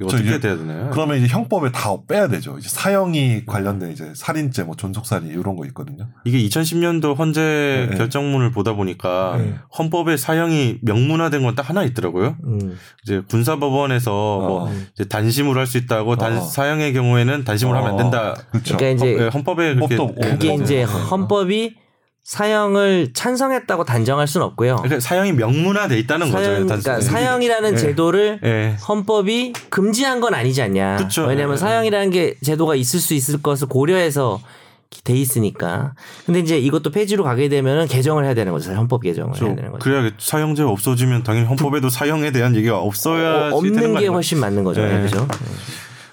[0.01, 0.89] 어떻게 이제 돼야 되나요?
[0.93, 2.57] 그러면 이제 형법에 다 빼야 되죠.
[2.57, 6.07] 이제 사형이 관련된 이제 살인죄, 뭐 존속살인 이런 거 있거든요.
[6.23, 7.97] 이게 2010년도 헌재 네.
[7.97, 9.55] 결정문을 보다 보니까 네.
[9.77, 12.37] 헌법에 사형이 명문화된 건 딱 하나 있더라고요.
[12.45, 12.77] 음.
[13.03, 14.73] 이제 군사법원에서 뭐 어.
[14.93, 16.41] 이제 단심으로 할 수 있다고 단 어.
[16.41, 18.33] 사형의 경우에는 단심으로 하면 안 된다.
[18.51, 18.77] 그렇죠.
[18.77, 20.63] 그러니까 이제 헌- 예, 헌법에 그게 있더라고요.
[20.63, 20.83] 이제 네.
[20.83, 21.75] 헌법이
[22.23, 24.77] 사형을 찬성했다고 단정할 수는 없고요.
[24.77, 26.45] 그러니까 사형이 명문화돼 있다는 거죠.
[26.45, 26.83] 사형, 단순히.
[26.83, 27.77] 그러니까 사형이라는 예.
[27.77, 28.77] 제도를 예.
[28.87, 30.97] 헌법이 금지한 건 아니지 않냐.
[30.97, 31.25] 그쵸.
[31.25, 31.57] 왜냐하면 예.
[31.57, 34.39] 사형이라는 게 제도가 있을 수 있을 것을 고려해서
[35.03, 35.93] 돼 있으니까.
[36.25, 38.71] 근데 이제 이것도 폐지로 가게 되면은 개정을 해야 되는 거죠.
[38.73, 39.83] 헌법 개정을 해야 되는 거죠.
[39.83, 44.07] 그래야 사형제가 없어지면 당연히 헌법에도 사형에 대한 얘기가 없어야 어, 없는 거 게?
[44.07, 44.83] 훨씬 맞는 거죠.
[44.83, 45.01] 예.
[45.01, 45.27] 그죠?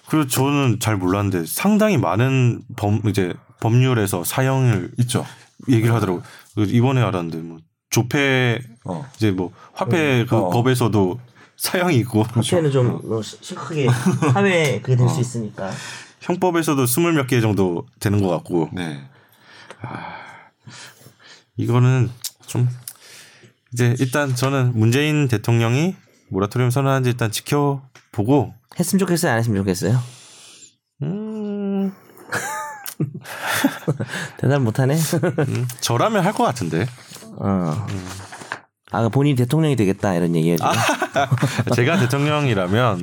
[0.08, 5.26] 그리고 저는 잘 몰랐는데 상당히 많은 범 이제 법률에서 사형을 있죠.
[5.68, 6.18] 얘기를 하더라고.
[6.18, 7.58] 요 이번에 알았는데 뭐
[7.90, 9.06] 조폐 어.
[9.16, 10.50] 이제 뭐 화폐 그 어.
[10.50, 11.20] 법에서도
[11.56, 13.88] 사형이 있고 헌재는 좀 뭐, 심하게
[14.32, 15.70] 사회에 그게 될 수 있으니까.
[16.20, 19.00] 형법에서도 스물 몇 개 정도 되는 것 같고 네.
[21.56, 22.10] 이거는
[22.46, 22.68] 좀
[23.72, 25.94] 이제 일단 저는 문재인 대통령이
[26.28, 29.98] 모라토리엄 선언한지 일단 지켜보고 했으면 좋겠어요, 안 했으면 좋겠어요.
[33.00, 33.06] 음,
[34.38, 34.94] 대답 못하네.
[34.94, 36.86] 음, 저라면 할 것 같은데
[37.36, 37.86] 어.
[38.90, 40.56] 아 본인이 대통령이 되겠다 이런 얘기예요.
[40.56, 40.72] 지금.
[41.74, 43.02] 제가 대통령이라면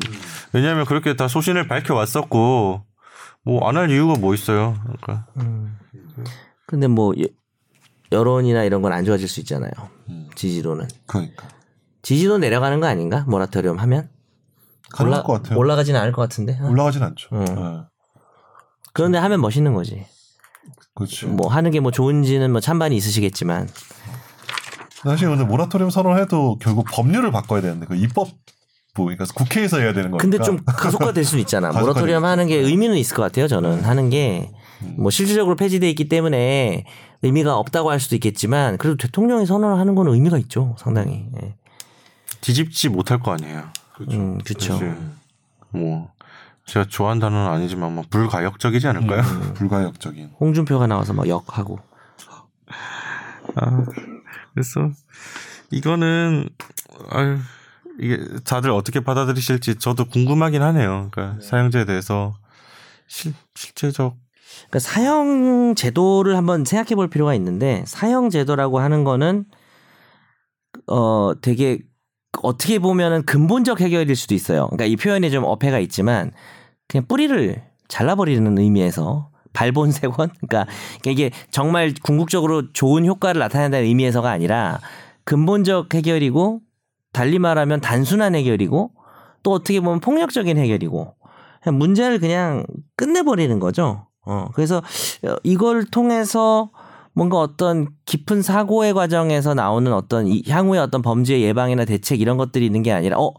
[0.54, 2.84] 왜냐하면 그렇게 다 소신을 밝혀왔었고
[3.44, 4.76] 뭐 안 할 이유가 뭐 있어요.
[4.84, 5.28] 그러니까
[6.66, 7.28] 근데 뭐 여-
[8.12, 9.72] 여론이나 이런 건 안 좋아질 수 있잖아요.
[10.10, 10.30] 음.
[10.36, 11.48] 지지도는 그러니까
[12.02, 13.24] 지지도 내려가는 거 아닌가?
[13.28, 14.10] 모라토리엄 하면
[14.92, 15.60] 가능할 것 같아요.
[15.60, 16.58] 올라가지는 않을 것 같은데.
[16.62, 16.68] 어.
[16.70, 17.28] 올라가진 않죠.
[17.32, 17.40] 어.
[17.40, 17.95] 네.
[18.96, 20.06] 그런데 하면 멋있는 거지.
[20.96, 21.28] 그렇죠.
[21.28, 23.68] 뭐 하는 게 뭐 좋은지는 뭐 찬반이 있으시겠지만
[25.04, 28.34] 사실 근데 모라토리엄 선언해도 결국 법률을 바꿔야 되는데 그 입법부
[28.96, 30.18] 그러니까 국회에서 해야 되는 거니까.
[30.22, 31.72] 근데 좀 가속화 될 수는 있잖아.
[31.72, 32.24] 모라토리엄.
[32.26, 33.48] 하는 게 의미는 있을 것 같아요.
[33.48, 34.52] 저는 하는 게
[34.98, 36.86] 뭐 실질적으로 폐지돼 있기 때문에
[37.24, 40.76] 의미가 없다고 할 수도 있겠지만 그래도 대통령이 선언을 하는 건 의미가 있죠.
[40.78, 41.26] 상당히.
[41.42, 41.56] 예.
[42.42, 43.64] 뒤집지 못할 거 아니에요.
[44.12, 44.80] 음, 그렇죠.
[45.72, 46.10] 뭐
[46.66, 49.22] 제가 좋아하는 단어는 아니지만 뭐 불가역적이지 않을까요?
[49.22, 50.32] 음, 불가역적인.
[50.40, 51.80] 홍준표가 나와서 막 역하고.
[53.56, 53.86] 아,
[54.54, 54.90] 그래서
[55.72, 56.50] 이거는
[57.10, 57.38] 아유
[58.00, 61.10] 이게 다들 어떻게 받아들이실지 저도 궁금하긴 하네요.
[61.12, 62.34] 그러니까 사형제에 대해서
[63.08, 64.18] 실, 실제적
[64.68, 69.46] 그러니까 사형 제도를 한번 생각해 볼 필요가 있는데 사형 제도라고 하는 거는
[70.88, 71.80] 어 되게
[72.44, 74.68] 어떻게 보면은 근본적 해결일 수도 있어요.
[74.68, 76.32] 그러니까 이 표현이 좀 어폐가 있지만
[76.88, 80.72] 그냥 뿌리를 잘라버리는 의미에서 발본색원 그러니까
[81.06, 84.80] 이게 정말 궁극적으로 좋은 효과를 나타낸다는 의미에서가 아니라
[85.24, 86.62] 근본적 해결이고
[87.14, 88.92] 달리 말하면 단순한 해결이고
[89.44, 91.16] 또 어떻게 보면 폭력적인 해결이고
[91.64, 92.66] 그냥 문제를 그냥
[92.98, 94.08] 끝내버리는 거죠.
[94.26, 94.78] 어 그래서
[95.24, 96.72] 어, 이걸 통해서
[97.16, 102.66] 뭔가 어떤 깊은 사고의 과정에서 나오는 어떤 이 향후의 어떤 범죄 예방이나 대책 이런 것들이
[102.66, 103.34] 있는 게 아니라 어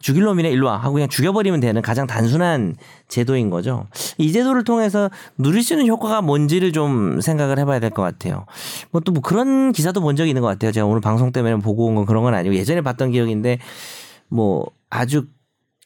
[0.00, 2.76] 죽일 놈이네 일로 와 하고 그냥 죽여버리면 되는 가장 단순한
[3.08, 3.86] 제도인 거죠.
[4.16, 8.46] 이 제도를 통해서 누릴 수 있는 효과가 뭔지를 좀 생각을 해봐야 될 것 같아요.
[8.92, 10.70] 뭐 또 뭐 그런 기사도 본 적이 있는 것 같아요.
[10.72, 13.58] 제가 오늘 방송 때문에 보고 온 건 그런 건 아니고 예전에 봤던 기억인데
[14.28, 15.26] 뭐 아주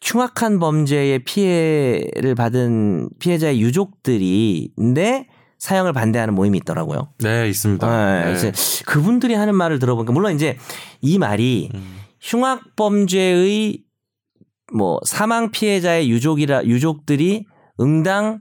[0.02, 5.26] 흉악한 범죄의 피해를 받은 피해자의 유족들이인데
[5.62, 7.12] 사형을 반대하는 모임이 있더라고요.
[7.18, 7.86] 네, 있습니다.
[7.86, 8.34] 네, 네.
[8.34, 8.52] 이제
[8.84, 10.58] 그분들이 하는 말을 들어보니까 물론 이제
[11.00, 11.98] 이 말이 음.
[12.20, 13.84] 흉악 범죄의
[14.74, 17.46] 뭐 사망 피해자의 유족이라 유족들이
[17.78, 18.40] 응당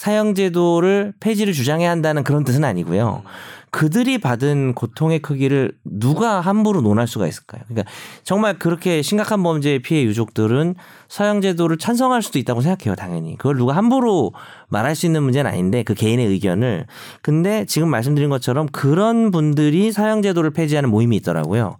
[0.00, 3.22] 사형 제도를 폐지를 주장해야 한다는 그런 뜻은 아니고요.
[3.68, 7.60] 그들이 받은 고통의 크기를 누가 함부로 논할 수가 있을까요?
[7.68, 7.92] 그러니까
[8.24, 10.74] 정말 그렇게 심각한 범죄의 피해 유족들은
[11.08, 13.36] 사형 제도를 찬성할 수도 있다고 생각해요, 당연히.
[13.36, 14.32] 그걸 누가 함부로
[14.68, 16.86] 말할 수 있는 문제는 아닌데 그 개인의 의견을.
[17.20, 21.76] 근데 지금 말씀드린 것처럼 그런 분들이 사형 제도를 폐지하는 모임이 있더라고요.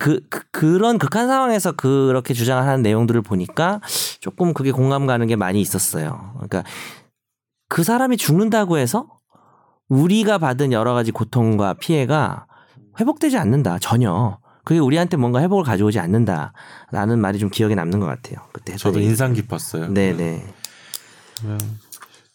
[0.00, 3.80] 그, 그 그런 극한 상황에서 그렇게 주장을 하는 내용들을 보니까
[4.18, 6.32] 조금 그게 공감 가는 게 많이 있었어요.
[6.34, 6.64] 그러니까
[7.72, 9.06] 그 사람이 죽는다고 해서
[9.88, 12.44] 우리가 받은 여러 가지 고통과 피해가
[13.00, 18.46] 회복되지 않는다 전혀 그게 우리한테 뭔가 회복을 가져오지 않는다라는 말이 좀 기억에 남는 것 같아요
[18.52, 19.08] 그때 저도 얘기.
[19.08, 19.88] 인상 깊었어요.
[19.88, 20.44] 네네
[21.38, 21.60] 그러면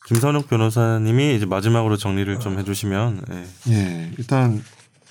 [0.07, 3.73] 김선욱 변호사님이 이제 마지막으로 정리를 좀 해주시면 예.
[3.73, 4.63] 예, 일단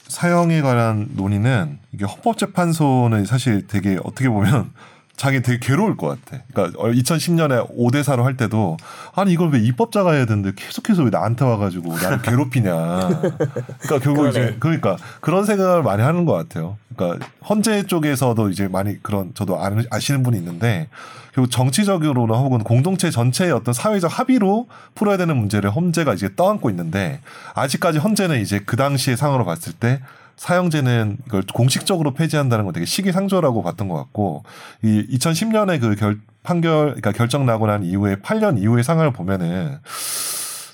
[0.08, 4.72] 사형에 관한 논의는 이게 헌법재판소는 사실 되게 어떻게 보면
[5.16, 6.42] 자기 되게 괴로울 것 같아.
[6.52, 8.76] 그러니까 2010년에 5대 4로 할 때도
[9.14, 12.72] 아니 이걸 왜 입법자가 해야 되는데 계속해서 왜 나한테 와가지고 나를 괴롭히냐.
[13.08, 14.56] 그러니까 결국 이제 그러네.
[14.60, 16.76] 그러니까 그런 생각을 많이 하는 것 같아요.
[16.94, 19.58] 그러니까 헌재 쪽에서도 이제 많이 그런 저도
[19.90, 20.88] 아시는 분이 있는데
[21.34, 27.20] 결국 정치적으로나 혹은 공동체 전체의 어떤 사회적 합의로 풀어야 되는 문제를 헌재가 이제 떠안고 있는데
[27.54, 30.00] 아직까지 헌재는 이제 그 당시의 상황으로 봤을 때
[30.36, 34.44] 사형제는 이걸 공식적으로 폐지한다는 건 되게 시기상조라고 봤던 것 같고
[34.82, 39.78] 이 2010년에 그 결, 판결 그러니까 결정 나고 난 이후에 8년 이후의 상황을 보면은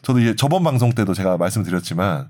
[0.02, 2.28] 저도 이제 저번 방송 때도 제가 말씀드렸지만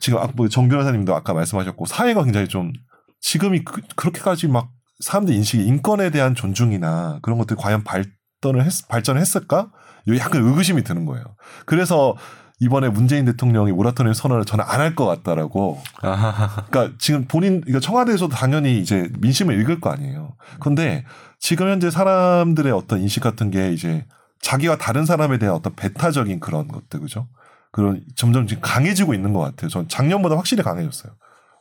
[0.00, 2.72] 지금 아, 뭐정 변호사님도 아까 말씀하셨고 사회가 굉장히 좀
[3.20, 9.20] 지금이 그, 그렇게까지 막 사람들 인식이 인권에 대한 존중이나 그런 것들이 과연 발전을 했, 발전을
[9.20, 9.70] 했을까?
[10.18, 11.24] 약간 의구심이 드는 거예요.
[11.64, 12.14] 그래서
[12.58, 15.82] 이번에 문재인 대통령이 모라토리엄 선언을 저는 안 할 것 같다라고.
[16.02, 16.64] 아하하.
[16.70, 20.34] 그러니까 지금 본인 그러니까 청와대에서도 당연히 이제 민심을 읽을 거 아니에요.
[20.60, 21.04] 그런데
[21.38, 24.06] 지금 현재 사람들의 어떤 인식 같은 게 이제
[24.40, 27.26] 자기와 다른 사람에 대한 어떤 배타적인 그런 것들 그죠?
[27.72, 29.68] 그런 점점 지금 강해지고 있는 것 같아요.
[29.68, 31.12] 전 작년보다 확실히 강해졌어요.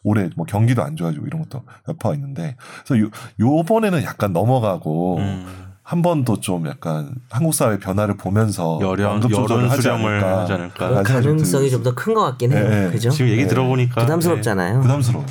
[0.04, 5.65] 올해 뭐 경기도 안 좋아지고 이런 것도 여파가 있는데 그래서 요 요번에는 약간 넘어가고 음.
[5.88, 10.42] 한 번 더 좀 약간 한국 사회 변화를 보면서 여론 여론 하지 수렴을 않을까.
[10.42, 11.04] 하지 않을까.
[11.04, 12.92] 그 가능성이 좀 더 큰 것 같긴 해요 네, 네.
[12.92, 13.48] 그죠 지금 얘기 네.
[13.48, 15.28] 들어보니까 부담스럽잖아요 부담스러워요.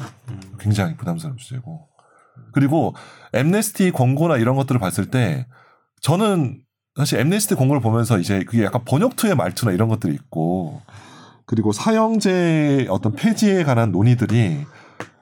[0.60, 1.88] 굉장히 부담스러운 주제고.
[2.52, 2.94] 그리고
[3.32, 5.46] 엠네스티 권고나 이런 것들을 봤을 때
[6.00, 6.60] 저는
[6.96, 10.82] 사실 엠네스티 권고를 보면서 이제 그게 약간 번역투의 말투나 이런 것들이 있고
[11.46, 14.64] 그리고 사형제 어떤 폐지에 관한 논의들이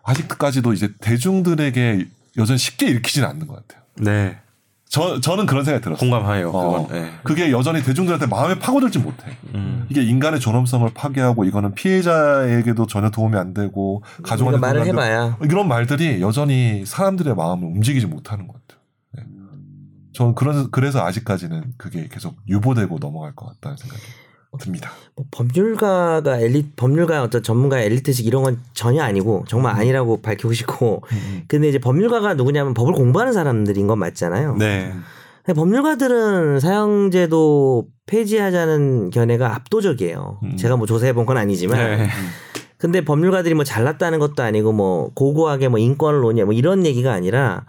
[0.02, 2.06] 아직까지도 이제 대중들에게
[2.36, 3.82] 여전히 쉽게 읽히지는 않는 것 같아요.
[3.96, 4.38] 네.
[4.92, 6.10] 저, 저는 그런 생각이 들었어요.
[6.10, 6.50] 공감해요.
[6.50, 6.86] 어.
[6.86, 6.86] 그건.
[6.88, 7.10] 네.
[7.22, 9.24] 그게 여전히 대중들한테 마음에 파고들지 못해.
[9.54, 9.86] 음.
[9.88, 15.66] 이게 인간의 존엄성을 파괴하고 이거는 피해자에게도 전혀 도움이 안 되고 가족한테 우리가 말을 해봐야 이런
[15.66, 18.84] 말들이 여전히 사람들의 마음을 움직이지 못하는 것 같아요.
[19.14, 19.22] 네.
[20.12, 24.02] 저는 그런 그래서 아직까지는 그게 계속 유보되고 넘어갈 것 같다는 생각이
[24.58, 24.90] 듭니다.
[25.16, 31.02] 뭐 법률가가 엘리 법률가 어떤 전문가 엘리트식 이런 건 전혀 아니고 정말 아니라고 밝히고 싶고
[31.48, 34.56] 근데 이제 법률가가 누구냐면 법을 공부하는 사람들인 건 맞잖아요.
[34.56, 34.92] 네.
[35.56, 40.38] 법률가들은 사형제도 폐지하자는 견해가 압도적이에요.
[40.42, 40.56] 음.
[40.56, 42.08] 제가 뭐 조사해 본 건 아니지만 네.
[42.78, 47.64] 근데 법률가들이 뭐 잘났다는 것도 아니고 뭐 고고하게 뭐 인권을 논의해 뭐 이런 얘기가 아니라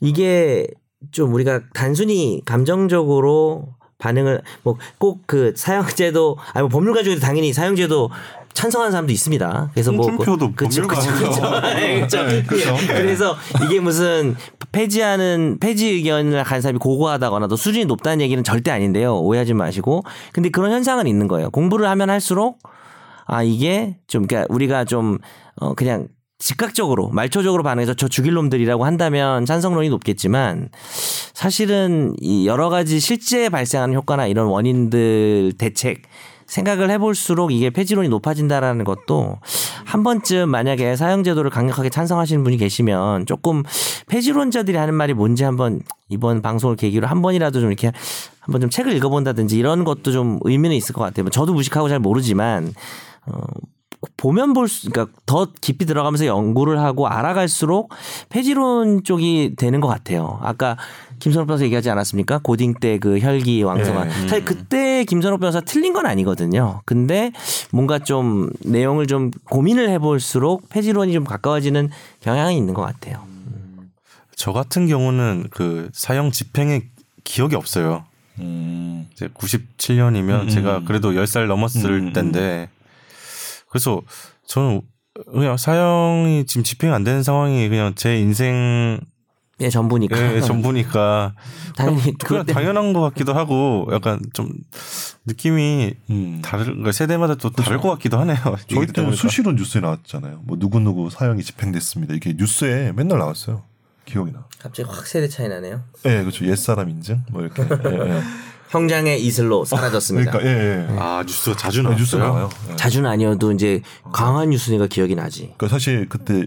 [0.00, 0.66] 이게
[1.10, 3.68] 좀 우리가 단순히 감정적으로
[4.02, 8.10] 반응을 뭐 꼭 그 사형제도 아니 뭐 법률가 중에도 당연히 사형제도
[8.52, 9.70] 찬성하는 사람도 있습니다.
[9.72, 11.30] 그래서 뭐 홍준표도 그쵸, 그쵸, 법률가죠.
[11.30, 11.60] 그쵸.
[11.74, 12.22] 네, 그쵸.
[12.24, 12.74] 네, 그쵸.
[12.74, 12.86] 네.
[12.86, 14.36] 그래서 이게 무슨
[14.72, 19.16] 폐지하는 폐지 의견을 가진 사람이 고고하다거나 또 수준이 높다는 얘기는 절대 아닌데요.
[19.20, 20.02] 오해하지 마시고.
[20.32, 21.50] 근데 그런 현상은 있는 거예요.
[21.50, 22.58] 공부를 하면 할수록
[23.26, 25.18] 아 이게 좀 그러니까 우리가 좀
[25.56, 26.08] 어 그냥
[26.42, 30.70] 즉각적으로 말초적으로 반응해서 저 죽일 놈들이라고 한다면 찬성론이 높겠지만
[31.34, 36.02] 사실은 이 여러 가지 실제 발생하는 효과나 이런 원인들 대책
[36.46, 39.38] 생각을 해볼수록 이게 폐지론이 높아진다라는 것도
[39.84, 43.62] 한 번쯤 만약에 사형제도를 강력하게 찬성하시는 분이 계시면 조금
[44.08, 47.92] 폐지론자들이 하는 말이 뭔지 한번 이번 방송을 계기로 한 번이라도 좀 이렇게
[48.40, 51.22] 한번 좀 책을 읽어본다든지 이런 것도 좀 의미는 있을 것 같아요.
[51.22, 52.74] 뭐 저도 무식하고 잘 모르지만
[53.26, 53.40] 어,
[54.16, 57.90] 보면 볼 수 그러니까 더 깊이 들어가면서 연구를 하고 알아갈수록
[58.30, 60.38] 폐지론 쪽이 되는 것 같아요.
[60.42, 60.76] 아까
[61.20, 62.40] 김선호 변호사 얘기하지 않았습니까?
[62.42, 64.12] 고딩 때 그 혈기 왕성한 예.
[64.28, 66.82] 사실 그때 김선호 변호사 틀린 건 아니거든요.
[66.84, 67.30] 근데
[67.72, 71.90] 뭔가 좀 내용을 좀 고민을 해볼수록 폐지론이 좀 가까워지는
[72.20, 73.22] 경향이 있는 것 같아요.
[74.34, 76.88] 저 같은 경우는 그 사형 집행의
[77.22, 78.04] 기억이 없어요.
[78.40, 79.06] 음.
[79.12, 80.48] 이제 97년이면 음.
[80.48, 82.12] 제가 그래도 10살 넘었을 음.
[82.12, 82.68] 때인데
[83.72, 84.02] 그래서
[84.46, 84.82] 저는
[85.32, 89.00] 그냥 사형이 지금 집행 안 되는 상황이 그냥 제 인생의
[89.60, 90.40] 예, 전부니까.
[90.40, 91.34] 전부니까
[91.76, 94.52] 당연히 그냥 그때 당연한 것 같기도 하고 약간 좀
[95.24, 96.42] 느낌이 음.
[96.42, 98.36] 다를 그러니까 세대마다 또 다를 것 같기도 하네요.
[98.68, 99.16] 저희 때는 들어보니까.
[99.16, 100.40] 수시로 뉴스에 나왔잖아요.
[100.44, 102.14] 뭐 누구 누구 사형이 집행됐습니다.
[102.14, 103.62] 이게 뉴스에 맨날 나왔어요.
[104.04, 104.46] 기억이 나.
[104.58, 105.82] 갑자기 확 세대 차이 나네요.
[106.06, 106.44] 예, 그렇죠.
[106.46, 107.62] 옛 사람 인증 뭐 이렇게.
[107.62, 108.22] 예, 예.
[108.72, 110.32] 형장의 이슬로 사라졌습니다.
[110.32, 110.96] 그러니까 예, 예.
[110.98, 112.00] 아 뉴스가 자주 네, 나왔어요.
[112.02, 112.50] 뉴스 나와요.
[112.70, 112.76] 예.
[112.76, 115.52] 자주는 아니어도 이제 강한 뉴스니까 기억이 나지.
[115.58, 116.46] 그러니까 사실 그때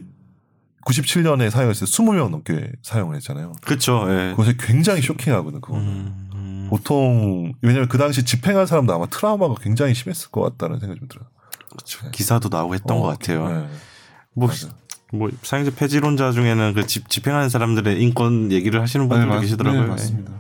[0.88, 3.54] 97년에 사형했을 때 20명 넘게 사형을 했잖아요.
[3.62, 4.06] 그렇죠.
[4.10, 4.32] 예.
[4.32, 5.62] 그것이 굉장히 쇼킹하거든.
[5.62, 5.78] 그거.
[5.78, 5.86] 는
[6.34, 11.08] 음, 보통 왜냐면 그 당시 집행한 사람도 아마 트라우마가 굉장히 심했을 것 같다는 생각이 좀
[11.08, 11.28] 들어요.
[11.70, 12.10] 그렇죠.
[12.12, 13.48] 기사도 나오고 했던 어, 것 같아요.
[13.50, 13.68] 네.
[14.34, 14.50] 뭐,
[15.14, 19.82] 뭐 사형제 폐지론자 중에는 그 집, 집행하는 사람들의 인권 얘기를 하시는 분들도 맞- 계시더라고요.
[19.84, 20.32] 네, 맞습니다.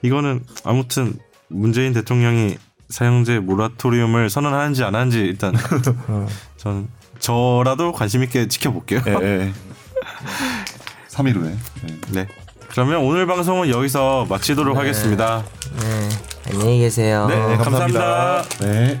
[0.00, 0.08] 네.
[0.08, 1.14] 이거는 아무튼
[1.48, 2.56] 문재인 대통령이
[2.88, 5.54] 사형제 모라토리움을 선언하는지 안 하는지 일단
[6.56, 6.88] 전
[7.18, 9.02] 저라도 관심 있게 지켜볼게요.
[9.06, 9.52] 예, 예.
[11.08, 11.50] 3일 후에.
[11.88, 11.96] 예.
[12.12, 12.28] 네.
[12.68, 15.44] 그러면 오늘 방송은 여기서 마치도록 하겠습니다.
[15.80, 16.08] 네.
[16.52, 17.26] 안녕히 계세요.
[17.28, 18.42] 네, 감사합니다.
[18.60, 19.00] 네.